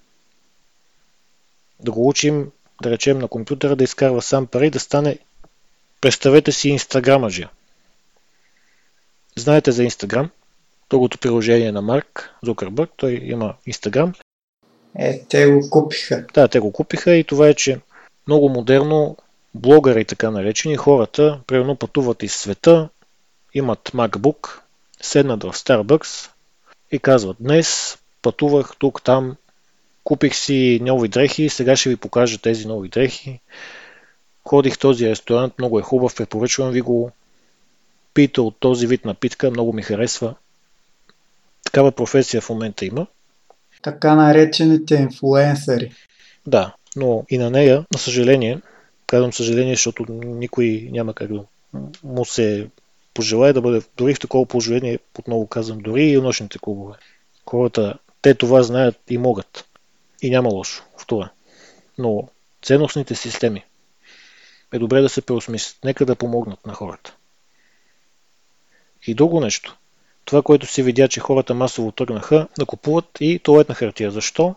Да 1.80 1.92
го 1.92 2.08
учим, 2.08 2.50
да 2.82 2.90
речем, 2.90 3.18
на 3.18 3.28
компютъра 3.28 3.76
да 3.76 3.84
изкарва 3.84 4.22
сам 4.22 4.46
пари, 4.46 4.70
да 4.70 4.80
стане, 4.80 5.18
представете 6.00 6.52
си 6.52 6.68
инстаграмаджия. 6.68 7.50
Знаете 9.36 9.72
за 9.72 9.84
Инстаграм? 9.84 10.30
Другото 10.90 11.18
приложение 11.18 11.72
на 11.72 11.82
Марк 11.82 12.34
Зукърбърг, 12.42 12.90
той 12.96 13.20
има 13.22 13.54
Инстаграм. 13.66 14.12
Е, 14.98 15.22
те 15.28 15.46
го 15.46 15.70
купиха. 15.70 16.24
Да, 16.34 16.48
те 16.48 16.60
го 16.60 16.72
купиха 16.72 17.16
и 17.16 17.24
това 17.24 17.48
е, 17.48 17.54
че 17.54 17.80
много 18.26 18.48
модерно 18.48 19.16
блогъри, 19.54 20.04
така 20.04 20.30
наречени, 20.30 20.76
хората, 20.76 21.40
примерно 21.46 21.76
пътуват 21.76 22.22
из 22.22 22.34
света, 22.34 22.88
имат 23.54 23.90
MacBook, 23.94 24.60
седнат 25.02 25.42
в 25.42 25.52
Starbucks 25.52 26.30
и 26.92 26.98
казват, 26.98 27.36
днес 27.40 27.98
пътувах 28.22 28.72
тук, 28.78 29.02
там, 29.02 29.36
купих 30.04 30.34
си 30.34 30.80
нови 30.82 31.08
дрехи, 31.08 31.48
сега 31.48 31.76
ще 31.76 31.88
ви 31.88 31.96
покажа 31.96 32.38
тези 32.38 32.66
нови 32.66 32.88
дрехи. 32.88 33.40
Ходих 34.44 34.74
в 34.74 34.78
този 34.78 35.10
ресторант, 35.10 35.54
много 35.58 35.78
е 35.78 35.82
хубав, 35.82 36.14
препоръчвам 36.14 36.70
ви 36.70 36.80
го. 36.80 37.10
Пита 38.14 38.42
от 38.42 38.56
този 38.60 38.86
вид 38.86 39.04
напитка, 39.04 39.50
много 39.50 39.72
ми 39.72 39.82
харесва. 39.82 40.34
Такава 41.64 41.92
професия 41.92 42.40
в 42.40 42.50
момента 42.50 42.84
има. 42.84 43.06
Така 43.84 44.14
наречените 44.14 44.94
инфлуенсъри. 44.94 45.92
Да, 46.46 46.74
но 46.96 47.24
и 47.28 47.38
на 47.38 47.50
нея, 47.50 47.84
на 47.92 47.98
съжаление, 47.98 48.60
казвам 49.06 49.32
съжаление, 49.32 49.74
защото 49.74 50.04
никой 50.12 50.88
няма 50.92 51.14
как 51.14 51.32
да 51.32 51.44
му 52.04 52.24
се 52.24 52.68
пожелая 53.14 53.54
да 53.54 53.60
бъде 53.60 53.82
дори 53.96 54.14
в 54.14 54.20
такова 54.20 54.46
положение, 54.46 54.98
отново 55.18 55.46
казвам, 55.46 55.78
дори 55.78 56.02
и 56.02 56.16
нощните 56.16 56.58
клубове. 56.58 56.94
Хората, 57.46 57.98
те 58.22 58.34
това 58.34 58.62
знаят 58.62 58.96
и 59.10 59.18
могат. 59.18 59.64
И 60.22 60.30
няма 60.30 60.48
лошо 60.48 60.84
в 60.98 61.06
това. 61.06 61.30
Но 61.98 62.28
ценностните 62.62 63.14
системи 63.14 63.64
е 64.72 64.78
добре 64.78 65.00
да 65.00 65.08
се 65.08 65.22
преосмислят. 65.22 65.84
Нека 65.84 66.06
да 66.06 66.16
помогнат 66.16 66.66
на 66.66 66.74
хората. 66.74 67.16
И 69.06 69.14
друго 69.14 69.40
нещо. 69.40 69.76
Това, 70.24 70.42
което 70.42 70.66
се 70.66 70.82
видя, 70.82 71.08
че 71.08 71.20
хората 71.20 71.54
масово 71.54 71.92
тръгнаха 71.92 72.48
да 72.58 72.66
купуват 72.66 73.04
и 73.20 73.38
туалетна 73.38 73.74
хартия. 73.74 74.10
Защо? 74.10 74.54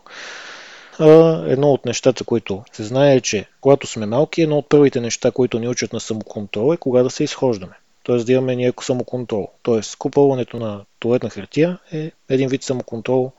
едно 1.46 1.72
от 1.72 1.86
нещата, 1.86 2.24
които 2.24 2.62
се 2.72 2.84
знае 2.84 3.16
е, 3.16 3.20
че 3.20 3.46
когато 3.60 3.86
сме 3.86 4.06
малки, 4.06 4.42
едно 4.42 4.58
от 4.58 4.68
първите 4.68 5.00
неща, 5.00 5.30
които 5.30 5.58
ни 5.58 5.68
учат 5.68 5.92
на 5.92 6.00
самоконтрол 6.00 6.74
е 6.74 6.76
кога 6.76 7.02
да 7.02 7.10
се 7.10 7.24
изхождаме. 7.24 7.72
Т.е. 8.04 8.16
да 8.16 8.32
имаме 8.32 8.56
ние 8.56 8.72
самоконтрол. 8.80 9.50
Т.е. 9.62 9.80
купуването 9.98 10.56
на 10.56 10.84
туалетна 10.98 11.30
хартия 11.30 11.78
е 11.92 12.12
един 12.28 12.48
вид 12.48 12.62
самоконтрол, 12.62 13.32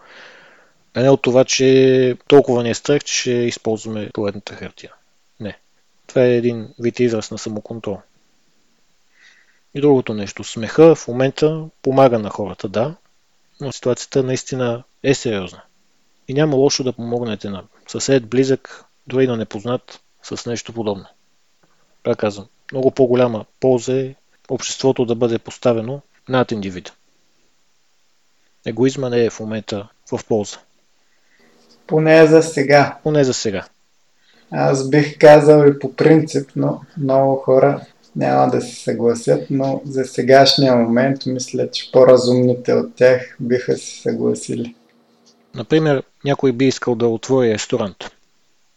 а 0.94 1.02
не 1.02 1.10
от 1.10 1.22
това, 1.22 1.46
че 1.46 2.18
толкова 2.28 2.64
ни 2.64 2.70
е 2.70 2.74
страх, 2.74 3.04
че 3.04 3.14
ще 3.14 3.32
използваме 3.32 4.10
туалетната 4.14 4.54
хартия. 4.54 4.94
Не. 5.40 5.60
Това 6.08 6.24
е 6.24 6.36
един 6.36 6.68
вид 6.80 7.00
израз 7.00 7.32
на 7.32 7.38
самоконтрол. 7.38 7.98
И 9.80 9.82
другото 9.82 10.14
нещо. 10.14 10.44
Смеха 10.44 10.96
в 10.96 11.08
момента 11.08 11.66
помага 11.82 12.20
на 12.20 12.30
хората, 12.30 12.70
да, 12.70 12.96
но 13.62 13.72
ситуацията 13.72 14.24
наистина 14.24 14.84
е 15.04 15.14
сериозна. 15.14 15.62
И 16.28 16.34
няма 16.34 16.56
лошо 16.56 16.84
да 16.84 16.94
помогнете 16.94 17.50
на 17.50 17.64
съсед, 17.88 18.28
близък, 18.28 18.86
дори 19.08 19.28
на 19.28 19.38
непознат 19.38 20.02
с 20.24 20.46
нещо 20.46 20.74
подобно. 20.74 21.06
Пак 22.04 22.18
казвам, 22.18 22.48
много 22.72 22.92
по-голяма 22.92 23.46
полза 23.60 23.94
е 23.94 24.16
обществото 24.50 25.06
да 25.06 25.16
бъде 25.16 25.40
поставено 25.40 26.02
над 26.30 26.52
индивида. 26.52 26.92
Егоизма 28.66 29.10
не 29.10 29.26
е 29.26 29.30
в 29.30 29.40
момента 29.40 29.88
в 30.12 30.20
полза. 30.28 30.58
Поне 31.88 32.28
за 32.28 32.44
сега. 32.44 32.98
Поне 33.04 33.24
за 33.24 33.34
сега. 33.34 33.66
Аз 34.52 34.90
бих 34.90 35.18
казал 35.18 35.68
и 35.68 35.80
по 35.80 35.96
принцип, 35.96 36.50
но 36.56 36.82
много 36.98 37.36
хора 37.36 37.86
няма 38.16 38.52
да 38.52 38.62
се 38.62 38.76
съгласят, 38.76 39.48
но 39.50 39.82
за 39.86 40.06
сегашния 40.06 40.76
момент 40.76 41.26
мисля, 41.26 41.72
че 41.72 41.92
по-разумните 41.92 42.74
от 42.74 42.96
тях 42.96 43.38
биха 43.40 43.78
се 43.78 44.02
съгласили. 44.02 44.76
Например, 45.56 46.04
някой 46.26 46.52
би 46.52 46.68
искал 46.68 46.96
да 46.96 47.08
отвори 47.08 47.54
ресторант. 47.54 48.12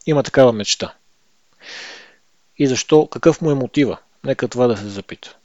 Има 0.07 0.23
такава 0.23 0.53
мечта. 0.53 0.95
И 2.59 2.67
защо? 2.67 3.07
Какъв 3.07 3.43
му 3.43 3.51
е 3.51 3.55
мотива? 3.55 3.99
Нека 4.25 4.49
това 4.49 4.67
да 4.67 4.77
се 4.77 4.89
запита. 4.89 5.37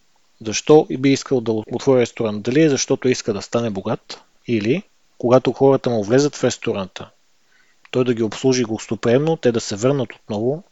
Защо 0.46 0.88
и 0.90 0.98
би 0.98 1.12
искал 1.12 1.42
да 1.42 1.52
отвори 1.52 2.02
ресторант? 2.02 2.44
Дали 2.44 2.62
е 2.62 2.70
защото 2.70 3.10
иска 3.10 3.34
да 3.34 3.42
стане 3.42 3.70
богат? 3.70 4.22
Или 4.48 4.84
когато 5.18 5.54
хората 5.54 5.90
му 5.90 6.04
влезат 6.04 6.36
в 6.36 6.44
ресторанта, 6.44 7.10
той 7.92 8.04
да 8.04 8.14
ги 8.14 8.24
обслужи 8.24 8.64
гостоприемно, 8.64 9.38
те 9.38 9.52
да 9.52 9.60
се 9.60 9.76
върнат 9.76 10.14
отново, 10.14 10.64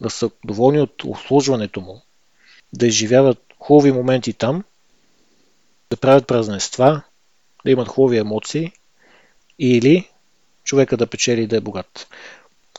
да 0.00 0.10
са 0.10 0.30
доволни 0.44 0.80
от 0.80 1.04
обслужването 1.04 1.80
му, 1.80 2.02
да 2.72 2.86
изживяват 2.86 3.38
хубави 3.58 3.92
моменти 3.92 4.32
там, 4.32 4.64
да 5.90 5.96
правят 5.96 6.26
празненства, 6.26 7.02
да 7.64 7.70
имат 7.70 7.88
хубави 7.88 8.18
емоции 8.18 8.72
или 9.58 10.08
човека 10.64 10.96
да 10.96 11.06
печели 11.06 11.42
и 11.42 11.46
да 11.46 11.56
е 11.56 11.60
богат. 11.60 12.06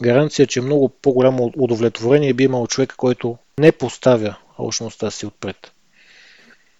Гаранция, 0.01 0.47
че 0.47 0.61
много 0.61 0.89
по-голямо 0.89 1.51
удовлетворение 1.57 2.33
би 2.33 2.43
имал 2.43 2.67
човек, 2.67 2.93
който 2.97 3.37
не 3.59 3.71
поставя 3.71 4.35
алчността 4.59 5.11
си 5.11 5.25
отпред. 5.25 5.71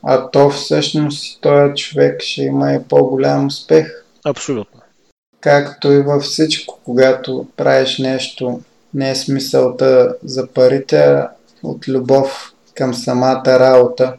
А 0.03 0.31
то 0.31 0.49
всъщност 0.49 1.41
този 1.41 1.75
човек 1.75 2.21
ще 2.21 2.41
има 2.41 2.73
и 2.73 2.83
по-голям 2.89 3.45
успех. 3.45 4.03
Абсолютно. 4.25 4.81
Както 5.41 5.91
и 5.91 6.01
във 6.01 6.23
всичко, 6.23 6.79
когато 6.83 7.47
правиш 7.57 7.97
нещо, 7.97 8.61
не 8.93 9.09
е 9.09 9.15
смисълта 9.15 10.15
за 10.23 10.47
парите, 10.47 10.97
а 10.97 11.29
от 11.63 11.87
любов 11.87 12.53
към 12.77 12.93
самата 12.93 13.59
работа. 13.59 14.17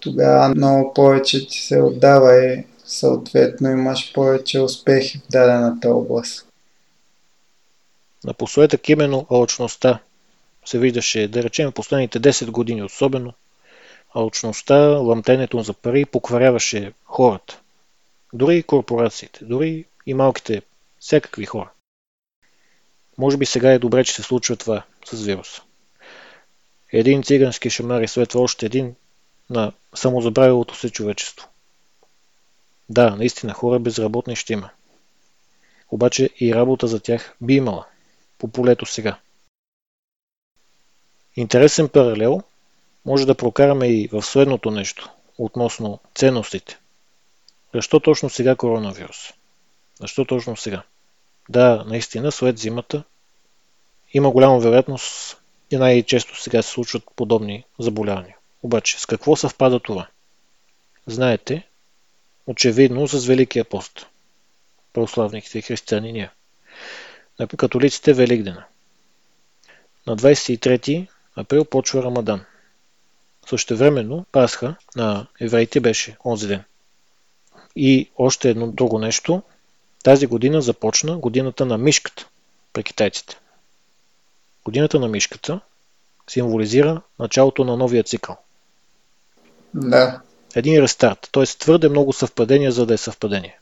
Тогава 0.00 0.48
много 0.48 0.94
повече 0.94 1.48
ти 1.48 1.58
се 1.58 1.80
отдава 1.80 2.44
и 2.44 2.64
съответно 2.84 3.70
имаш 3.70 4.12
повече 4.12 4.60
успехи 4.60 5.18
в 5.18 5.22
дадената 5.30 5.88
област. 5.88 6.46
Напоследък 8.24 8.88
именно 8.88 9.26
алчността 9.30 9.98
се 10.64 10.78
виждаше, 10.78 11.28
да 11.28 11.42
речем, 11.42 11.72
последните 11.72 12.20
10 12.20 12.50
години 12.50 12.82
особено, 12.82 13.32
алчността, 14.14 14.78
лъмтенето 14.78 15.62
за 15.62 15.72
пари 15.72 16.04
покваряваше 16.04 16.92
хората. 17.04 17.60
Дори 18.32 18.56
и 18.56 18.62
корпорациите, 18.62 19.44
дори 19.44 19.84
и 20.06 20.14
малките, 20.14 20.62
всякакви 21.00 21.44
хора. 21.44 21.70
Може 23.18 23.36
би 23.36 23.46
сега 23.46 23.72
е 23.72 23.78
добре, 23.78 24.04
че 24.04 24.14
се 24.14 24.22
случва 24.22 24.56
това 24.56 24.82
с 25.06 25.24
вируса. 25.24 25.62
Един 26.96 27.22
цигански 27.22 27.70
шамар 27.70 28.00
и 28.02 28.08
след 28.08 28.28
това 28.28 28.44
още 28.44 28.66
един 28.66 28.94
на 29.50 29.72
самозабравилото 29.94 30.74
се 30.74 30.90
човечество. 30.90 31.48
Да, 32.88 33.16
наистина 33.16 33.52
хора 33.52 33.78
безработни 33.78 34.36
ще 34.36 34.52
има. 34.52 34.70
Обаче 35.90 36.30
и 36.40 36.54
работа 36.54 36.86
за 36.86 37.00
тях 37.00 37.36
би 37.40 37.54
имала. 37.54 37.86
По 38.38 38.48
полето 38.48 38.86
сега. 38.86 39.18
Интересен 41.36 41.88
паралел 41.88 42.42
може 43.04 43.26
да 43.26 43.34
прокараме 43.34 43.86
и 43.86 44.08
в 44.12 44.22
следното 44.22 44.70
нещо, 44.70 45.10
относно 45.38 46.00
ценностите. 46.14 46.78
Защо 47.74 48.00
точно 48.00 48.30
сега 48.30 48.56
коронавирус? 48.56 49.32
Защо 50.00 50.24
точно 50.24 50.56
сега? 50.56 50.82
Да, 51.48 51.84
наистина, 51.86 52.32
след 52.32 52.58
зимата 52.58 53.04
има 54.12 54.30
голяма 54.30 54.58
вероятност 54.58 55.40
и 55.70 55.76
най-често 55.76 56.42
сега 56.42 56.62
се 56.62 56.70
случват 56.70 57.04
подобни 57.16 57.64
заболявания. 57.78 58.36
Обаче, 58.62 59.00
с 59.00 59.06
какво 59.06 59.36
съвпада 59.36 59.80
това? 59.80 60.08
Знаете, 61.06 61.68
очевидно 62.46 63.08
с 63.08 63.26
Великия 63.26 63.64
пост. 63.64 64.06
Православните 64.92 65.62
християни 65.62 66.12
ние. 66.12 66.30
На 67.38 67.46
католиците 67.46 68.12
Великдена. 68.12 68.64
На 70.06 70.16
23 70.16 71.06
април 71.36 71.64
почва 71.64 72.02
Рамадан. 72.02 72.44
Същевременно 73.46 74.26
Пасха 74.32 74.76
на 74.96 75.26
евреите 75.40 75.80
беше 75.80 76.16
онзи 76.24 76.46
ден. 76.46 76.64
И 77.76 78.10
още 78.16 78.50
едно 78.50 78.66
друго 78.66 78.98
нещо. 78.98 79.42
Тази 80.04 80.26
година 80.26 80.62
започна 80.62 81.18
годината 81.18 81.66
на 81.66 81.78
мишката 81.78 82.28
при 82.72 82.82
китайците. 82.82 83.40
Годината 84.64 85.00
на 85.00 85.08
мишката 85.08 85.60
символизира 86.30 87.02
началото 87.18 87.64
на 87.64 87.76
новия 87.76 88.02
цикъл. 88.02 88.36
Да. 89.74 90.20
Един 90.54 90.82
рестарт, 90.82 91.28
т.е. 91.32 91.44
твърде 91.44 91.88
много 91.88 92.12
съвпадения, 92.12 92.72
за 92.72 92.86
да 92.86 92.94
е 92.94 92.96
съвпадение. 92.96 93.58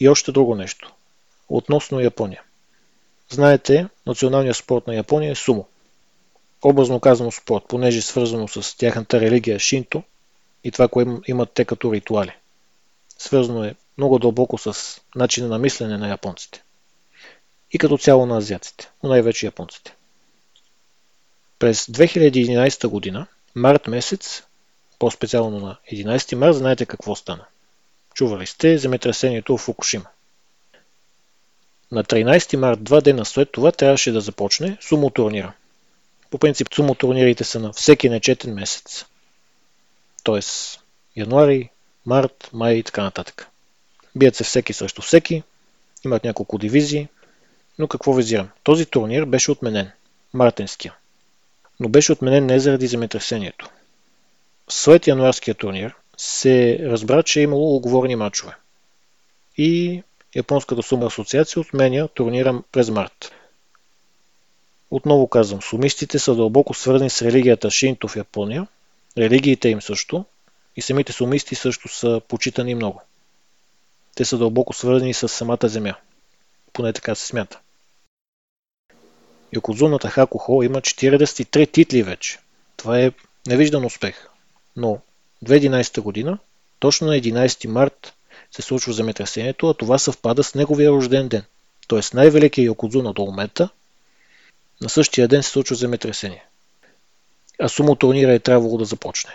И 0.00 0.08
още 0.08 0.32
друго 0.32 0.54
нещо. 0.54 0.92
Относно 1.48 2.00
Япония. 2.00 2.42
Знаете, 3.30 3.88
националният 4.06 4.56
спорт 4.56 4.86
на 4.86 4.94
Япония 4.94 5.32
е 5.32 5.34
сумо. 5.34 5.66
Образно 6.64 7.00
казано 7.00 7.30
спорт, 7.30 7.64
понеже 7.68 7.98
е 7.98 8.02
свързано 8.02 8.48
с 8.48 8.76
тяхната 8.76 9.20
религия 9.20 9.58
Шинто 9.58 10.02
и 10.64 10.70
това, 10.70 10.88
което 10.88 11.22
имат 11.26 11.50
те 11.54 11.64
като 11.64 11.92
ритуали. 11.92 12.32
Свързано 13.18 13.64
е 13.64 13.74
много 13.98 14.18
дълбоко 14.18 14.58
с 14.58 15.00
начина 15.14 15.48
на 15.48 15.58
мислене 15.58 15.98
на 15.98 16.08
японците. 16.08 16.62
И 17.72 17.78
като 17.78 17.98
цяло 17.98 18.26
на 18.26 18.38
азиаците, 18.38 18.90
но 19.02 19.08
най-вече 19.08 19.46
японците. 19.46 19.94
През 21.64 21.86
2011 21.86 22.86
година, 22.86 23.26
март 23.54 23.86
месец, 23.86 24.42
по-специално 24.98 25.60
на 25.60 25.76
11 25.92 26.34
март, 26.34 26.56
знаете 26.56 26.86
какво 26.86 27.16
стана. 27.16 27.44
Чували 28.14 28.46
сте 28.46 28.78
земетресението 28.78 29.56
в 29.56 29.60
Фукушима. 29.60 30.04
На 31.92 32.04
13 32.04 32.56
март, 32.56 32.84
два 32.84 33.00
дена 33.00 33.24
след 33.24 33.52
това, 33.52 33.72
трябваше 33.72 34.12
да 34.12 34.20
започне 34.20 34.78
сумо 34.80 35.10
турнира. 35.10 35.52
По 36.30 36.38
принцип, 36.38 36.74
сумо 36.74 36.94
турнирите 36.94 37.44
са 37.44 37.60
на 37.60 37.72
всеки 37.72 38.08
нечетен 38.08 38.54
месец. 38.54 39.04
Тоест, 40.22 40.80
януари, 41.16 41.70
март, 42.06 42.50
май 42.52 42.74
и 42.74 42.82
така 42.82 43.02
нататък. 43.02 43.48
Бият 44.14 44.36
се 44.36 44.44
всеки 44.44 44.72
срещу 44.72 45.02
всеки, 45.02 45.42
имат 46.04 46.24
няколко 46.24 46.58
дивизии, 46.58 47.08
но 47.78 47.88
какво 47.88 48.14
визирам? 48.14 48.50
Този 48.62 48.86
турнир 48.86 49.24
беше 49.24 49.50
отменен. 49.50 49.90
Мартенския. 50.34 50.94
Но 51.80 51.88
беше 51.88 52.12
отменен 52.12 52.46
не 52.46 52.60
заради 52.60 52.86
земетресението. 52.86 53.70
След 54.68 55.06
януарския 55.06 55.54
турнир 55.54 55.94
се 56.16 56.78
разбра, 56.82 57.22
че 57.22 57.40
е 57.40 57.42
имало 57.42 57.76
оговорени 57.76 58.16
матчове. 58.16 58.56
И 59.56 60.02
Японската 60.36 60.82
сума 60.82 61.06
асоциация 61.06 61.60
отменя 61.60 62.08
турнира 62.08 62.62
през 62.72 62.90
март. 62.90 63.32
Отново 64.90 65.28
казвам, 65.28 65.62
сумистите 65.62 66.18
са 66.18 66.34
дълбоко 66.34 66.74
свързани 66.74 67.10
с 67.10 67.22
религията 67.22 67.70
Шинто 67.70 68.08
в 68.08 68.16
Япония, 68.16 68.66
религиите 69.18 69.68
им 69.68 69.82
също, 69.82 70.24
и 70.76 70.82
самите 70.82 71.12
сумисти 71.12 71.54
също 71.54 71.88
са 71.88 72.20
почитани 72.28 72.74
много. 72.74 73.02
Те 74.14 74.24
са 74.24 74.38
дълбоко 74.38 74.72
свързани 74.72 75.14
с 75.14 75.28
самата 75.28 75.68
земя. 75.68 75.94
Поне 76.72 76.92
така 76.92 77.14
се 77.14 77.26
смята. 77.26 77.60
Йокозуната 79.54 80.10
Хакохо 80.10 80.62
има 80.62 80.80
43 80.80 81.72
титли 81.72 82.02
вече. 82.02 82.38
Това 82.76 83.00
е 83.00 83.12
невиждан 83.46 83.84
успех. 83.84 84.28
Но 84.76 84.98
2011 85.44 86.00
година, 86.00 86.38
точно 86.78 87.06
на 87.06 87.14
11 87.14 87.66
март, 87.66 88.14
се 88.50 88.62
случва 88.62 88.92
земетресението, 88.92 89.68
а 89.68 89.74
това 89.74 89.98
съвпада 89.98 90.44
с 90.44 90.54
неговия 90.54 90.90
рожден 90.90 91.28
ден. 91.28 91.42
Тоест 91.88 92.14
най-великият 92.14 92.66
Йокозуна 92.66 93.12
до 93.12 93.24
момента, 93.24 93.68
на 94.80 94.88
същия 94.88 95.28
ден 95.28 95.42
се 95.42 95.50
случва 95.50 95.76
земетресение. 95.76 96.44
А 97.60 97.68
сумо 97.68 97.94
турнира 97.96 98.32
е 98.32 98.38
трябвало 98.38 98.78
да 98.78 98.84
започне. 98.84 99.30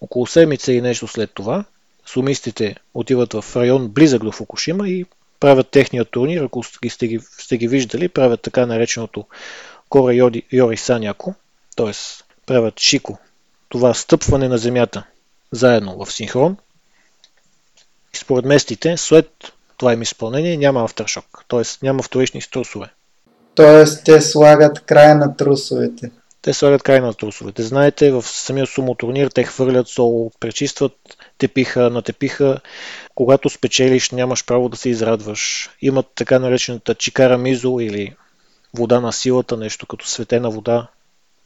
Около 0.00 0.26
седмица 0.26 0.72
и 0.72 0.80
нещо 0.80 1.08
след 1.08 1.30
това, 1.34 1.64
сумистите 2.06 2.76
отиват 2.94 3.32
в 3.32 3.56
район 3.56 3.88
близък 3.88 4.24
до 4.24 4.32
Фукушима 4.32 4.88
и 4.88 5.04
правят 5.42 5.70
техния 5.70 6.04
турнир, 6.04 6.42
ако 6.42 6.62
сте 6.62 7.08
ги, 7.08 7.20
сте 7.38 7.58
ги 7.58 7.68
виждали, 7.68 8.08
правят 8.08 8.40
така 8.42 8.66
нареченото 8.66 9.26
Кора 9.88 10.12
Йоди, 10.12 10.42
Йори 10.52 10.76
Саняко, 10.76 11.34
т.е. 11.76 11.92
правят 12.46 12.80
Шико, 12.80 13.18
това 13.68 13.94
стъпване 13.94 14.48
на 14.48 14.58
земята 14.58 15.04
заедно 15.52 16.04
в 16.04 16.12
синхрон. 16.12 16.56
И 18.14 18.16
според 18.16 18.44
местите, 18.44 18.96
след 18.96 19.30
това 19.76 19.92
им 19.92 20.02
изпълнение 20.02 20.56
няма 20.56 20.84
авторшок, 20.84 21.44
т.е. 21.48 21.62
няма 21.82 22.02
вторични 22.02 22.42
струсове. 22.42 22.88
Т.е. 23.54 24.02
те 24.04 24.20
слагат 24.20 24.80
край 24.80 25.14
на 25.14 25.36
трусовете. 25.36 26.10
Те 26.42 26.52
слагат 26.52 26.82
край 26.82 27.00
на 27.00 27.14
трусовете. 27.14 27.62
Знаете, 27.62 28.12
в 28.12 28.22
самия 28.22 28.66
сумо 28.66 28.94
турнир 28.94 29.28
те 29.28 29.44
хвърлят 29.44 29.88
сол, 29.88 30.30
пречистват 30.40 31.16
тепиха, 31.38 31.90
натепиха. 31.90 32.60
Когато 33.14 33.50
спечелиш, 33.50 34.10
нямаш 34.10 34.44
право 34.44 34.68
да 34.68 34.76
се 34.76 34.88
израдваш. 34.88 35.70
Имат 35.80 36.06
така 36.14 36.38
наречената 36.38 36.94
чикара 36.94 37.38
мизо 37.38 37.80
или 37.80 38.16
вода 38.74 39.00
на 39.00 39.12
силата, 39.12 39.56
нещо 39.56 39.86
като 39.86 40.08
светена 40.08 40.50
вода, 40.50 40.88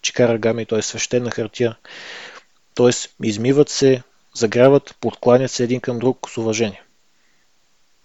чикара 0.03 0.39
гами, 0.39 0.67
т.е. 0.67 0.83
свещена 0.83 1.31
хартия. 1.31 1.77
Т.е. 2.75 2.91
измиват 3.27 3.69
се, 3.69 4.03
заграват, 4.35 4.95
подкланят 5.01 5.51
се 5.51 5.65
един 5.65 5.81
към 5.81 5.99
друг 5.99 6.31
с 6.31 6.39
уважение. 6.39 6.83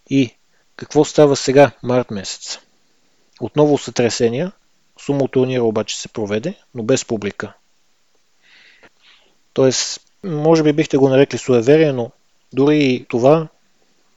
И 0.09 0.35
какво 0.75 1.05
става 1.05 1.35
сега, 1.35 1.71
март 1.83 2.11
месец? 2.11 2.59
Отново 3.41 3.77
сътресения, 3.77 4.51
сумо 4.99 5.27
турнира 5.27 5.63
обаче 5.63 5.99
се 5.99 6.07
проведе, 6.07 6.55
но 6.75 6.83
без 6.83 7.05
публика. 7.05 7.53
Тоест, 9.53 10.01
може 10.23 10.63
би 10.63 10.73
бихте 10.73 10.97
го 10.97 11.09
нарекли 11.09 11.37
суеверие, 11.37 11.91
но 11.91 12.11
дори 12.53 12.79
и 12.79 13.05
това 13.09 13.47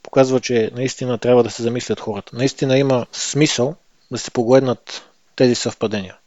показва, 0.03 0.39
че 0.39 0.71
наистина 0.75 1.17
трябва 1.17 1.43
да 1.43 1.49
се 1.49 1.63
замислят 1.63 1.99
хората. 1.99 2.35
Наистина 2.35 2.77
има 2.77 3.05
смисъл 3.11 3.75
да 4.11 4.17
се 4.17 4.31
погледнат 4.31 5.09
тези 5.35 5.55
съвпадения. 5.55 6.17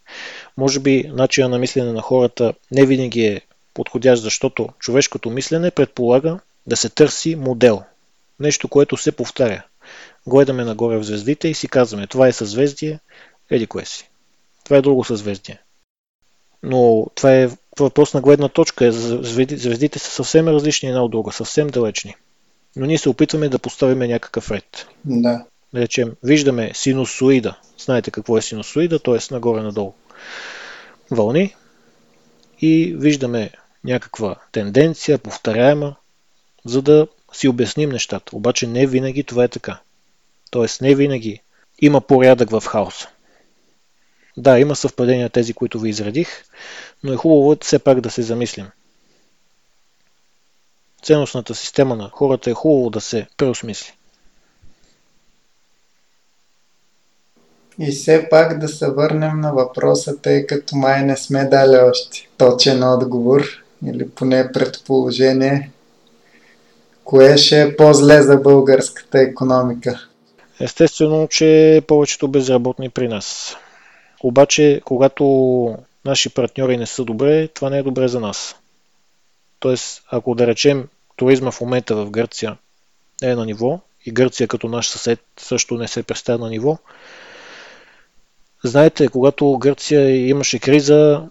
Може 0.56 0.80
би 0.80 1.10
начина 1.12 1.48
на 1.48 1.58
мислене 1.58 1.92
на 1.92 2.02
хората 2.02 2.52
не 2.70 2.86
винаги 2.86 3.24
е 3.24 3.40
подходящ, 3.74 4.22
защото 4.22 4.68
човешкото 4.78 5.30
мислене 5.30 5.70
предполага 5.70 6.38
да 6.66 6.76
се 6.76 6.88
търси 6.88 7.36
модел. 7.36 7.82
Нещо, 8.40 8.68
което 8.68 8.96
се 8.96 9.12
повтаря. 9.12 9.62
Гледаме 10.26 10.64
нагоре 10.64 10.98
в 10.98 11.04
звездите 11.04 11.48
и 11.48 11.54
си 11.54 11.68
казваме, 11.68 12.06
това 12.06 12.28
е 12.28 12.32
съзвездие, 12.32 12.98
еди 13.50 13.66
кое 13.66 13.84
си. 13.84 14.07
Това 14.68 14.76
е 14.76 14.82
друго 14.82 15.04
съзвездие. 15.04 15.60
Но 16.62 17.06
това 17.14 17.34
е 17.34 17.50
въпрос 17.78 18.14
на 18.14 18.20
гледна 18.20 18.48
точка. 18.48 18.92
Звездите 18.92 19.98
са 19.98 20.10
съвсем 20.10 20.48
различни 20.48 20.88
една 20.88 21.04
от 21.04 21.10
друга, 21.10 21.32
съвсем 21.32 21.68
далечни. 21.68 22.14
Но 22.76 22.86
ние 22.86 22.98
се 22.98 23.08
опитваме 23.08 23.48
да 23.48 23.58
поставим 23.58 23.98
някакъв 23.98 24.50
ред. 24.50 24.86
Да. 25.04 25.44
Да 25.74 25.80
речем, 25.80 26.12
виждаме 26.22 26.70
синусоида. 26.74 27.58
Знаете 27.78 28.10
какво 28.10 28.38
е 28.38 28.42
синусоида, 28.42 28.98
т.е. 28.98 29.34
нагоре-надолу. 29.34 29.92
Вълни. 31.10 31.54
И 32.60 32.94
виждаме 32.98 33.50
някаква 33.84 34.36
тенденция, 34.52 35.18
повторяема, 35.18 35.96
за 36.64 36.82
да 36.82 37.06
си 37.32 37.48
обясним 37.48 37.90
нещата. 37.90 38.36
Обаче 38.36 38.66
не 38.66 38.86
винаги 38.86 39.24
това 39.24 39.44
е 39.44 39.48
така. 39.48 39.80
Тоест 40.50 40.80
не 40.80 40.94
винаги 40.94 41.40
има 41.78 42.00
порядък 42.00 42.50
в 42.50 42.60
хаоса. 42.60 43.08
Да, 44.38 44.58
има 44.58 44.76
съвпадения 44.76 45.30
тези, 45.30 45.54
които 45.54 45.80
ви 45.80 45.90
изредих, 45.90 46.28
но 47.02 47.12
е 47.12 47.16
хубаво 47.16 47.56
все 47.60 47.78
пак 47.78 48.00
да 48.00 48.10
се 48.10 48.22
замислим. 48.22 48.66
Ценностната 51.02 51.54
система 51.54 51.96
на 51.96 52.10
хората 52.12 52.50
е 52.50 52.54
хубаво 52.54 52.90
да 52.90 53.00
се 53.00 53.26
преосмисли. 53.36 53.92
И 57.78 57.90
все 57.90 58.28
пак 58.30 58.58
да 58.58 58.68
се 58.68 58.90
върнем 58.90 59.40
на 59.40 59.52
въпроса, 59.52 60.16
тъй 60.22 60.46
като 60.46 60.76
май 60.76 61.02
не 61.02 61.16
сме 61.16 61.44
дали 61.44 61.76
още 61.76 62.28
точен 62.36 62.82
отговор 62.82 63.42
или 63.86 64.08
поне 64.08 64.52
предположение. 64.52 65.70
Кое 67.04 67.36
ще 67.36 67.62
е 67.62 67.76
по-зле 67.76 68.22
за 68.22 68.36
българската 68.36 69.18
економика? 69.18 70.08
Естествено, 70.60 71.28
че 71.30 71.82
повечето 71.86 72.28
безработни 72.28 72.90
при 72.90 73.08
нас. 73.08 73.56
Обаче, 74.20 74.82
когато 74.84 75.24
наши 76.04 76.34
партньори 76.34 76.76
не 76.76 76.86
са 76.86 77.04
добре, 77.04 77.48
това 77.48 77.70
не 77.70 77.78
е 77.78 77.82
добре 77.82 78.08
за 78.08 78.20
нас. 78.20 78.56
Тоест, 79.60 80.02
ако 80.10 80.34
да 80.34 80.46
речем 80.46 80.88
туризма 81.16 81.50
в 81.50 81.60
момента 81.60 81.96
в 81.96 82.10
Гърция 82.10 82.56
е 83.22 83.34
на 83.34 83.46
ниво 83.46 83.80
и 84.06 84.10
Гърция 84.10 84.48
като 84.48 84.68
наш 84.68 84.88
съсед 84.88 85.20
също 85.40 85.74
не 85.74 85.88
се 85.88 86.02
представя 86.02 86.38
на 86.38 86.50
ниво, 86.50 86.78
знаете, 88.64 89.08
когато 89.08 89.58
Гърция 89.58 90.28
имаше 90.28 90.58
криза, 90.58 91.28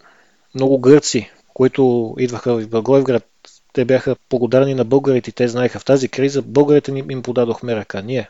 много 0.56 0.80
гърци, 0.80 1.32
които 1.54 2.16
идваха 2.20 2.56
в 2.56 2.70
Благоевград, 2.70 3.28
те 3.74 3.86
бяха 3.86 4.16
благодарни 4.30 4.74
на 4.74 4.86
българите 4.86 5.32
те 5.32 5.48
знаеха 5.48 5.80
в 5.80 5.86
тази 5.86 6.10
криза, 6.10 6.42
българите 6.42 6.92
им 6.92 7.22
подадохме 7.24 7.76
ръка, 7.76 8.02
ние. 8.02 8.30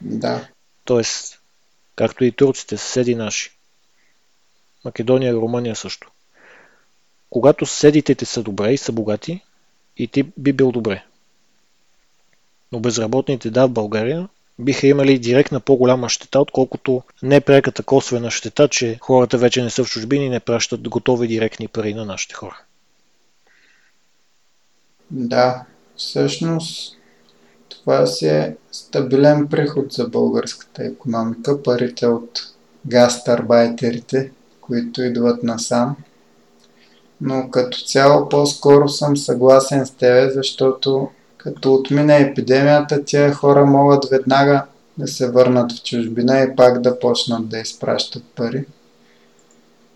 Да. 0.00 0.48
Тоест, 0.84 1.40
както 1.96 2.24
и 2.24 2.32
турците, 2.32 2.76
съседи 2.76 3.14
наши. 3.14 3.55
Македония 4.86 5.30
и 5.30 5.34
Румъния 5.34 5.76
също. 5.76 6.10
когато 7.30 7.66
съседите 7.66 8.14
ти 8.14 8.24
са 8.24 8.42
добре 8.42 8.72
и 8.72 8.78
са 8.78 8.92
богати, 8.92 9.40
и 9.96 10.08
ти 10.08 10.22
би 10.36 10.52
бил 10.52 10.72
добре. 10.72 11.04
Но 12.72 12.80
безработните 12.80 13.50
да 13.50 13.66
в 13.66 13.70
България 13.70 14.28
биха 14.58 14.86
имали 14.86 15.18
директна 15.18 15.60
по-голяма 15.60 16.08
щета, 16.08 16.40
отколкото 16.40 17.02
непреката 17.22 17.82
косвена 17.82 18.30
щета, 18.30 18.68
че 18.68 18.98
хората 19.00 19.38
вече 19.38 19.62
не 19.62 19.70
са 19.70 19.84
в 19.84 19.90
чужбини 19.90 20.26
и 20.26 20.28
не 20.28 20.40
пращат 20.40 20.88
готови 20.88 21.28
директни 21.28 21.68
пари 21.68 21.94
на 21.94 22.04
нашите 22.04 22.34
хора. 22.34 22.60
Да, 25.10 25.64
всъщност 25.96 26.96
това 27.68 28.06
си 28.06 28.26
е 28.26 28.56
стабилен 28.72 29.48
приход 29.48 29.92
за 29.92 30.08
българската 30.08 30.84
економика, 30.84 31.62
парите 31.62 32.06
от 32.06 32.40
гастарбайтерите, 32.86 34.32
които 34.66 35.02
идват 35.02 35.42
насам. 35.42 35.96
Но 37.20 37.50
като 37.50 37.78
цяло 37.78 38.28
по-скоро 38.28 38.88
съм 38.88 39.16
съгласен 39.16 39.86
с 39.86 39.90
тебе, 39.90 40.30
защото 40.30 41.08
като 41.36 41.74
отмине 41.74 42.20
епидемията, 42.20 43.04
тия 43.04 43.32
хора 43.32 43.66
могат 43.66 44.08
веднага 44.10 44.64
да 44.98 45.08
се 45.08 45.30
върнат 45.30 45.72
в 45.72 45.82
чужбина 45.82 46.40
и 46.40 46.56
пак 46.56 46.80
да 46.80 46.98
почнат 46.98 47.48
да 47.48 47.58
изпращат 47.58 48.24
пари. 48.24 48.64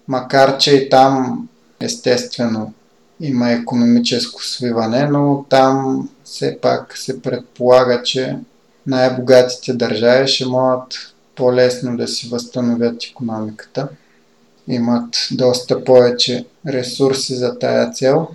Макар, 0.09 0.59
че 0.59 0.77
и 0.77 0.91
там 0.91 1.49
естествено 1.81 2.73
има 3.21 3.51
економическо 3.51 4.45
свиване, 4.45 5.05
но 5.07 5.45
там 5.49 6.09
все 6.25 6.59
пак 6.63 6.99
се 6.99 7.23
предполага, 7.23 8.03
че 8.03 8.39
най-богатите 8.87 9.73
държави 9.73 10.29
ще 10.29 10.47
могат 10.47 11.15
по-лесно 11.35 11.97
да 11.97 12.09
си 12.09 12.29
възстановят 12.29 13.05
економиката. 13.11 13.89
Имат 14.71 15.29
доста 15.33 15.85
повече 15.85 16.47
ресурси 16.67 17.35
за 17.35 17.59
тая 17.59 17.91
цел. 17.91 18.29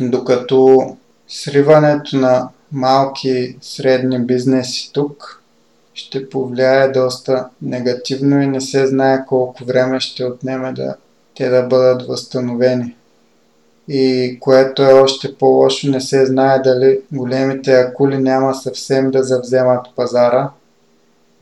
Докато 0.00 0.96
сриването 1.28 2.16
на 2.16 2.48
малки 2.72 3.56
средни 3.60 4.18
бизнеси 4.18 4.90
тук 4.92 5.42
ще 5.94 6.28
повлияе 6.28 6.88
доста 6.88 7.48
негативно 7.62 8.42
и 8.42 8.46
не 8.46 8.60
се 8.60 8.86
знае 8.86 9.24
колко 9.26 9.64
време 9.64 10.00
ще 10.00 10.24
отнеме 10.24 10.72
да 10.72 10.96
те 11.34 11.48
да 11.48 11.62
бъдат 11.62 12.06
възстановени. 12.06 12.96
И 13.88 14.36
което 14.40 14.82
е 14.82 14.92
още 14.92 15.34
по-лошо, 15.34 15.90
не 15.90 16.00
се 16.00 16.26
знае 16.26 16.58
дали 16.58 17.00
големите 17.12 17.72
акули 17.72 18.18
няма 18.18 18.54
съвсем 18.54 19.10
да 19.10 19.22
завземат 19.22 19.86
пазара 19.96 20.50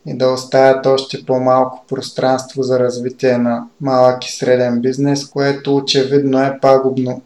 и 0.06 0.18
да 0.18 0.28
оставят 0.28 0.86
още 0.86 1.24
по-малко 1.26 1.84
пространство 1.88 2.62
за 2.62 2.78
развитие 2.78 3.38
на 3.38 3.66
малък 3.80 4.26
и 4.26 4.32
среден 4.32 4.80
бизнес, 4.80 5.26
което 5.26 5.76
очевидно 5.76 6.42
е 6.42 6.58
пагубно 6.62 7.22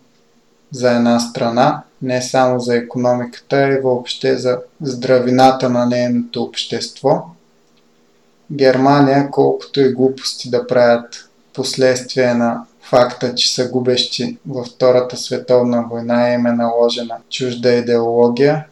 за 0.71 0.93
една 0.93 1.21
страна, 1.21 1.83
не 2.03 2.23
само 2.23 2.61
за 2.61 2.77
економиката, 2.77 3.57
а 3.57 3.73
и 3.73 3.81
въобще 3.81 4.37
за 4.37 4.59
здравината 4.81 5.69
на 5.69 5.87
нейното 5.87 6.43
общество. 6.43 7.25
Германия, 8.53 9.31
колкото 9.31 9.81
и 9.81 9.93
глупости 9.93 10.51
да 10.51 10.67
правят 10.67 11.29
последствие 11.55 12.35
на 12.35 12.65
факта, 12.81 13.35
че 13.35 13.55
са 13.55 13.71
губещи 13.71 14.39
във 14.49 14.67
Втората 14.67 15.17
световна 15.17 15.85
война 15.91 16.33
им 16.33 16.47
е 16.47 16.53
наложена 16.53 17.17
чужда 17.31 17.73
идеология, 17.73 18.67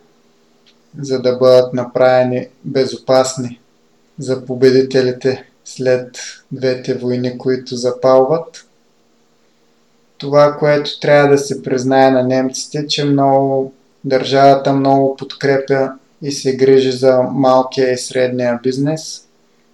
за 1.01 1.23
да 1.23 1.37
бъдат 1.37 1.75
направени 1.75 2.47
безопасни 2.65 3.61
за 4.19 4.45
победителите 4.45 5.45
след 5.65 6.17
двете 6.53 6.95
войни, 6.95 7.39
които 7.39 7.77
запалват. 7.77 8.67
Това, 10.19 10.57
което 10.59 11.01
трябва 11.01 11.29
да 11.29 11.39
се 11.39 11.63
признае 11.63 12.11
на 12.11 12.23
немците, 12.23 12.87
че 12.87 13.05
много 13.05 13.73
държавата 14.05 14.73
много 14.73 15.17
подкрепя 15.17 15.93
и 16.23 16.33
се 16.33 16.57
грижи 16.57 16.93
за 16.93 17.23
малкия 17.23 17.93
и 17.93 17.99
средния 17.99 18.61
бизнес, 18.63 19.27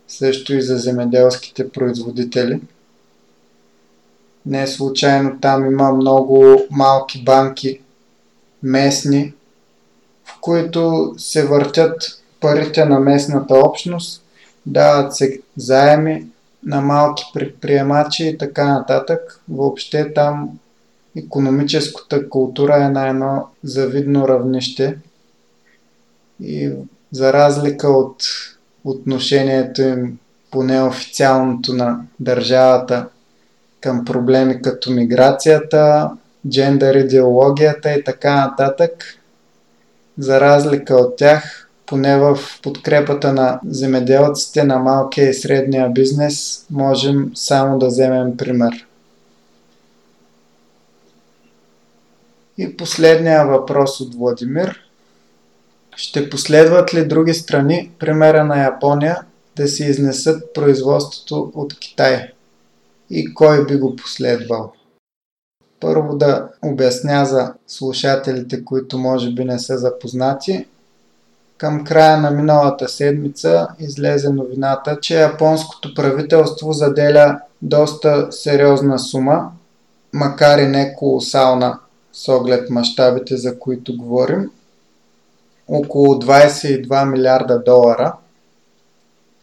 също 0.09 0.55
и 0.55 0.63
за 0.63 0.77
земеделските 0.77 1.71
производители– 1.71 2.61
не 4.47 4.67
случайно 4.67 5.39
там 5.41 5.67
има 5.67 5.93
много 5.93 6.63
малки 6.71 7.25
банки, 7.25 7.81
местни, 8.63 9.33
в 10.25 10.41
които 10.41 11.15
се 11.19 11.47
въртят 11.47 12.23
парите 12.41 12.85
на 12.85 13.01
местната 13.01 13.55
общност, 13.55 14.22
дават 14.67 15.17
се 15.17 15.41
заеми 15.57 16.27
на 16.65 16.81
малки 16.81 17.25
предприемачи 17.35 18.27
и 18.27 18.39
така 18.39 18.65
нататък. 18.65 19.41
Въобще 19.49 20.13
там 20.15 20.59
економическата 21.17 22.29
култура 22.29 22.85
е 22.85 22.89
на 22.89 23.09
едно 23.09 23.47
завидно 23.65 24.29
равнище 24.29 24.99
и 26.41 26.71
за 27.13 27.33
разлика 27.33 27.89
от 27.89 28.23
отношението 28.85 29.83
им 29.83 30.19
по 30.51 30.63
неофициалното 30.63 31.75
на 31.75 32.01
държавата 32.21 33.09
към 33.81 34.05
проблеми 34.05 34.63
като 34.63 34.91
миграцията, 34.91 36.11
джендър 36.49 36.95
идеологията 36.95 37.93
и 37.93 38.05
така 38.05 38.47
нататък. 38.47 39.05
За 40.19 40.41
разлика 40.41 40.95
от 40.95 41.17
тях, 41.17 41.62
поне 41.93 42.17
в 42.17 42.39
подкрепата 42.63 43.33
на 43.33 43.61
земеделците 43.67 44.65
на 44.65 44.79
малкия 44.79 45.31
и 45.31 45.35
средния 45.35 45.91
бизнес, 45.91 46.67
можем 46.71 47.31
само 47.35 47.79
да 47.79 47.87
вземем 47.87 48.37
пример. 48.37 48.87
И 52.59 52.77
последния 52.77 53.47
въпрос 53.47 54.01
от 54.01 54.15
Владимир. 54.15 54.81
Ще 55.97 56.31
последват 56.31 56.95
ли 56.95 57.09
други 57.09 57.35
страни, 57.35 57.91
примера 57.99 58.45
на 58.45 58.63
Япония, 58.63 59.19
да 59.57 59.69
си 59.69 59.85
изнесат 59.85 60.55
производството 60.55 61.53
от 61.55 61.79
Китай? 61.79 62.29
и 63.11 63.35
кой 63.35 63.67
би 63.67 63.77
го 63.77 63.97
последвал. 63.97 64.73
Първо 65.81 66.17
да 66.17 66.49
обясня 66.63 67.25
за 67.25 67.55
слушателите, 67.67 68.65
които 68.65 68.99
може 68.99 69.35
би 69.35 69.45
не 69.45 69.59
са 69.59 69.79
запознати. 69.79 70.67
Към 71.63 71.85
края 71.85 72.19
на 72.19 72.31
миналата 72.31 72.89
седмица 72.89 73.69
излезе 73.79 74.29
новината, 74.29 74.99
че 75.01 75.21
японското 75.21 75.95
правителство 75.95 76.73
заделя 76.73 77.41
доста 77.63 78.33
сериозна 78.33 78.99
сума, 78.99 79.51
макар 80.13 80.59
и 80.59 80.67
не 80.67 80.95
колосална 80.95 81.79
с 82.13 82.29
оглед 82.29 82.71
мащабите, 82.71 83.37
за 83.37 83.59
които 83.59 83.97
говорим, 83.97 84.51
около 85.69 86.15
22 86.15 87.11
милиарда 87.11 87.63
долара, 87.63 88.15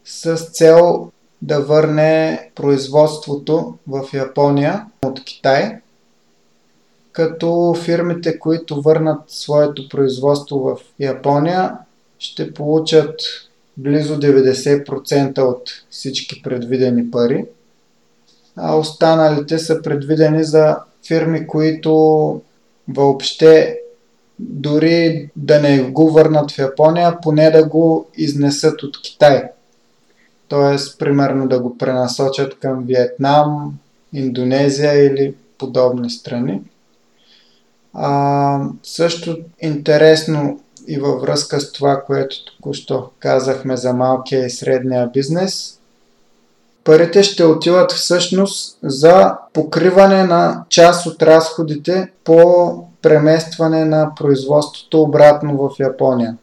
с 0.06 0.36
цел 0.36 1.12
да 1.42 1.62
върне 1.62 2.50
производството 2.56 3.78
в 3.88 4.04
Япония 4.14 4.86
от 5.06 5.24
Китай, 5.24 5.78
като 7.12 7.76
фирмите, 7.84 8.40
които 8.40 8.82
върнат 8.82 9.22
своето 9.28 9.90
производство 9.90 10.60
в 10.60 10.78
Япония, 11.00 11.78
ще 12.20 12.54
получат 12.54 13.22
близо 13.78 14.20
90% 14.20 15.40
от 15.40 15.62
всички 15.90 16.42
предвидени 16.42 17.12
пари, 17.12 17.46
а 18.56 18.76
останалите 18.76 19.60
са 19.60 19.82
предвидени 19.82 20.44
за 20.44 20.78
фирми, 21.08 21.48
които 21.48 21.92
въобще 22.88 23.80
дори 24.40 25.30
да 25.36 25.62
не 25.62 25.82
го 25.82 26.12
върнат 26.12 26.52
в 26.52 26.58
Япония, 26.58 27.22
поне 27.22 27.52
да 27.52 27.66
го 27.66 28.08
изнесат 28.18 28.84
от 28.84 29.02
Китай 29.02 29.44
т.е. 30.50 30.98
примерно 31.00 31.48
да 31.48 31.60
го 31.60 31.78
пренасочат 31.78 32.60
към 32.60 32.84
Виетнам, 32.84 33.74
Индонезия 34.14 35.06
или 35.06 35.36
подобни 35.58 36.10
страни. 36.10 36.62
А, 37.94 38.62
също 38.84 39.38
интересно 39.62 40.60
и 40.90 41.00
във 41.00 41.22
връзка 41.22 41.62
с 41.62 41.72
това, 41.72 42.04
което 42.08 42.36
току-що 42.46 43.10
казахме 43.20 43.78
за 43.78 43.94
малкия 43.94 44.46
и 44.46 44.50
средния 44.50 45.08
бизнес, 45.08 45.80
парите 46.84 47.24
ще 47.24 47.46
отиват 47.46 47.92
всъщност 47.92 48.78
за 48.84 49.38
покриване 49.54 50.24
на 50.24 50.64
част 50.70 51.06
от 51.06 51.24
разходите 51.24 52.12
по 52.24 52.74
преместване 53.02 53.86
на 53.86 54.12
производството 54.16 55.02
обратно 55.02 55.58
в 55.58 55.80
Япония 55.80 56.38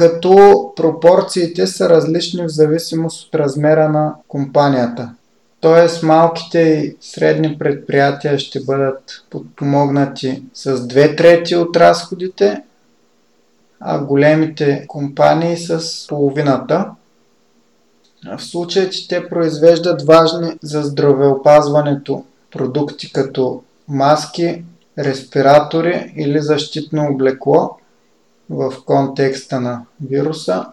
като 0.00 0.72
пропорциите 0.76 1.66
са 1.66 1.88
различни 1.88 2.42
в 2.42 2.48
зависимост 2.48 3.26
от 3.28 3.34
размера 3.34 3.88
на 3.88 4.14
компанията. 4.28 5.10
Тоест 5.60 6.02
малките 6.02 6.58
и 6.60 6.96
средни 7.00 7.58
предприятия 7.58 8.38
ще 8.38 8.60
бъдат 8.60 9.02
подпомогнати 9.30 10.42
с 10.54 10.86
две 10.86 11.16
трети 11.16 11.56
от 11.56 11.76
разходите, 11.76 12.62
а 13.80 13.98
големите 14.04 14.84
компании 14.88 15.56
с 15.56 16.06
половината. 16.08 16.90
В 18.38 18.42
случай, 18.42 18.90
че 18.90 19.08
те 19.08 19.28
произвеждат 19.28 20.02
важни 20.02 20.58
за 20.62 20.82
здравеопазването 20.82 22.24
продукти 22.50 23.12
като 23.12 23.62
маски, 23.88 24.64
респиратори 24.98 26.12
или 26.16 26.40
защитно 26.40 27.08
облекло 27.12 27.76
в 28.50 28.74
контекста 28.86 29.60
на 29.60 29.82
вируса. 30.08 30.66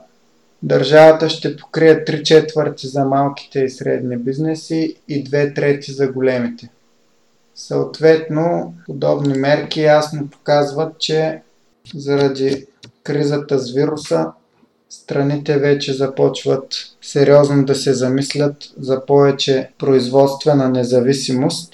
Държавата 0.64 1.30
ще 1.30 1.58
покрие 1.58 2.06
3 2.06 2.24
четвърти 2.24 2.88
за 2.88 3.06
малките 3.06 3.60
и 3.60 3.70
средни 3.70 4.18
бизнеси 4.18 4.96
и 5.08 5.24
2 5.24 5.56
трети 5.56 5.92
за 5.92 6.08
големите. 6.08 6.70
Съответно, 7.56 8.74
подобни 8.86 9.34
мерки 9.34 9.82
ясно 9.82 10.28
показват, 10.28 11.00
че 11.00 11.42
заради 11.96 12.66
кризата 13.08 13.60
с 13.60 13.72
вируса 13.72 14.32
страните 14.90 15.58
вече 15.58 15.94
започват 15.94 16.76
сериозно 17.02 17.66
да 17.66 17.76
се 17.76 17.94
замислят 17.94 18.56
за 18.80 19.06
повече 19.06 19.70
производствена 19.78 20.70
независимост 20.70 21.74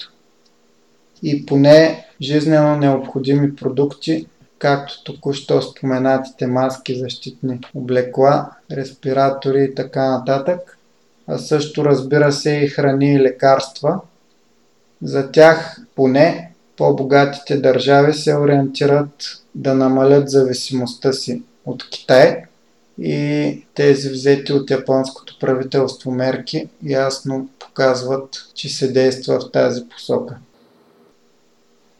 и 1.22 1.46
поне 1.46 2.06
жизнено 2.22 2.76
необходими 2.76 3.56
продукти, 3.56 4.26
както 4.58 5.04
току-що 5.04 5.62
споменатите 5.62 6.46
маски, 6.46 6.98
защитни 6.98 7.60
облекла, 7.74 8.50
респиратори 8.72 9.64
и 9.64 9.74
така 9.74 10.10
нататък, 10.10 10.78
а 11.26 11.38
също 11.38 11.84
разбира 11.84 12.32
се 12.32 12.50
и 12.50 12.68
храни 12.68 13.14
и 13.14 13.20
лекарства. 13.20 14.00
За 15.02 15.30
тях 15.30 15.80
поне 15.94 16.53
по-богатите 16.76 17.56
държави 17.56 18.14
се 18.14 18.34
ориентират 18.34 19.42
да 19.54 19.74
намалят 19.74 20.30
зависимостта 20.30 21.12
си 21.12 21.42
от 21.66 21.90
Китай 21.90 22.42
и 22.98 23.62
тези 23.74 24.10
взети 24.10 24.52
от 24.52 24.70
японското 24.70 25.38
правителство 25.40 26.10
мерки 26.10 26.68
ясно 26.82 27.48
показват, 27.58 28.28
че 28.54 28.68
се 28.68 28.92
действа 28.92 29.40
в 29.40 29.50
тази 29.52 29.88
посока. 29.88 30.36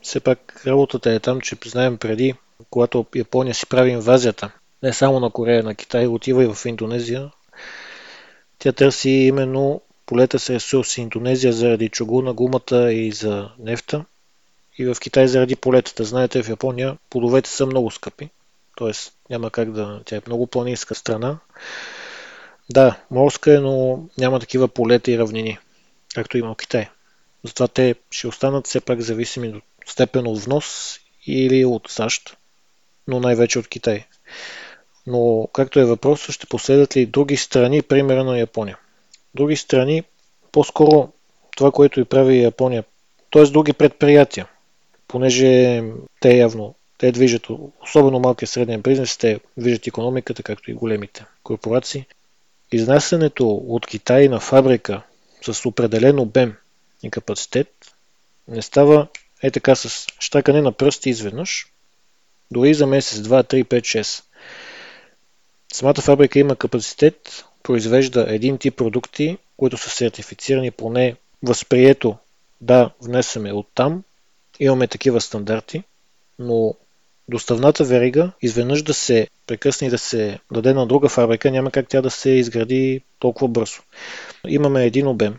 Все 0.02 0.20
пак 0.20 0.62
работата 0.66 1.12
е 1.12 1.20
там, 1.20 1.40
че 1.40 1.56
признаем 1.56 1.96
преди, 1.96 2.34
когато 2.70 3.06
Япония 3.14 3.54
си 3.54 3.66
прави 3.66 3.90
инвазията, 3.90 4.50
не 4.82 4.92
само 4.92 5.20
на 5.20 5.30
Корея, 5.30 5.62
на 5.62 5.74
Китай, 5.74 6.06
отива 6.06 6.44
и 6.44 6.46
в 6.54 6.66
Индонезия, 6.66 7.30
тя 8.58 8.72
търси 8.72 9.10
именно 9.10 9.80
полета 10.06 10.38
с 10.38 10.50
ресурси. 10.50 11.00
Индонезия 11.00 11.52
заради 11.52 11.88
чугуна, 11.88 12.32
гумата 12.32 12.92
и 12.92 13.12
за 13.12 13.50
нефта. 13.58 14.04
И 14.78 14.86
в 14.86 14.96
Китай 15.00 15.28
заради 15.28 15.56
полетата. 15.56 16.04
Знаете, 16.04 16.42
в 16.42 16.48
Япония 16.48 16.96
плодовете 17.10 17.50
са 17.50 17.66
много 17.66 17.90
скъпи. 17.90 18.30
т.е. 18.78 18.92
няма 19.30 19.50
как 19.50 19.72
да... 19.72 20.00
Тя 20.04 20.16
е 20.16 20.20
много 20.26 20.46
планинска 20.46 20.94
страна. 20.94 21.38
Да, 22.70 23.00
морска 23.10 23.54
е, 23.54 23.58
но 23.58 24.04
няма 24.18 24.40
такива 24.40 24.68
полета 24.68 25.10
и 25.10 25.18
равнини, 25.18 25.58
както 26.14 26.38
има 26.38 26.54
в 26.54 26.56
Китай. 26.56 26.88
Затова 27.44 27.68
те 27.68 27.94
ще 28.10 28.28
останат 28.28 28.66
все 28.66 28.80
пак 28.80 29.00
зависими 29.00 29.52
до 29.52 29.60
степен 29.86 30.26
от 30.26 30.42
внос 30.42 30.98
или 31.26 31.64
от 31.64 31.88
САЩ, 31.88 32.36
но 33.08 33.20
най-вече 33.20 33.58
от 33.58 33.68
Китай. 33.68 34.04
Но 35.06 35.48
както 35.52 35.80
е 35.80 35.84
въпросът, 35.84 36.34
ще 36.34 36.46
последват 36.46 36.96
ли 36.96 37.06
други 37.06 37.36
страни, 37.36 37.82
примера 37.82 38.24
на 38.24 38.38
Япония? 38.38 38.78
Други 39.34 39.56
страни, 39.56 40.02
по-скоро 40.52 41.12
това, 41.56 41.70
което 41.70 42.00
и 42.00 42.04
прави 42.04 42.42
Япония, 42.42 42.84
т.е. 43.30 43.42
други 43.42 43.72
предприятия, 43.72 44.48
понеже 45.08 45.82
те 46.20 46.36
явно 46.36 46.74
те 46.98 47.12
движат, 47.12 47.46
особено 47.82 48.20
малкият 48.20 48.50
среден 48.50 48.82
бизнес, 48.82 49.16
те 49.16 49.40
движат 49.56 49.86
економиката, 49.86 50.42
както 50.42 50.70
и 50.70 50.74
големите 50.74 51.24
корпорации. 51.42 52.06
Изнасянето 52.72 53.50
от 53.50 53.86
Китай 53.86 54.28
на 54.28 54.40
фабрика 54.40 55.02
с 55.42 55.66
определен 55.66 56.18
обем 56.18 56.56
и 57.02 57.10
капацитет 57.10 57.68
не 58.48 58.62
става 58.62 59.06
е 59.42 59.50
така 59.50 59.74
с 59.74 60.06
щакане 60.18 60.62
на 60.62 60.72
пръсти 60.72 61.10
изведнъж, 61.10 61.66
дори 62.50 62.74
за 62.74 62.86
месец, 62.86 63.18
2, 63.18 63.52
3, 63.52 63.64
5, 63.64 63.80
6. 63.80 64.24
Самата 65.72 65.94
фабрика 65.94 66.38
има 66.38 66.56
капацитет, 66.56 67.44
произвежда 67.62 68.26
един 68.28 68.58
тип 68.58 68.76
продукти, 68.76 69.38
които 69.56 69.76
са 69.76 69.90
сертифицирани 69.90 70.70
поне 70.70 71.16
възприето 71.42 72.16
да 72.60 72.90
внесеме 73.00 73.52
от 73.52 73.66
там. 73.74 74.02
Имаме 74.60 74.86
такива 74.86 75.20
стандарти, 75.20 75.82
но 76.38 76.74
доставната 77.28 77.84
верига 77.84 78.32
изведнъж 78.42 78.82
да 78.82 78.94
се 78.94 79.28
прекъсне 79.46 79.86
и 79.86 79.90
да 79.90 79.98
се 79.98 80.38
даде 80.52 80.74
на 80.74 80.86
друга 80.86 81.08
фабрика, 81.08 81.50
няма 81.50 81.70
как 81.70 81.88
тя 81.88 82.02
да 82.02 82.10
се 82.10 82.30
изгради 82.30 83.02
толкова 83.18 83.48
бързо. 83.48 83.82
Имаме 84.48 84.84
един 84.84 85.06
обем, 85.06 85.36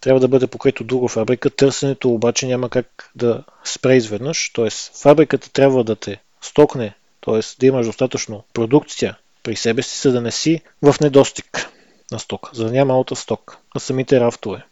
трябва 0.00 0.20
да 0.20 0.28
бъде 0.28 0.46
покрит 0.46 0.80
от 0.80 0.86
друга 0.86 1.08
фабрика, 1.08 1.50
търсенето 1.50 2.10
обаче 2.14 2.46
няма 2.46 2.68
как 2.68 3.10
да 3.14 3.44
спре 3.64 3.96
изведнъж, 3.96 4.52
т.е. 4.54 4.70
фабриката 5.02 5.52
трябва 5.52 5.84
да 5.84 5.96
те 5.96 6.20
стокне, 6.40 6.94
т.е. 7.20 7.40
да 7.60 7.66
имаш 7.66 7.86
достатъчно 7.86 8.44
продукция 8.54 9.18
при 9.42 9.56
себе 9.56 9.82
си, 9.82 10.00
за 10.08 10.12
да 10.12 10.20
не 10.20 10.30
си 10.30 10.62
в 10.82 10.94
недостиг 11.00 11.70
на 12.12 12.18
сток, 12.18 12.50
за 12.52 12.64
да 12.64 12.70
няма 12.70 12.94
алта 12.94 13.16
сток 13.16 13.58
на 13.74 13.80
самите 13.80 14.20
рафтове. 14.20 14.64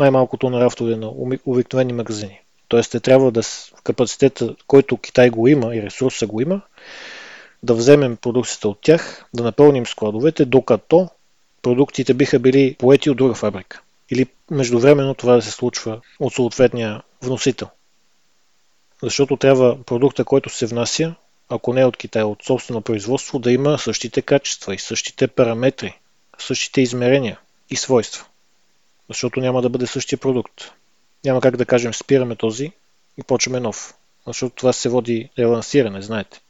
Най-малкото 0.00 0.50
на 0.50 0.60
рафтове 0.60 0.96
на 0.96 1.12
обикновени 1.46 1.92
магазини. 1.92 2.40
Т.е. 2.68 2.82
те 2.82 3.00
трябва 3.00 3.30
да 3.30 3.42
капацитета, 3.82 4.56
който 4.66 4.96
Китай 4.96 5.30
го 5.30 5.48
има 5.48 5.76
и 5.76 5.82
ресурса 5.82 6.26
го 6.26 6.40
има, 6.40 6.60
да 7.62 7.74
вземем 7.74 8.16
продукцията 8.16 8.68
от 8.68 8.78
тях, 8.80 9.24
да 9.34 9.44
напълним 9.44 9.86
складовете, 9.86 10.44
докато 10.44 11.08
продуктите 11.62 12.14
биха 12.14 12.38
били 12.38 12.76
поети 12.78 13.10
от 13.10 13.16
друга 13.16 13.34
фабрика. 13.34 13.82
Или 14.10 14.26
междувременно 14.50 15.14
това 15.14 15.34
да 15.34 15.42
се 15.42 15.50
случва 15.50 16.00
от 16.20 16.34
съответния 16.34 17.02
вносител. 17.22 17.68
Защото 19.02 19.36
трябва 19.36 19.84
продукта, 19.84 20.24
който 20.24 20.50
се 20.50 20.66
внася, 20.66 21.14
ако 21.48 21.72
не 21.72 21.84
от 21.84 21.96
Китай, 21.96 22.22
от 22.22 22.44
собствено 22.44 22.80
производство, 22.80 23.38
да 23.38 23.52
има 23.52 23.78
същите 23.78 24.22
качества 24.22 24.74
и 24.74 24.78
същите 24.78 25.28
параметри, 25.28 25.98
същите 26.38 26.80
измерения 26.80 27.40
и 27.70 27.76
свойства. 27.76 28.24
Защото 29.08 29.40
няма 29.40 29.62
да 29.62 29.68
бъде 29.68 29.86
същия 29.86 30.18
продукт. 30.18 30.72
Няма 31.24 31.40
как 31.40 31.56
да 31.56 31.66
кажем 31.66 31.94
спираме 31.94 32.36
този 32.36 32.72
и 33.18 33.22
почваме 33.22 33.60
нов. 33.60 33.94
Защото 34.26 34.56
това 34.56 34.72
се 34.72 34.88
води 34.88 35.30
релансиране, 35.38 36.02
знаете. 36.02 36.40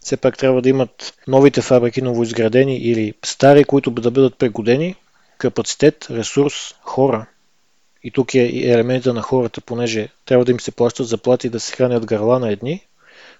Все 0.00 0.16
пак 0.16 0.38
трябва 0.38 0.62
да 0.62 0.68
имат 0.68 1.14
новите 1.28 1.62
фабрики 1.62 2.02
новоизградени 2.02 2.76
или 2.76 3.14
стари, 3.24 3.64
които 3.64 3.90
да 3.90 4.10
бъдат 4.10 4.38
пригодени, 4.38 4.96
капацитет, 5.38 6.06
ресурс, 6.10 6.74
хора. 6.82 7.26
И 8.04 8.10
тук 8.10 8.34
е 8.34 8.46
елемента 8.46 9.14
на 9.14 9.22
хората, 9.22 9.60
понеже 9.60 10.08
трябва 10.24 10.44
да 10.44 10.52
им 10.52 10.60
се 10.60 10.70
плащат 10.70 11.06
заплати 11.06 11.48
да 11.48 11.60
се 11.60 11.76
хранят 11.76 12.06
гърла 12.06 12.38
на 12.38 12.50
едни. 12.50 12.86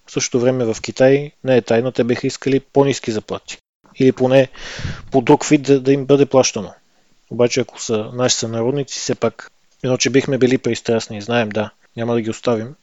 В 0.07 0.13
същото 0.13 0.41
време 0.41 0.65
в 0.65 0.77
Китай 0.83 1.33
не 1.45 1.57
е 1.57 1.63
тайна, 1.63 1.93
те 1.93 2.05
биха 2.05 2.27
искали 2.27 2.61
по-низки 2.61 3.13
заплати. 3.13 3.59
Или 3.95 4.13
поне 4.13 4.49
по 5.11 5.21
друг 5.21 5.45
вид 5.45 5.63
да, 5.63 5.81
да 5.81 5.93
им 5.93 6.07
бъде 6.07 6.27
плащано. 6.27 6.75
Обаче 7.33 7.61
ако 7.61 7.81
са 7.81 8.11
наши 8.15 8.37
сънародници, 8.37 8.99
все 8.99 9.15
пак 9.15 9.51
едно, 9.83 9.97
че 9.97 10.11
бихме 10.11 10.39
били 10.39 10.59
пристрастни, 10.59 11.23
знаем, 11.23 11.49
да, 11.49 11.71
няма 11.97 12.15
да 12.15 12.21
ги 12.21 12.31
оставим, 12.31 12.75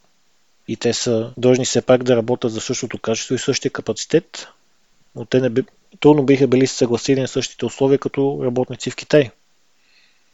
и 0.68 0.76
те 0.76 0.94
са 0.94 1.34
дължни 1.38 1.66
все 1.66 1.82
пак 1.82 2.04
да 2.04 2.16
работят 2.16 2.52
за 2.52 2.62
същото 2.62 2.98
качество 2.98 3.36
и 3.36 3.40
същия 3.40 3.72
капацитет, 3.72 4.48
но 5.16 5.26
те 5.26 5.42
не 5.42 5.50
би, 5.50 5.64
трудно 6.00 6.24
биха 6.24 6.48
били 6.48 6.68
съгласили 6.68 7.22
на 7.22 7.28
същите 7.28 7.66
условия 7.66 8.00
като 8.00 8.42
работници 8.44 8.92
в 8.92 8.96
Китай. 8.96 9.32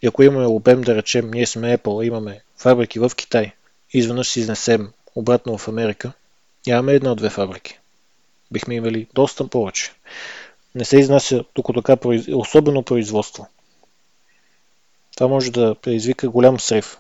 И 0.02 0.08
ако 0.08 0.24
имаме 0.24 0.46
обем, 0.46 0.82
да 0.82 0.96
речем, 0.96 1.32
ние 1.32 1.46
сме 1.46 1.78
Apple, 1.78 2.08
имаме 2.08 2.42
фабрики 2.58 3.00
в 3.00 3.12
Китай, 3.16 3.52
изведнъж 3.94 4.28
си 4.28 4.40
изнесем 4.40 4.92
обратно 5.16 5.58
в 5.58 5.68
Америка, 5.68 6.12
нямаме 6.68 6.94
една-две 6.94 7.30
фабрики. 7.30 7.80
Бихме 8.52 8.76
имали 8.76 9.08
доста 9.14 9.48
повече. 9.48 9.92
Не 10.76 10.86
се 10.86 11.00
изнася 11.00 11.44
тук 11.54 11.68
така 11.76 11.98
особено 12.34 12.84
производство. 12.84 13.48
Това 15.16 15.28
може 15.28 15.52
да 15.52 15.76
предизвика 15.76 16.30
голям 16.30 16.60
срив. 16.60 16.98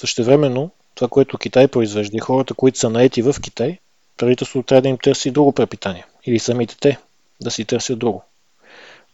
Същевременно, 0.00 0.70
това, 0.94 1.08
което 1.08 1.38
Китай 1.38 1.68
произвежда 1.68 2.16
и 2.16 2.20
хората, 2.20 2.54
които 2.54 2.78
са 2.78 2.90
наети 2.90 3.22
в 3.22 3.36
Китай, 3.42 3.78
правителството 4.16 4.66
трябва 4.66 4.82
да 4.82 4.88
им 4.88 4.98
търси 4.98 5.30
друго 5.30 5.52
препитание. 5.52 6.06
Или 6.26 6.38
самите 6.38 6.76
те 6.80 6.98
да 7.40 7.50
си 7.50 7.64
търсят 7.64 7.98
друго. 7.98 8.22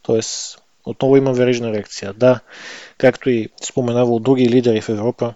Тоест, 0.01 0.61
отново 0.85 1.17
има 1.17 1.33
верижна 1.33 1.71
реакция. 1.71 2.13
Да, 2.13 2.39
както 2.97 3.29
и 3.29 3.49
споменава 3.63 4.11
от 4.11 4.23
други 4.23 4.49
лидери 4.49 4.81
в 4.81 4.89
Европа, 4.89 5.33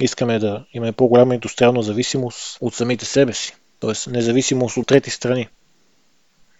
искаме 0.00 0.38
да 0.38 0.64
имаме 0.72 0.92
по-голяма 0.92 1.34
индустриална 1.34 1.82
зависимост 1.82 2.58
от 2.60 2.74
самите 2.74 3.04
себе 3.04 3.32
си. 3.32 3.56
Тоест, 3.80 4.06
независимост 4.06 4.76
от 4.76 4.86
трети 4.86 5.10
страни. 5.10 5.48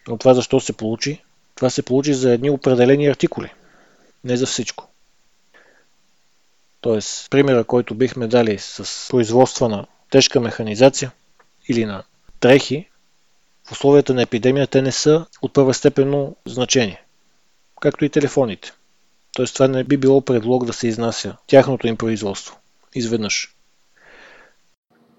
Но 0.08 0.18
това 0.18 0.34
защо 0.34 0.60
се 0.60 0.72
получи? 0.72 1.22
Това 1.54 1.70
се 1.70 1.82
получи 1.82 2.14
за 2.14 2.32
едни 2.32 2.50
определени 2.50 3.06
артикули. 3.06 3.52
Не 4.24 4.36
за 4.36 4.46
всичко. 4.46 4.88
Тоест, 6.80 7.30
примера, 7.30 7.64
който 7.64 7.94
бихме 7.94 8.26
дали 8.26 8.58
с 8.58 9.08
производство 9.10 9.68
на 9.68 9.86
тежка 10.10 10.40
механизация 10.40 11.12
или 11.68 11.84
на 11.84 12.02
трехи, 12.40 12.88
в 13.64 13.72
условията 13.72 14.14
на 14.14 14.22
епидемия 14.22 14.66
те 14.66 14.82
не 14.82 14.92
са 14.92 15.26
от 15.42 15.52
първостепенно 15.52 16.36
значение, 16.46 17.02
както 17.80 18.04
и 18.04 18.08
телефоните. 18.08 18.72
Тоест 19.32 19.54
това 19.54 19.68
не 19.68 19.84
би 19.84 19.96
било 19.96 20.20
предлог 20.20 20.64
да 20.64 20.72
се 20.72 20.88
изнася 20.88 21.36
тяхното 21.46 21.86
им 21.86 21.96
производство. 21.96 22.56
Изведнъж. 22.94 23.54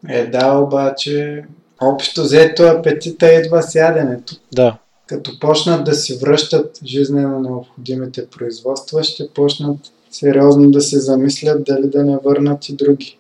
Е, 0.07 0.26
да, 0.26 0.57
обаче 0.57 1.45
общо 1.82 2.22
взето 2.22 2.64
апетита 2.64 3.34
идва 3.34 3.64
с 3.64 3.76
яденето. 3.76 4.36
Да. 4.51 4.78
Като 5.07 5.39
почнат 5.39 5.86
да 5.86 5.93
си 5.93 6.18
връщат 6.18 6.80
жизненно 6.86 7.39
необходимите 7.39 8.30
производства, 8.30 9.03
ще 9.03 9.34
почнат 9.34 9.80
сериозно 10.12 10.72
да 10.72 10.82
се 10.82 10.99
замислят 10.99 11.64
дали 11.64 11.89
да 11.89 12.03
не 12.03 12.18
върнат 12.18 12.70
и 12.70 12.76
други. 12.76 13.18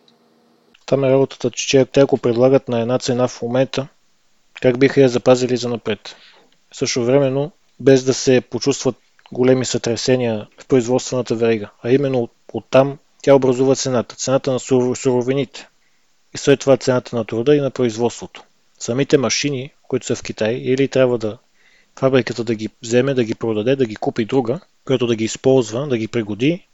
Там 0.85 1.03
е 1.03 1.09
работата, 1.09 1.51
че 1.51 1.85
те 1.85 1.99
ако 1.99 2.17
предлагат 2.17 2.69
на 2.69 2.81
една 2.81 2.99
цена 2.99 3.27
в 3.27 3.41
момента, 3.41 3.87
как 4.61 4.79
биха 4.79 5.01
я 5.01 5.09
запазили 5.09 5.57
за 5.57 5.69
напред. 5.69 5.99
Също 6.73 7.05
времено, 7.05 7.51
без 7.79 8.03
да 8.03 8.13
се 8.13 8.41
почувстват 8.41 8.95
големи 9.31 9.65
сътресения 9.65 10.47
в 10.61 10.67
производствената 10.67 11.35
верига, 11.35 11.69
а 11.83 11.91
именно 11.91 12.19
от, 12.19 12.31
оттам 12.53 12.97
тя 13.21 13.35
образува 13.35 13.75
цената. 13.75 14.15
Цената 14.15 14.51
на 14.51 14.59
суровините 14.95 15.67
и 16.35 16.37
след 16.37 16.59
това 16.59 16.77
цената 16.77 17.15
на 17.15 17.25
труда 17.25 17.55
и 17.55 17.61
на 17.61 17.71
производството. 17.71 18.43
Самите 18.79 19.17
машини, 19.17 19.73
които 19.87 20.05
са 20.05 20.15
в 20.15 20.23
Китай, 20.23 20.53
или 20.53 20.87
трябва 20.87 21.17
да 21.17 21.37
фабриката 21.99 22.43
да 22.43 22.55
ги 22.55 22.69
вземе, 22.81 23.13
да 23.13 23.23
ги 23.23 23.35
продаде, 23.35 23.75
да 23.75 23.85
ги 23.85 23.95
купи 23.95 24.25
друга, 24.25 24.59
която 24.85 25.07
да 25.07 25.15
ги 25.15 25.23
използва, 25.23 25.87
да 25.87 25.97
ги 25.97 26.07
пригоди, 26.07 26.67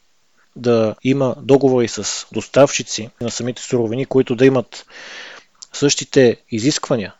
да 0.55 0.95
има 1.03 1.35
договори 1.41 1.87
с 1.87 2.27
доставчици 2.31 3.09
на 3.21 3.31
самите 3.31 3.61
суровини, 3.61 4.05
които 4.05 4.35
да 4.35 4.45
имат 4.45 4.85
същите 5.73 6.37
изисквания. 6.51 7.13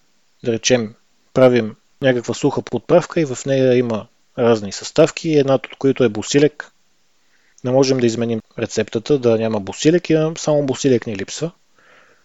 Да 0.44 0.52
речем, 0.52 0.96
правим 1.34 1.76
някаква 2.02 2.34
суха 2.34 2.62
подправка 2.62 3.22
и 3.22 3.26
в 3.26 3.38
нея 3.46 3.78
има 3.78 4.08
разни 4.38 4.72
съставки, 4.72 5.34
едната 5.34 5.70
от 5.72 5.78
които 5.78 6.04
е 6.04 6.10
босилек. 6.10 6.72
Не 7.64 7.72
можем 7.72 7.98
да 7.98 8.06
изменим 8.06 8.42
рецептата, 8.60 9.20
да 9.20 9.38
няма 9.38 9.60
босилек, 9.60 10.10
и 10.10 10.18
само 10.38 10.66
босилек 10.66 11.08
ни 11.08 11.16
липсва. 11.16 11.52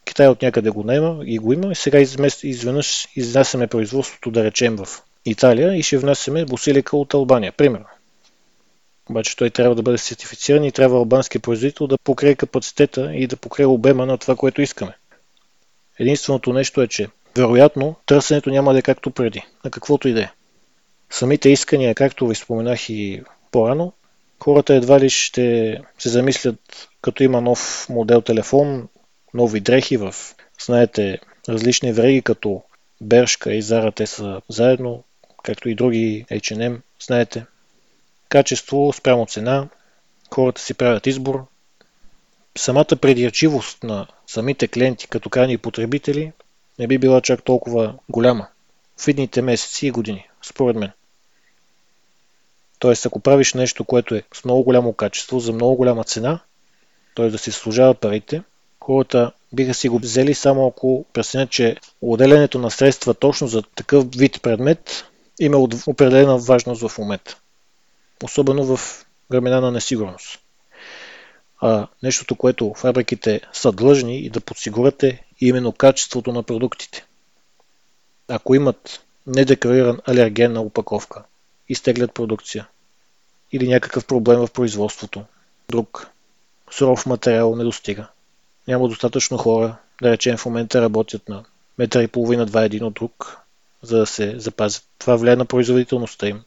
Китай 0.04 0.28
от 0.28 0.42
някъде 0.42 0.70
го 0.70 0.84
няма 0.84 1.22
и 1.24 1.38
го 1.38 1.52
има. 1.52 1.72
И 1.72 1.74
сега 1.74 1.98
изведнъж 2.42 3.08
изнасяме 3.16 3.66
производството, 3.66 4.30
да 4.30 4.44
речем, 4.44 4.76
в 4.76 4.88
Италия 5.24 5.76
и 5.76 5.82
ще 5.82 5.98
внасяме 5.98 6.44
босилика 6.44 6.96
от 6.96 7.14
Албания, 7.14 7.52
примерно. 7.52 7.86
Обаче 9.10 9.36
той 9.36 9.50
трябва 9.50 9.74
да 9.74 9.82
бъде 9.82 9.98
сертифициран 9.98 10.64
и 10.64 10.72
трябва 10.72 10.98
албанския 10.98 11.40
производител 11.40 11.86
да 11.86 11.98
покрие 11.98 12.34
капацитета 12.34 13.14
и 13.14 13.26
да 13.26 13.36
покрие 13.36 13.66
обема 13.66 14.06
на 14.06 14.18
това, 14.18 14.36
което 14.36 14.62
искаме. 14.62 14.92
Единственото 15.98 16.52
нещо 16.52 16.82
е, 16.82 16.88
че 16.88 17.08
вероятно 17.36 17.94
търсенето 18.06 18.50
няма 18.50 18.72
да 18.72 18.78
е 18.78 18.82
както 18.82 19.10
преди, 19.10 19.42
на 19.64 19.70
каквото 19.70 20.08
и 20.08 20.12
да 20.12 20.22
е. 20.22 20.30
Самите 21.10 21.48
искания, 21.48 21.94
както 21.94 22.26
ви 22.26 22.34
споменах 22.34 22.90
и 22.90 23.22
по-рано, 23.50 23.92
хората 24.42 24.74
едва 24.74 25.00
ли 25.00 25.10
ще 25.10 25.78
се 25.98 26.08
замислят, 26.08 26.88
като 27.02 27.22
има 27.22 27.40
нов 27.40 27.86
модел 27.88 28.20
телефон, 28.20 28.88
нови 29.34 29.60
дрехи 29.60 29.96
в, 29.96 30.14
знаете, 30.64 31.18
различни 31.48 31.92
вреги, 31.92 32.22
като 32.22 32.62
Бершка 33.00 33.54
и 33.54 33.62
Зара, 33.62 33.92
те 33.92 34.06
са 34.06 34.40
заедно, 34.48 35.04
както 35.42 35.68
и 35.68 35.74
други 35.74 36.24
H&M, 36.30 36.80
знаете. 37.06 37.44
Качество 38.30 38.92
спрямо 38.92 39.26
цена, 39.26 39.68
хората 40.34 40.60
си 40.60 40.74
правят 40.74 41.06
избор. 41.06 41.44
Самата 42.58 42.84
предирчивост 42.84 43.82
на 43.82 44.06
самите 44.26 44.68
клиенти 44.68 45.08
като 45.08 45.30
крайни 45.30 45.58
потребители 45.58 46.32
не 46.78 46.86
би 46.86 46.98
била 46.98 47.20
чак 47.20 47.42
толкова 47.42 47.94
голяма 48.08 48.48
в 49.00 49.08
идните 49.08 49.42
месеци 49.42 49.86
и 49.86 49.90
години, 49.90 50.28
според 50.42 50.76
мен. 50.76 50.90
Тоест, 52.78 53.06
ако 53.06 53.20
правиш 53.20 53.54
нещо, 53.54 53.84
което 53.84 54.14
е 54.14 54.22
с 54.34 54.44
много 54.44 54.62
голямо 54.62 54.92
качество, 54.92 55.40
за 55.40 55.52
много 55.52 55.76
голяма 55.76 56.04
цена, 56.04 56.40
т.е. 57.16 57.30
да 57.30 57.38
си 57.38 57.52
служава 57.52 57.94
парите, 57.94 58.42
хората 58.80 59.32
биха 59.52 59.74
си 59.74 59.88
го 59.88 59.98
взели 59.98 60.34
само 60.34 60.66
ако 60.66 61.04
преценят, 61.12 61.50
че 61.50 61.76
отделянето 62.00 62.58
на 62.58 62.70
средства 62.70 63.14
точно 63.14 63.46
за 63.46 63.62
такъв 63.62 64.04
вид 64.16 64.42
предмет 64.42 65.04
има 65.40 65.58
определена 65.86 66.38
важност 66.38 66.88
в 66.88 66.98
момента. 66.98 67.36
Особено 68.24 68.76
в 68.76 69.06
времена 69.30 69.60
на 69.60 69.70
несигурност. 69.70 70.38
А 71.60 71.86
нещото, 72.02 72.34
което 72.34 72.74
фабриките 72.76 73.40
са 73.52 73.72
длъжни 73.72 74.18
и 74.18 74.30
да 74.30 74.40
подсигурят 74.40 75.02
е 75.02 75.24
именно 75.40 75.72
качеството 75.72 76.32
на 76.32 76.42
продуктите. 76.42 77.06
Ако 78.28 78.54
имат 78.54 79.04
недеклариран 79.26 79.98
алерген 80.06 80.52
на 80.52 80.62
упаковка, 80.62 81.22
изтеглят 81.68 82.14
продукция. 82.14 82.68
Или 83.52 83.68
някакъв 83.68 84.06
проблем 84.06 84.38
в 84.38 84.50
производството. 84.52 85.24
Друг 85.68 86.08
суров 86.70 87.06
материал 87.06 87.56
не 87.56 87.64
достига. 87.64 88.06
Няма 88.68 88.88
достатъчно 88.88 89.38
хора, 89.38 89.76
да 90.02 90.10
речем 90.10 90.36
в 90.36 90.46
момента 90.46 90.80
работят 90.80 91.28
на 91.28 91.44
метър 91.78 92.02
и 92.02 92.08
половина, 92.08 92.46
два 92.46 92.64
един 92.64 92.84
от 92.84 92.94
друг, 92.94 93.38
за 93.82 93.98
да 93.98 94.06
се 94.06 94.38
запазят. 94.38 94.84
Това 94.98 95.16
влияе 95.16 95.36
на 95.36 95.44
производителността 95.44 96.28
им. 96.28 96.44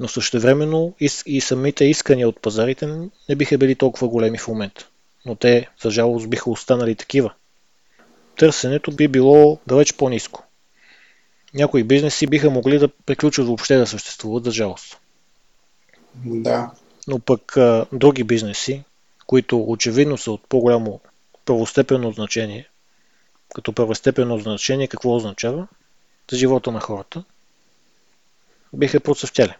Но 0.00 0.08
същевременно 0.08 0.94
и, 1.00 1.10
и 1.26 1.40
самите 1.40 1.84
искания 1.84 2.28
от 2.28 2.40
пазарите 2.40 2.86
не 3.28 3.36
биха 3.36 3.58
били 3.58 3.74
толкова 3.74 4.08
големи 4.08 4.38
в 4.38 4.48
момента. 4.48 4.88
Но 5.26 5.34
те, 5.34 5.68
за 5.82 5.90
жалост, 5.90 6.30
биха 6.30 6.50
останали 6.50 6.94
такива. 6.94 7.32
Търсенето 8.36 8.92
би 8.92 9.08
било 9.08 9.58
далеч 9.66 9.94
по-низко. 9.94 10.44
Някои 11.54 11.84
бизнеси 11.84 12.26
биха 12.26 12.50
могли 12.50 12.78
да 12.78 12.88
приключат 12.88 13.46
въобще 13.46 13.76
да 13.76 13.86
съществуват, 13.86 14.44
за 14.44 14.50
жалост. 14.50 15.00
Да. 16.14 16.70
Но 17.08 17.18
пък 17.18 17.56
а, 17.56 17.86
други 17.92 18.24
бизнеси, 18.24 18.84
които 19.26 19.62
очевидно 19.62 20.18
са 20.18 20.32
от 20.32 20.48
по-голямо 20.48 21.00
първостепенно 21.44 22.12
значение, 22.12 22.68
като 23.54 23.72
първостепенно 23.72 24.38
значение 24.38 24.88
какво 24.88 25.16
означава 25.16 25.68
за 26.30 26.38
живота 26.38 26.72
на 26.72 26.80
хората, 26.80 27.24
биха 28.72 29.00
процъфтяли. 29.00 29.54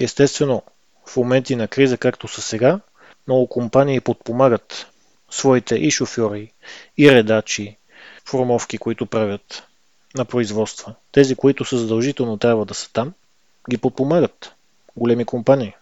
Естествено, 0.00 0.62
в 1.06 1.16
моменти 1.16 1.56
на 1.56 1.68
криза, 1.68 1.98
както 1.98 2.28
са 2.28 2.42
сега, 2.42 2.80
много 3.26 3.46
компании 3.46 4.00
подпомагат 4.00 4.86
своите 5.30 5.74
и 5.74 5.90
шофьори, 5.90 6.52
и 6.98 7.12
редачи, 7.12 7.76
формовки, 8.28 8.78
които 8.78 9.06
правят 9.06 9.62
на 10.14 10.24
производства. 10.24 10.94
Тези, 11.12 11.34
които 11.34 11.64
са 11.64 11.78
задължително 11.78 12.38
трябва 12.38 12.64
да 12.64 12.74
са 12.74 12.92
там, 12.92 13.12
ги 13.70 13.78
подпомагат 13.78 14.52
големи 14.96 15.24
компании. 15.24 15.74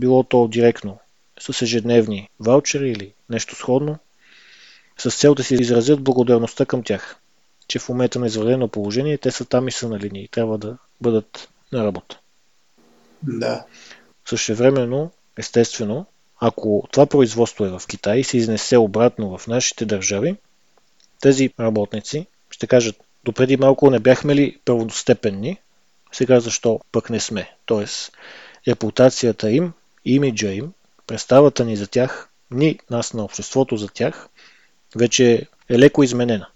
Било 0.00 0.22
то 0.22 0.48
директно 0.48 0.98
с 1.40 1.62
ежедневни 1.62 2.28
ваучери 2.40 2.90
или 2.90 3.12
нещо 3.30 3.54
сходно, 3.54 3.98
с 4.98 5.10
цел 5.10 5.34
да 5.34 5.44
си 5.44 5.54
изразят 5.54 6.02
благодарността 6.02 6.66
към 6.66 6.82
тях, 6.82 7.16
че 7.68 7.78
в 7.78 7.88
момента 7.88 8.18
на 8.18 8.26
извънредно 8.26 8.68
положение 8.68 9.18
те 9.18 9.30
са 9.30 9.44
там 9.44 9.68
и 9.68 9.72
са 9.72 9.88
на 9.88 9.98
линии 9.98 10.24
и 10.24 10.28
трябва 10.28 10.58
да 10.58 10.76
бъдат 11.00 11.48
на 11.72 11.84
работа. 11.84 12.18
Да. 13.26 13.64
Същевременно, 14.28 15.10
естествено, 15.38 16.06
ако 16.40 16.88
това 16.92 17.06
производство 17.06 17.64
е 17.64 17.68
в 17.68 17.82
Китай 17.88 18.18
и 18.18 18.24
се 18.24 18.36
изнесе 18.36 18.76
обратно 18.76 19.38
в 19.38 19.46
нашите 19.46 19.84
държави, 19.84 20.36
тези 21.20 21.50
работници 21.60 22.26
ще 22.50 22.66
кажат, 22.66 22.96
допреди 23.24 23.56
малко 23.56 23.90
не 23.90 23.98
бяхме 23.98 24.34
ли 24.34 24.58
първостепенни, 24.64 25.58
сега 26.12 26.40
защо 26.40 26.80
пък 26.92 27.10
не 27.10 27.20
сме. 27.20 27.56
Тоест, 27.66 28.12
репутацията 28.68 29.50
им, 29.50 29.72
имиджа 30.04 30.52
им, 30.52 30.72
представата 31.06 31.64
ни 31.64 31.76
за 31.76 31.86
тях, 31.86 32.28
ни, 32.50 32.78
нас 32.90 33.14
на 33.14 33.24
обществото 33.24 33.76
за 33.76 33.88
тях, 33.88 34.28
вече 34.96 35.46
е 35.68 35.78
леко 35.78 36.02
изменена, 36.02 36.48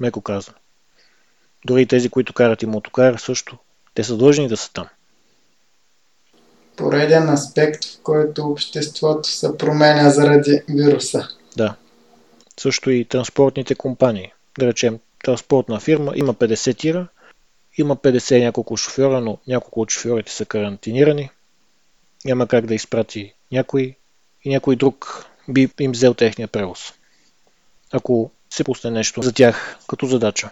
меко 0.00 0.20
казано. 0.20 0.56
Дори 1.64 1.86
тези, 1.86 2.10
които 2.10 2.32
карат 2.32 2.62
и 2.62 2.66
мотокар, 2.66 3.16
също. 3.16 3.58
Те 3.94 4.04
са 4.04 4.16
длъжни 4.16 4.48
да 4.48 4.56
са 4.56 4.72
там. 4.72 4.88
Пореден 6.76 7.28
аспект, 7.28 7.84
в 7.84 8.00
който 8.02 8.46
обществото 8.46 9.28
се 9.28 9.58
променя 9.58 10.10
заради 10.10 10.62
вируса. 10.68 11.28
Да. 11.56 11.74
Също 12.60 12.90
и 12.90 13.04
транспортните 13.04 13.74
компании. 13.74 14.32
Да 14.58 14.66
речем, 14.66 14.98
транспортна 15.24 15.80
фирма 15.80 16.12
има 16.16 16.34
50 16.34 16.78
тира, 16.78 17.08
има 17.78 17.96
50 17.96 18.44
няколко 18.44 18.76
шофьора, 18.76 19.20
но 19.20 19.38
няколко 19.46 19.80
от 19.80 19.90
шофьорите 19.90 20.32
са 20.32 20.44
карантинирани. 20.44 21.30
Няма 22.24 22.46
как 22.46 22.66
да 22.66 22.74
изпрати 22.74 23.32
някой 23.52 23.96
и 24.44 24.50
някой 24.50 24.76
друг 24.76 25.26
би 25.48 25.70
им 25.80 25.92
взел 25.92 26.14
техния 26.14 26.48
превоз. 26.48 26.92
Ако 27.92 28.30
се 28.50 28.64
пусне 28.64 28.90
нещо 28.90 29.22
за 29.22 29.32
тях 29.32 29.78
като 29.88 30.06
задача. 30.06 30.50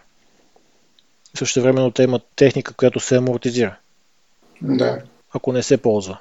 Също 1.35 1.63
времено 1.63 1.91
те 1.91 2.03
имат 2.03 2.23
техника, 2.37 2.75
която 2.75 3.01
се 3.01 3.17
амортизира. 3.17 3.77
Да. 4.63 5.03
Ако 5.33 5.53
не 5.53 5.63
се 5.63 5.77
ползва. 5.77 6.19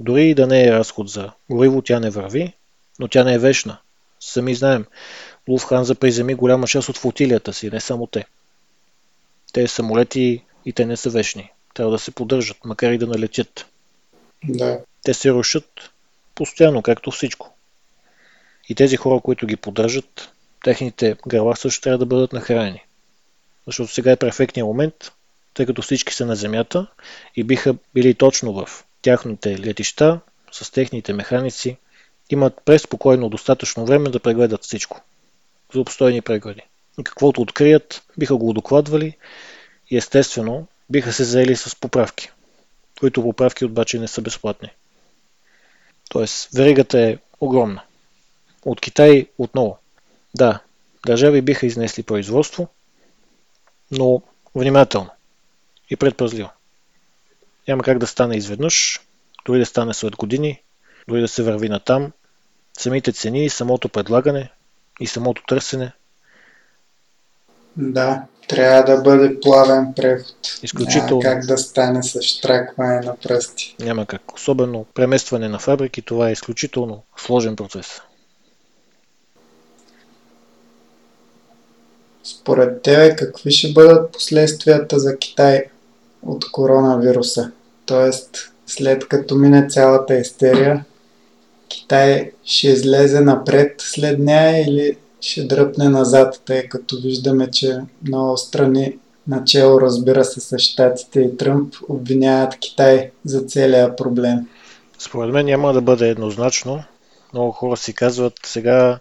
Дори 0.00 0.30
и 0.30 0.34
да 0.34 0.46
не 0.46 0.64
е 0.64 0.72
разход 0.72 1.08
за 1.08 1.32
гориво, 1.50 1.82
тя 1.82 2.00
не 2.00 2.10
върви, 2.10 2.52
но 2.98 3.08
тя 3.08 3.24
не 3.24 3.34
е 3.34 3.38
вечна. 3.38 3.78
Сами 4.20 4.54
знаем, 4.54 4.86
Луфханза 5.48 5.94
приземи 5.94 6.34
голяма 6.34 6.66
част 6.66 6.88
от 6.88 6.98
флотилията 6.98 7.52
си, 7.52 7.70
не 7.70 7.80
само 7.80 8.06
те. 8.06 8.26
Те 9.52 9.68
самолети 9.68 10.44
и 10.64 10.72
те 10.72 10.86
не 10.86 10.96
са 10.96 11.10
вечни. 11.10 11.50
Трябва 11.74 11.92
да 11.92 11.98
се 11.98 12.10
поддържат, 12.10 12.56
макар 12.64 12.92
и 12.92 12.98
да 12.98 13.06
налетят. 13.06 13.66
Да. 14.44 14.80
Те 15.04 15.14
се 15.14 15.32
рушат 15.32 15.90
постоянно, 16.34 16.82
както 16.82 17.10
всичко. 17.10 17.54
И 18.68 18.74
тези 18.74 18.96
хора, 18.96 19.20
които 19.20 19.46
ги 19.46 19.56
поддържат, 19.56 20.32
техните 20.64 21.16
гърла 21.28 21.56
също 21.56 21.80
трябва 21.80 21.98
да 21.98 22.06
бъдат 22.06 22.32
нахранени. 22.32 22.84
Защото 23.66 23.92
сега 23.92 24.10
е 24.10 24.16
перфектният 24.16 24.66
момент, 24.66 25.12
тъй 25.54 25.66
като 25.66 25.82
всички 25.82 26.14
са 26.14 26.26
на 26.26 26.36
земята 26.36 26.86
и 27.36 27.44
биха 27.44 27.74
били 27.94 28.14
точно 28.14 28.52
в 28.52 28.84
тяхните 29.02 29.58
летища, 29.58 30.20
с 30.52 30.70
техните 30.70 31.12
механици, 31.12 31.76
имат 32.30 32.60
преспокойно 32.64 33.28
достатъчно 33.28 33.86
време 33.86 34.10
да 34.10 34.20
прегледат 34.20 34.64
всичко. 34.64 35.00
За 35.74 35.80
обстойни 35.80 36.22
прегледи. 36.22 36.62
И 37.00 37.04
каквото 37.04 37.42
открият, 37.42 38.02
биха 38.18 38.36
го 38.36 38.52
докладвали 38.52 39.16
и 39.90 39.96
естествено 39.96 40.66
биха 40.90 41.12
се 41.12 41.24
заели 41.24 41.56
с 41.56 41.76
поправки, 41.76 42.30
които 43.00 43.22
поправки 43.22 43.64
обаче 43.64 43.98
не 43.98 44.08
са 44.08 44.22
безплатни. 44.22 44.68
Тоест, 46.08 46.48
веригата 46.54 47.00
е 47.00 47.18
огромна. 47.40 47.82
От 48.64 48.80
Китай 48.80 49.26
отново. 49.38 49.78
Да, 50.34 50.60
държави 51.06 51.42
биха 51.42 51.66
изнесли 51.66 52.02
производство, 52.02 52.68
но 53.90 54.22
внимателно 54.54 55.10
и 55.92 55.96
предпазливо. 55.96 56.50
Няма 57.68 57.82
как 57.82 57.98
да 57.98 58.06
стане 58.06 58.36
изведнъж, 58.36 59.00
дори 59.46 59.58
да 59.58 59.66
стане 59.66 59.94
след 59.94 60.16
години, 60.16 60.62
дори 61.08 61.20
да 61.20 61.28
се 61.28 61.42
върви 61.42 61.68
натам. 61.68 62.12
Самите 62.78 63.12
цени, 63.12 63.50
самото 63.50 63.88
предлагане 63.88 64.50
и 65.00 65.06
самото 65.06 65.42
търсене. 65.48 65.92
Да, 67.76 68.22
трябва 68.48 68.82
да 68.82 69.02
бъде 69.02 69.40
плавен 69.40 69.92
преход. 69.96 70.58
Изключително. 70.62 71.22
Няма 71.22 71.22
как 71.22 71.46
да 71.46 71.58
стане 71.58 72.02
с 72.02 72.22
штракване 72.22 73.00
на 73.00 73.16
пръсти. 73.16 73.76
Няма 73.80 74.06
как. 74.06 74.34
Особено 74.34 74.86
преместване 74.94 75.48
на 75.48 75.58
фабрики, 75.58 76.02
това 76.02 76.28
е 76.28 76.32
изключително 76.32 77.02
сложен 77.16 77.56
процес. 77.56 78.00
Според 82.24 82.82
тебе 82.82 83.16
какви 83.16 83.50
ще 83.50 83.72
бъдат 83.72 84.12
последствията 84.12 84.98
за 84.98 85.18
Китай 85.18 85.64
от 86.26 86.50
коронавируса? 86.50 87.50
Тоест, 87.86 88.52
след 88.66 89.08
като 89.08 89.34
мине 89.34 89.68
цялата 89.68 90.14
истерия, 90.14 90.84
Китай 91.68 92.30
ще 92.44 92.68
излезе 92.68 93.20
напред 93.20 93.74
след 93.78 94.18
нея 94.18 94.66
или 94.68 94.96
ще 95.20 95.44
дръпне 95.44 95.88
назад, 95.88 96.42
тъй 96.44 96.68
като 96.68 97.00
виждаме, 97.00 97.50
че 97.50 97.78
много 98.08 98.36
страни, 98.36 98.98
начало 99.28 99.80
разбира 99.80 100.24
се 100.24 100.40
с 100.40 100.58
щатите 100.58 101.20
и 101.20 101.36
Тръмп, 101.36 101.74
обвиняват 101.88 102.58
Китай 102.58 103.10
за 103.24 103.40
целия 103.40 103.96
проблем. 103.96 104.48
Според 104.98 105.32
мен 105.32 105.46
няма 105.46 105.72
да 105.72 105.80
бъде 105.80 106.08
еднозначно. 106.08 106.84
Много 107.32 107.52
хора 107.52 107.76
си 107.76 107.94
казват, 107.94 108.32
сега 108.44 108.98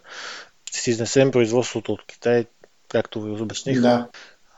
ще 0.66 0.80
си 0.80 0.90
изнесем 0.90 1.32
производството 1.32 1.94
от 1.94 2.06
Китай, 2.08 2.46
както 2.88 3.22
ви 3.22 3.42
обясних. 3.42 3.82
Да. 3.82 4.08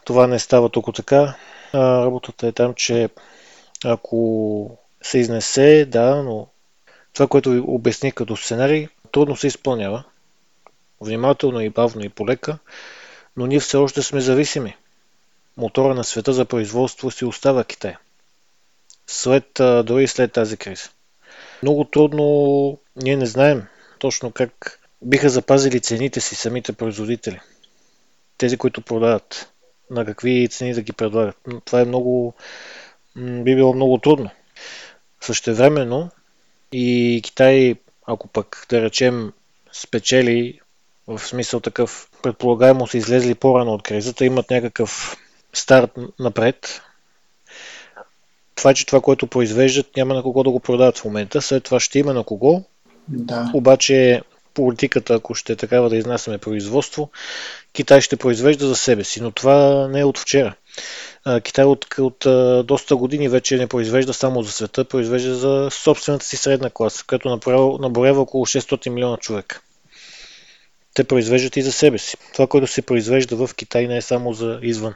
Това 0.05 0.28
не 0.28 0.39
става 0.39 0.70
тук 0.70 0.95
така. 0.95 1.36
Работата 1.74 2.47
е 2.47 2.51
там, 2.51 2.74
че 2.74 3.09
ако 3.86 4.78
се 5.01 5.17
изнесе, 5.17 5.86
да, 5.86 6.24
но 6.24 6.47
това, 7.13 7.28
което 7.28 7.49
ви 7.49 7.59
обясних 7.59 8.13
като 8.13 8.38
сценарий, 8.38 8.88
трудно 9.11 9.36
се 9.36 9.47
изпълнява. 9.47 10.03
Внимателно 11.01 11.61
и 11.61 11.69
бавно 11.69 12.03
и 12.05 12.09
полека, 12.09 12.57
но 13.38 13.45
ние 13.45 13.59
все 13.59 13.78
още 13.78 14.01
сме 14.01 14.21
зависими. 14.21 14.78
Мотора 15.57 15.95
на 15.95 16.03
света 16.03 16.34
за 16.34 16.45
производство 16.45 17.11
си 17.11 17.26
остава 17.26 17.63
Китай. 17.63 17.95
След, 19.07 19.45
дори 19.86 20.07
след 20.07 20.32
тази 20.32 20.57
криза. 20.57 20.89
Много 21.63 21.84
трудно, 21.84 22.78
ние 22.95 23.17
не 23.17 23.26
знаем 23.26 23.63
точно 23.99 24.32
как 24.32 24.80
биха 25.01 25.30
запазили 25.30 25.80
цените 25.80 26.21
си 26.21 26.36
самите 26.36 26.74
производители. 26.74 27.39
Тези, 28.38 28.57
които 28.57 28.82
продават. 28.82 29.52
На 29.93 30.05
какви 30.05 30.47
цени 30.51 30.73
да 30.73 30.81
ги 30.81 30.93
предлагат. 30.93 31.37
Това 31.65 31.81
е 31.81 31.85
много, 31.85 32.33
би 33.15 33.55
било 33.55 33.73
много 33.73 33.97
трудно. 33.97 34.29
Същевременно 35.21 36.09
и 36.71 37.21
Китай, 37.23 37.75
ако 38.05 38.27
пък 38.27 38.65
да 38.69 38.81
речем 38.81 39.33
спечели 39.71 40.59
в 41.07 41.19
смисъл 41.19 41.59
такъв 41.59 42.09
предполагаемо 42.23 42.87
са 42.87 42.97
излезли 42.97 43.35
по-рано 43.35 43.73
от 43.73 43.83
кризата, 43.83 44.25
имат 44.25 44.49
някакъв 44.49 45.17
старт 45.53 45.91
напред. 46.19 46.81
Това, 48.55 48.73
че 48.73 48.85
това, 48.85 49.01
което 49.01 49.27
произвеждат, 49.27 49.97
няма 49.97 50.13
на 50.13 50.23
кого 50.23 50.43
да 50.43 50.49
го 50.49 50.59
продават 50.59 50.97
в 50.97 51.05
момента. 51.05 51.41
След 51.41 51.63
това 51.63 51.79
ще 51.79 51.99
има 51.99 52.13
на 52.13 52.23
кого. 52.23 52.63
Да. 53.07 53.51
Обаче 53.53 54.21
политиката, 54.53 55.13
ако 55.13 55.35
ще 55.35 55.53
е 55.53 55.55
такава 55.55 55.89
да 55.89 55.97
изнасяме 55.97 56.37
производство, 56.37 57.09
Китай 57.73 58.01
ще 58.01 58.17
произвежда 58.17 58.67
за 58.67 58.75
себе 58.75 59.03
си. 59.03 59.21
Но 59.21 59.31
това 59.31 59.87
не 59.87 59.99
е 59.99 60.05
от 60.05 60.19
вчера. 60.19 60.55
Китай 61.43 61.65
от, 61.65 61.85
от 61.99 62.17
доста 62.67 62.95
години 62.95 63.29
вече 63.29 63.57
не 63.57 63.67
произвежда 63.67 64.13
само 64.13 64.43
за 64.43 64.51
света, 64.51 64.85
произвежда 64.85 65.35
за 65.35 65.69
собствената 65.71 66.25
си 66.25 66.37
средна 66.37 66.69
класа, 66.69 67.03
която 67.07 67.39
наборява 67.79 68.21
около 68.21 68.45
600 68.45 68.89
милиона 68.89 69.17
човека. 69.17 69.61
Те 70.93 71.03
произвеждат 71.03 71.57
и 71.57 71.61
за 71.61 71.71
себе 71.71 71.97
си. 71.97 72.17
Това, 72.33 72.47
което 72.47 72.67
се 72.67 72.81
произвежда 72.81 73.35
в 73.35 73.55
Китай, 73.55 73.87
не 73.87 73.97
е 73.97 74.01
само 74.01 74.33
за 74.33 74.59
извън. 74.61 74.93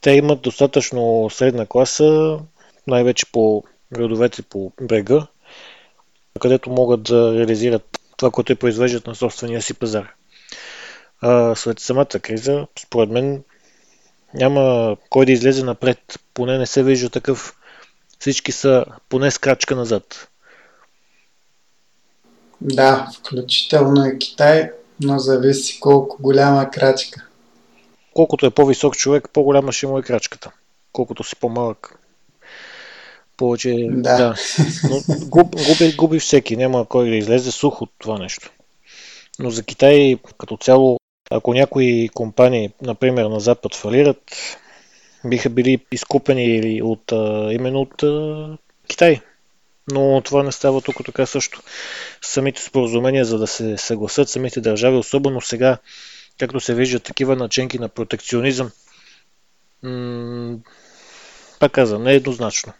Те 0.00 0.10
имат 0.10 0.40
достатъчно 0.40 1.30
средна 1.30 1.66
класа, 1.66 2.38
най-вече 2.86 3.26
по 3.32 3.64
градовете 3.92 4.42
по 4.42 4.72
брега, 4.80 5.26
където 6.40 6.70
могат 6.70 7.02
да 7.02 7.34
реализират 7.38 7.99
това, 8.20 8.30
което 8.30 8.52
е 8.52 8.56
произвеждат 8.56 9.06
на 9.06 9.14
собствения 9.14 9.62
си 9.62 9.74
пазар. 9.74 10.14
А, 11.20 11.54
след 11.54 11.80
самата 11.80 12.06
криза, 12.06 12.66
според 12.78 13.10
мен, 13.10 13.42
няма 14.34 14.96
кой 15.10 15.26
да 15.26 15.32
излезе 15.32 15.64
напред. 15.64 15.98
Поне 16.34 16.58
не 16.58 16.66
се 16.66 16.82
вижда 16.82 17.10
такъв. 17.10 17.56
Всички 18.18 18.52
са 18.52 18.84
поне 19.08 19.30
с 19.30 19.38
крачка 19.38 19.76
назад. 19.76 20.28
Да, 22.60 23.10
включително 23.18 24.06
и 24.06 24.18
Китай, 24.18 24.70
но 25.02 25.18
зависи 25.18 25.80
колко 25.80 26.22
голяма 26.22 26.70
крачка. 26.70 27.26
Колкото 28.14 28.46
е 28.46 28.50
по-висок 28.50 28.96
човек, 28.96 29.28
по-голяма 29.32 29.72
ще 29.72 29.86
му 29.86 29.98
е 29.98 30.02
крачката. 30.02 30.50
Колкото 30.92 31.24
си 31.24 31.36
по-малък, 31.36 31.99
повече... 33.40 33.88
Да. 33.90 34.16
да. 34.16 34.34
Но 34.90 35.02
губи, 35.26 35.96
губи 35.96 36.18
всеки, 36.18 36.56
няма 36.56 36.86
кой 36.86 37.10
да 37.10 37.16
излезе 37.16 37.50
сух 37.50 37.82
от 37.82 37.90
това 37.98 38.18
нещо. 38.18 38.50
Но 39.38 39.50
за 39.50 39.62
Китай 39.62 40.16
като 40.38 40.56
цяло 40.56 40.98
ако 41.30 41.54
някои 41.54 42.08
компании, 42.14 42.70
например 42.82 43.24
на 43.24 43.40
Запад, 43.40 43.74
фалират, 43.74 44.18
биха 45.24 45.50
били 45.50 45.78
изкупени 45.92 46.44
или 46.44 46.82
от, 46.82 47.12
именно 47.52 47.80
от 47.80 48.04
Китай. 48.88 49.20
Но 49.92 50.20
това 50.20 50.42
не 50.42 50.52
става 50.52 50.80
тук 50.80 51.04
така 51.04 51.26
също. 51.26 51.62
Самите 52.22 52.62
споразумения, 52.62 53.24
за 53.24 53.38
да 53.38 53.46
се 53.46 53.76
съгласат 53.76 54.28
самите 54.28 54.60
държави, 54.60 54.96
особено 54.96 55.40
сега, 55.40 55.78
както 56.38 56.60
се 56.60 56.74
виждат 56.74 57.02
такива 57.02 57.36
наченки 57.36 57.78
на 57.78 57.88
протекционизъм, 57.88 58.70
м- 59.82 60.58
пак 61.60 61.72
казвам, 61.72 62.02
не 62.02 62.12
е 62.12 62.16
еднозначно. 62.16 62.72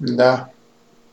Да, 0.00 0.46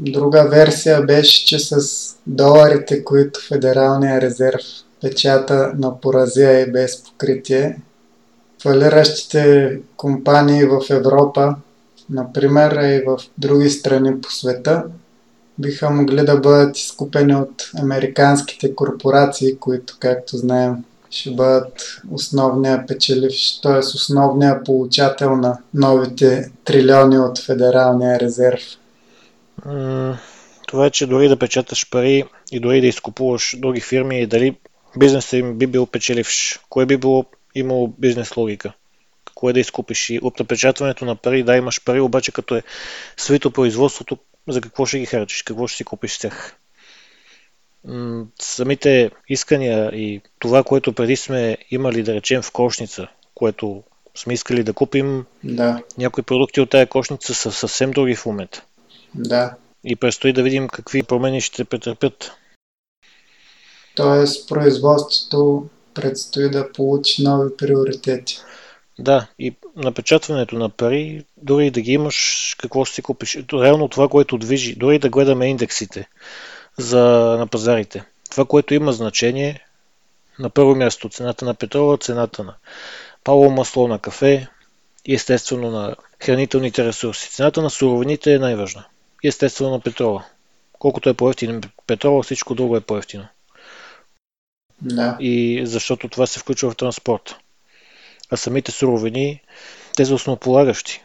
Друга 0.01 0.47
версия 0.49 1.01
беше, 1.01 1.45
че 1.45 1.59
с 1.59 1.81
доларите, 2.27 3.03
които 3.03 3.39
Федералния 3.47 4.21
резерв 4.21 4.61
печата 5.01 5.73
на 5.77 6.01
поразия 6.01 6.61
и 6.61 6.71
без 6.71 7.03
покритие, 7.03 7.81
фалиращите 8.61 9.79
компании 9.97 10.65
в 10.65 10.81
Европа, 10.89 11.55
например, 12.09 12.71
и 12.71 13.03
в 13.07 13.19
други 13.37 13.69
страни 13.69 14.21
по 14.21 14.31
света, 14.31 14.83
биха 15.59 15.89
могли 15.89 16.25
да 16.25 16.37
бъдат 16.37 16.77
изкупени 16.77 17.35
от 17.35 17.71
американските 17.81 18.75
корпорации, 18.75 19.57
които, 19.57 19.97
както 19.99 20.37
знаем, 20.37 20.83
ще 21.13 21.31
бъдат 21.31 22.01
основния 22.11 22.85
печеливш, 22.87 23.61
т.е. 23.61 23.77
основния 23.77 24.63
получател 24.63 25.35
на 25.35 25.57
новите 25.73 26.51
трилиони 26.65 27.19
от 27.19 27.39
Федералния 27.39 28.19
резерв 28.19 28.61
това 30.67 30.85
е, 30.85 30.89
че 30.89 31.07
дори 31.07 31.27
да 31.27 31.39
печаташ 31.39 31.89
пари 31.89 32.23
и 32.51 32.59
дори 32.59 32.81
да 32.81 32.87
изкупуваш 32.87 33.55
други 33.57 33.81
фирми 33.81 34.21
и 34.21 34.27
дали 34.27 34.55
бизнесът 34.97 35.33
им 35.33 35.57
би 35.57 35.67
бил 35.67 35.85
печеливш, 35.85 36.59
кое 36.69 36.85
би 36.85 36.97
било 36.97 37.25
имало 37.55 37.87
бизнес 37.87 38.37
логика? 38.37 38.73
Кое 39.35 39.53
да 39.53 39.59
изкупиш? 39.59 40.09
И 40.09 40.19
от 40.21 40.39
напечатването 40.39 41.05
на 41.05 41.15
пари, 41.15 41.43
да 41.43 41.55
имаш 41.55 41.83
пари, 41.83 41.99
обаче 41.99 42.31
като 42.31 42.55
е 42.55 42.63
свито 43.17 43.51
производството, 43.51 44.17
за 44.47 44.61
какво 44.61 44.85
ще 44.85 44.99
ги 44.99 45.05
харчиш? 45.05 45.43
Какво 45.43 45.67
ще 45.67 45.77
си 45.77 45.83
купиш 45.83 46.11
с 46.11 46.19
тях? 46.19 46.55
Самите 48.41 49.11
искания 49.29 49.89
и 49.93 50.21
това, 50.39 50.63
което 50.63 50.93
преди 50.93 51.15
сме 51.15 51.57
имали, 51.71 52.03
да 52.03 52.13
речем, 52.13 52.41
в 52.41 52.51
кошница, 52.51 53.07
което 53.35 53.83
Сме 54.17 54.33
искали 54.33 54.63
да 54.63 54.73
купим 54.73 55.25
Да, 55.43 55.83
някои 55.97 56.23
продукти 56.23 56.61
от 56.61 56.69
тая 56.69 56.87
кошница 56.87 57.33
са 57.35 57.51
съвсем 57.51 57.91
други 57.91 58.15
в 58.15 58.25
момента. 58.25 58.63
да. 59.15 59.55
И 59.85 59.95
предстои 59.95 60.33
да 60.33 60.43
видим 60.43 60.67
какви 60.67 61.03
промени 61.03 61.41
ще 61.41 61.63
претърпят. 61.63 62.31
Тоест 63.95 64.49
производството 64.49 65.67
предстои 65.93 66.49
да 66.49 66.71
получи 66.71 67.23
нови 67.23 67.57
приоритети. 67.57 68.37
Да, 68.99 69.27
и 69.39 69.55
напечатването 69.75 70.55
на 70.55 70.69
пари, 70.69 71.25
дори 71.37 71.71
да 71.71 71.81
ги 71.81 71.91
имаш, 71.91 72.55
какво 72.59 72.85
ще 72.85 72.95
си 72.95 73.01
купиш? 73.01 73.37
Реално 73.53 73.87
това, 73.87 74.07
което 74.09 74.37
движи, 74.37 74.75
дори 74.75 74.99
да 74.99 75.09
гледаме 75.09 75.49
индексите 75.49 76.09
за, 76.77 77.01
на 77.39 77.47
пазарите. 77.47 78.03
Това, 78.29 78.45
което 78.45 78.73
има 78.73 78.93
значение, 78.93 79.65
на 80.39 80.49
първо 80.49 80.75
място 80.75 81.09
цената 81.09 81.45
на 81.45 81.53
петрола, 81.53 81.97
цената 81.97 82.43
на 82.43 82.55
пало 83.23 83.51
масло, 83.51 83.87
на 83.87 83.99
кафе 83.99 84.47
и 85.05 85.13
естествено 85.13 85.71
на 85.71 85.95
хранителните 86.23 86.85
ресурси. 86.85 87.29
Цената 87.29 87.61
на 87.61 87.69
суровините 87.69 88.33
е 88.33 88.39
най-важна. 88.39 88.85
И 89.23 89.27
естествено 89.27 89.71
на 89.71 89.79
петрола. 89.79 90.25
Колкото 90.79 91.09
е 91.09 91.13
по-ефтин 91.13 91.61
петрола, 91.87 92.23
всичко 92.23 92.55
друго 92.55 92.77
е 92.77 92.81
по-ефтино. 92.81 93.27
Да, 94.81 95.17
И 95.19 95.61
защото 95.65 96.09
това 96.09 96.27
се 96.27 96.39
включва 96.39 96.71
в 96.71 96.75
транспорт. 96.75 97.35
А 98.29 98.37
самите 98.37 98.71
суровини, 98.71 99.41
те 99.95 100.05
са 100.05 100.13
основополагащи. 100.13 101.03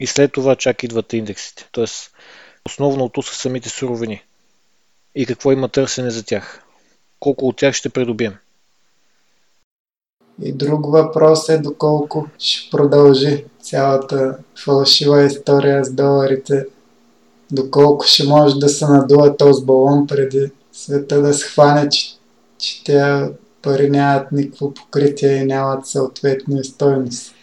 И 0.00 0.06
след 0.06 0.32
това 0.32 0.56
чак 0.56 0.82
идват 0.82 1.12
индексите. 1.12 1.68
Тоест, 1.72 2.14
основното 2.66 3.22
са 3.22 3.34
самите 3.34 3.68
суровини. 3.68 4.22
И 5.14 5.26
какво 5.26 5.52
има 5.52 5.68
търсене 5.68 6.10
за 6.10 6.24
тях. 6.24 6.62
Колко 7.20 7.48
от 7.48 7.56
тях 7.56 7.74
ще 7.74 7.88
придобием. 7.88 8.34
И 10.42 10.52
друг 10.52 10.86
въпрос 10.86 11.48
е 11.48 11.58
доколко 11.58 12.28
ще 12.38 12.70
продължи 12.70 13.44
цялата 13.60 14.38
фалшива 14.64 15.24
история 15.24 15.84
с 15.84 15.92
доларите. 15.92 16.66
Доколко 17.50 18.04
ще 18.06 18.24
може 18.24 18.58
да 18.58 18.68
се 18.68 18.86
надува 18.86 19.36
този 19.36 19.64
балон 19.64 20.06
преди 20.06 20.50
света 20.72 21.22
да 21.22 21.34
схване, 21.34 21.88
че, 21.88 22.06
че 22.58 22.84
тези 22.84 23.32
пари 23.62 23.90
нямат 23.90 24.32
никакво 24.32 24.74
покритие 24.74 25.36
и 25.36 25.44
нямат 25.44 25.86
съответно 25.86 26.60
и 26.60 26.64
стойност. 26.64 27.34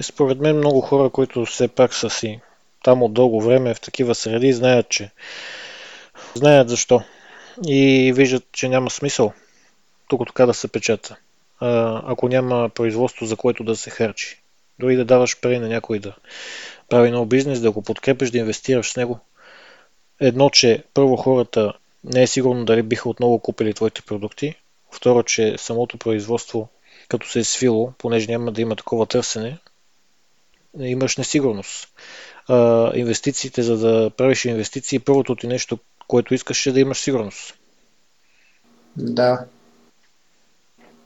Е, 0.00 0.02
Според 0.02 0.40
мен 0.40 0.56
много 0.56 0.80
хора, 0.80 1.10
които 1.10 1.44
все 1.44 1.68
пак 1.68 1.94
са 1.94 2.10
си 2.10 2.40
там 2.84 3.02
от 3.02 3.14
дълго 3.14 3.42
време 3.42 3.74
в 3.74 3.80
такива 3.80 4.14
среди, 4.14 4.52
знаят, 4.52 4.88
че 4.88 5.10
знаят 6.34 6.68
защо. 6.68 7.02
И 7.66 8.12
виждат, 8.16 8.44
че 8.52 8.68
няма 8.68 8.90
смисъл 8.90 9.32
тук 10.08 10.26
така 10.26 10.46
да 10.46 10.54
се 10.54 10.68
печата. 10.68 11.16
Ако 11.60 12.28
няма 12.28 12.68
производство, 12.68 13.26
за 13.26 13.36
което 13.36 13.64
да 13.64 13.76
се 13.76 13.90
харчи. 13.90 14.42
Дори 14.78 14.96
да 14.96 15.04
даваш 15.04 15.40
пари 15.40 15.58
на 15.58 15.68
някой 15.68 15.98
да 15.98 16.14
прави 16.88 17.10
нов 17.10 17.28
бизнес, 17.28 17.60
да 17.60 17.70
го 17.70 17.82
подкрепиш, 17.82 18.30
да 18.30 18.38
инвестираш 18.38 18.92
с 18.92 18.96
него. 18.96 19.18
Едно, 20.20 20.50
че 20.50 20.84
първо 20.94 21.16
хората 21.16 21.72
не 22.04 22.22
е 22.22 22.26
сигурно 22.26 22.64
дали 22.64 22.82
биха 22.82 23.08
отново 23.08 23.38
купили 23.38 23.74
твоите 23.74 24.02
продукти. 24.02 24.54
Второ, 24.92 25.22
че 25.22 25.54
самото 25.58 25.98
производство, 25.98 26.68
като 27.08 27.28
се 27.28 27.38
е 27.38 27.44
свило, 27.44 27.92
понеже 27.98 28.30
няма 28.30 28.52
да 28.52 28.60
има 28.60 28.76
такова 28.76 29.06
търсене, 29.06 29.58
имаш 30.80 31.16
несигурност. 31.16 31.88
Инвестициите, 32.94 33.62
за 33.62 33.78
да 33.78 34.10
правиш 34.10 34.44
инвестиции, 34.44 34.98
първото 34.98 35.36
ти 35.36 35.46
нещо, 35.46 35.78
което 36.10 36.34
искаш 36.34 36.72
да 36.72 36.80
имаш 36.80 37.00
сигурност. 37.00 37.54
Да. 38.96 39.44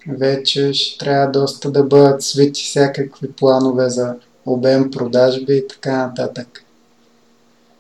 Вече 0.09 0.73
ще 0.73 0.99
трябва 0.99 1.31
доста 1.31 1.71
да 1.71 1.83
бъдат 1.85 2.23
свити 2.23 2.63
всякакви 2.63 3.33
планове 3.33 3.89
за 3.89 4.15
обем 4.47 4.91
продажби 4.91 5.57
и 5.57 5.69
така 5.69 5.97
нататък. 5.97 6.65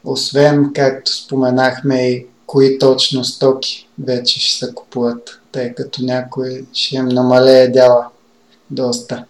Освен, 0.04 0.72
както 0.74 1.12
споменахме 1.12 2.10
и 2.10 2.26
кои 2.46 2.78
точно 2.78 3.24
стоки 3.24 3.88
вече 3.98 4.40
ще 4.40 4.66
се 4.66 4.74
купуват, 4.74 5.40
тъй 5.52 5.74
като 5.74 6.04
някой 6.04 6.66
ще 6.72 6.96
им 6.96 7.08
намалее 7.08 7.68
дяла 7.68 8.08
доста. 8.70 9.24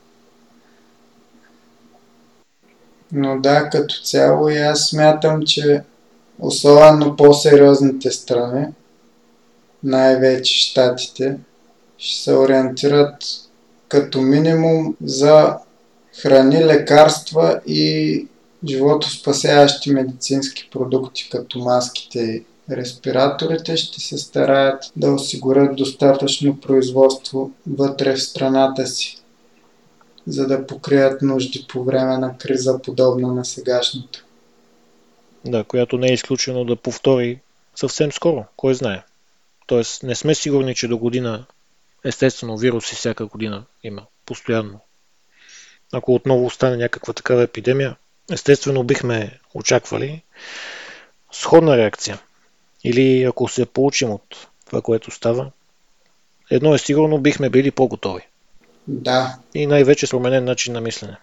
Но 3.12 3.40
да, 3.40 3.70
като 3.70 3.94
цяло 4.04 4.48
и 4.48 4.56
аз 4.56 4.88
смятам, 4.88 5.42
че 5.46 5.82
особено 6.38 7.16
по-сериозните 7.16 8.10
страни, 8.10 8.66
най-вече 9.82 10.54
щатите, 10.54 11.38
ще 11.98 12.22
се 12.22 12.34
ориентират 12.34 13.16
като 13.88 14.20
минимум 14.20 14.96
за 15.04 15.56
храни, 16.22 16.64
лекарства 16.64 17.60
и 17.66 18.26
животоспасяващи 18.68 19.90
медицински 19.90 20.68
продукти, 20.72 21.28
като 21.32 21.58
маските 21.58 22.18
и 22.20 22.44
респираторите, 22.70 23.76
ще 23.76 24.00
се 24.00 24.18
стараят 24.18 24.84
да 24.96 25.12
осигурят 25.12 25.76
достатъчно 25.76 26.60
производство 26.60 27.50
вътре 27.66 28.14
в 28.14 28.22
страната 28.22 28.86
си, 28.86 29.18
за 30.26 30.46
да 30.46 30.66
покрият 30.66 31.22
нужди 31.22 31.66
по 31.72 31.84
време 31.84 32.18
на 32.18 32.38
криза, 32.38 32.78
подобна 32.82 33.34
на 33.34 33.44
сегашната. 33.44 34.23
Да, 35.44 35.64
която 35.64 35.98
не 35.98 36.06
е 36.06 36.14
изключено 36.14 36.64
да 36.64 36.76
повтори 36.76 37.40
съвсем 37.74 38.12
скоро, 38.12 38.44
кой 38.56 38.74
знае. 38.74 39.02
Тоест 39.66 40.02
не 40.02 40.14
сме 40.14 40.34
сигурни, 40.34 40.74
че 40.74 40.88
до 40.88 40.98
година 40.98 41.44
естествено 42.04 42.56
вируси 42.56 42.94
всяка 42.94 43.26
година 43.26 43.64
има 43.82 44.06
постоянно. 44.26 44.80
Ако 45.92 46.14
отново 46.14 46.46
остане 46.46 46.76
някаква 46.76 47.12
такава 47.12 47.42
епидемия, 47.42 47.96
естествено 48.32 48.84
бихме 48.84 49.38
очаквали 49.54 50.22
сходна 51.32 51.76
реакция. 51.76 52.20
Или 52.84 53.22
ако 53.22 53.48
се 53.48 53.66
получим 53.66 54.10
от 54.10 54.48
това, 54.66 54.82
което 54.82 55.10
става, 55.10 55.50
едно 56.50 56.74
е 56.74 56.78
сигурно, 56.78 57.18
бихме 57.18 57.50
били 57.50 57.70
по-готови. 57.70 58.22
Да, 58.88 59.38
И 59.54 59.66
най-вече 59.66 60.06
с 60.06 60.10
променен 60.10 60.44
начин 60.44 60.72
на 60.72 60.80
мислене. 60.80 61.16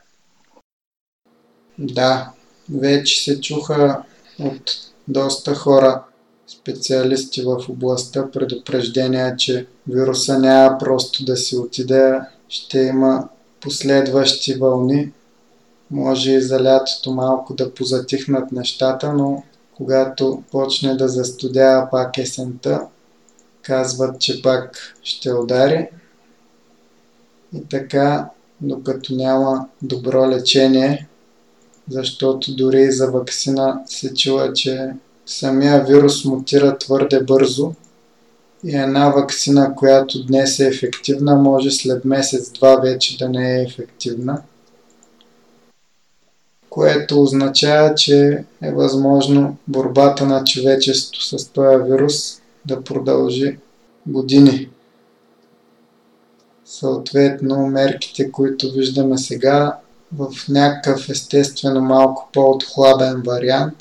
Да, 1.77 2.31
вече 2.72 3.23
се 3.23 3.41
чуха 3.41 4.03
от 4.39 4.72
доста 5.07 5.56
хора, 5.56 6.03
специалисти 6.48 7.41
в 7.41 7.65
областта, 7.69 8.31
предупреждения, 8.31 9.35
че 9.35 9.68
вируса 9.88 10.39
няма 10.39 10.77
просто 10.77 11.26
да 11.26 11.38
си 11.38 11.57
отиде, 11.57 12.19
ще 12.49 12.80
има 12.80 13.30
последващи 13.61 14.53
вълни. 14.53 15.11
Може 15.91 16.31
и 16.31 16.41
за 16.41 16.64
лятото 16.64 17.11
малко 17.11 17.53
да 17.53 17.73
позатихнат 17.73 18.52
нещата, 18.52 19.14
но 19.14 19.43
когато 19.76 20.43
почне 20.52 20.95
да 20.95 21.07
застудява 21.07 21.88
пак 21.91 22.18
есента, 22.18 22.88
казват, 23.61 24.19
че 24.19 24.41
пак 24.41 24.95
ще 25.03 25.34
удари. 25.34 25.89
И 27.56 27.65
така, 27.69 28.30
докато 28.61 29.15
няма 29.15 29.68
добро 29.81 30.30
лечение, 30.30 31.07
защото 31.91 32.55
дори 32.55 32.91
за 32.91 33.11
вакцина 33.11 33.81
се 33.85 34.13
чува, 34.13 34.53
че 34.53 34.89
самия 35.26 35.84
вирус 35.85 36.26
мутира 36.26 36.77
твърде 36.77 37.23
бързо 37.23 37.73
и 38.63 38.76
една 38.76 39.09
вакцина, 39.09 39.76
която 39.76 40.26
днес 40.26 40.59
е 40.59 40.68
ефективна, 40.68 41.35
може 41.35 41.72
след 41.72 42.05
месец-два 42.05 42.76
вече 42.76 43.18
да 43.18 43.30
не 43.30 43.55
е 43.55 43.63
ефективна. 43.63 44.41
Което 46.69 47.22
означава, 47.22 47.95
че 47.95 48.43
е 48.61 48.72
възможно 48.72 49.57
борбата 49.68 50.26
на 50.26 50.43
човечеството 50.43 51.26
с 51.26 51.47
този 51.47 51.84
вирус 51.84 52.41
да 52.65 52.84
продължи 52.84 53.57
години. 54.07 54.69
Съответно, 56.65 57.68
мерките, 57.68 58.31
които 58.31 58.72
виждаме 58.72 59.18
сега, 59.18 59.77
в 60.13 60.47
някакъв 60.49 61.09
естествено 61.09 61.81
малко 61.81 62.29
по-отхладен 62.33 63.21
вариант, 63.25 63.77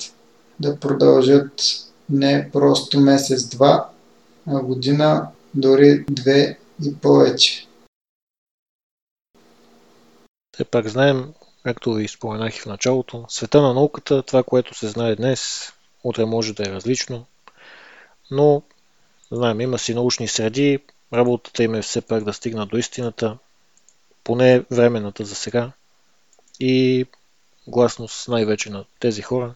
да 0.59 0.79
продължат 0.79 1.61
не 2.09 2.49
просто 2.53 2.99
месец-два, 2.99 3.89
а 4.47 4.59
година, 4.59 5.27
дори 5.53 6.05
две 6.09 6.57
и 6.85 6.95
повече. 6.95 7.67
Все 10.53 10.65
пак 10.65 10.87
знаем, 10.87 11.33
както 11.63 11.93
ви 11.93 12.07
споменах 12.07 12.57
и 12.57 12.59
в 12.59 12.65
началото, 12.65 13.25
света 13.29 13.61
на 13.61 13.73
науката, 13.73 14.23
това, 14.23 14.43
което 14.43 14.75
се 14.75 14.87
знае 14.87 15.15
днес, 15.15 15.71
утре 16.03 16.25
може 16.25 16.53
да 16.53 16.63
е 16.63 16.73
различно, 16.73 17.25
но 18.31 18.61
знаем, 19.31 19.61
има 19.61 19.79
си 19.79 19.93
научни 19.93 20.27
среди, 20.27 20.79
работата 21.13 21.63
им 21.63 21.75
е 21.75 21.81
все 21.81 22.01
пак 22.01 22.23
да 22.23 22.33
стигнат 22.33 22.69
до 22.69 22.77
истината, 22.77 23.37
поне 24.23 24.65
времената 24.71 25.25
за 25.25 25.35
сега 25.35 25.71
и 26.61 27.05
гласност 27.67 28.27
най-вече 28.27 28.69
на 28.69 28.85
тези 28.99 29.21
хора, 29.21 29.55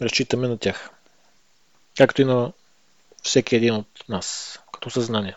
разчитаме 0.00 0.48
на 0.48 0.58
тях. 0.58 0.90
Както 1.96 2.22
и 2.22 2.24
на 2.24 2.52
всеки 3.22 3.56
един 3.56 3.74
от 3.74 3.86
нас, 4.08 4.58
като 4.72 4.90
съзнание. 4.90 5.36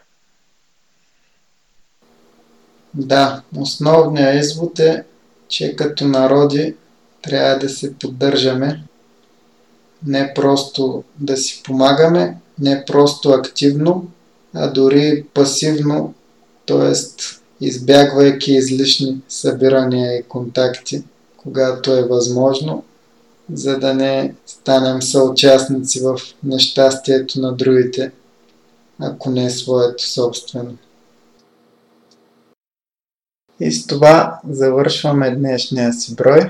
Да, 2.94 3.42
основният 3.58 4.44
извод 4.44 4.80
е, 4.80 5.04
че 5.48 5.76
като 5.76 6.08
народи 6.08 6.76
трябва 7.22 7.60
да 7.60 7.70
се 7.70 7.98
поддържаме, 7.98 8.84
не 10.06 10.34
просто 10.34 11.04
да 11.16 11.38
си 11.38 11.64
помагаме, 11.64 12.38
не 12.60 12.86
просто 12.86 13.30
активно, 13.30 14.08
а 14.54 14.68
дори 14.68 15.26
пасивно, 15.34 16.14
т.е. 16.66 16.94
избягвайки 17.62 18.52
излишни 18.52 19.22
събирания 19.30 20.18
и 20.18 20.24
контакти, 20.24 21.04
когато 21.38 21.94
е 21.94 22.04
възможно, 22.04 22.84
за 23.54 23.80
да 23.80 23.94
не 23.94 24.36
станем 24.46 25.02
съучастници 25.02 26.00
в 26.00 26.20
нещастието 26.44 27.42
на 27.42 27.56
другите, 27.56 28.12
ако 29.00 29.30
не 29.30 29.46
е 29.46 29.50
своето 29.50 30.10
собствено. 30.10 30.78
И 33.60 33.72
с 33.72 33.88
това 33.88 34.40
завършваме 34.50 35.36
днешния 35.36 35.94
си 35.94 36.16
брой. 36.16 36.50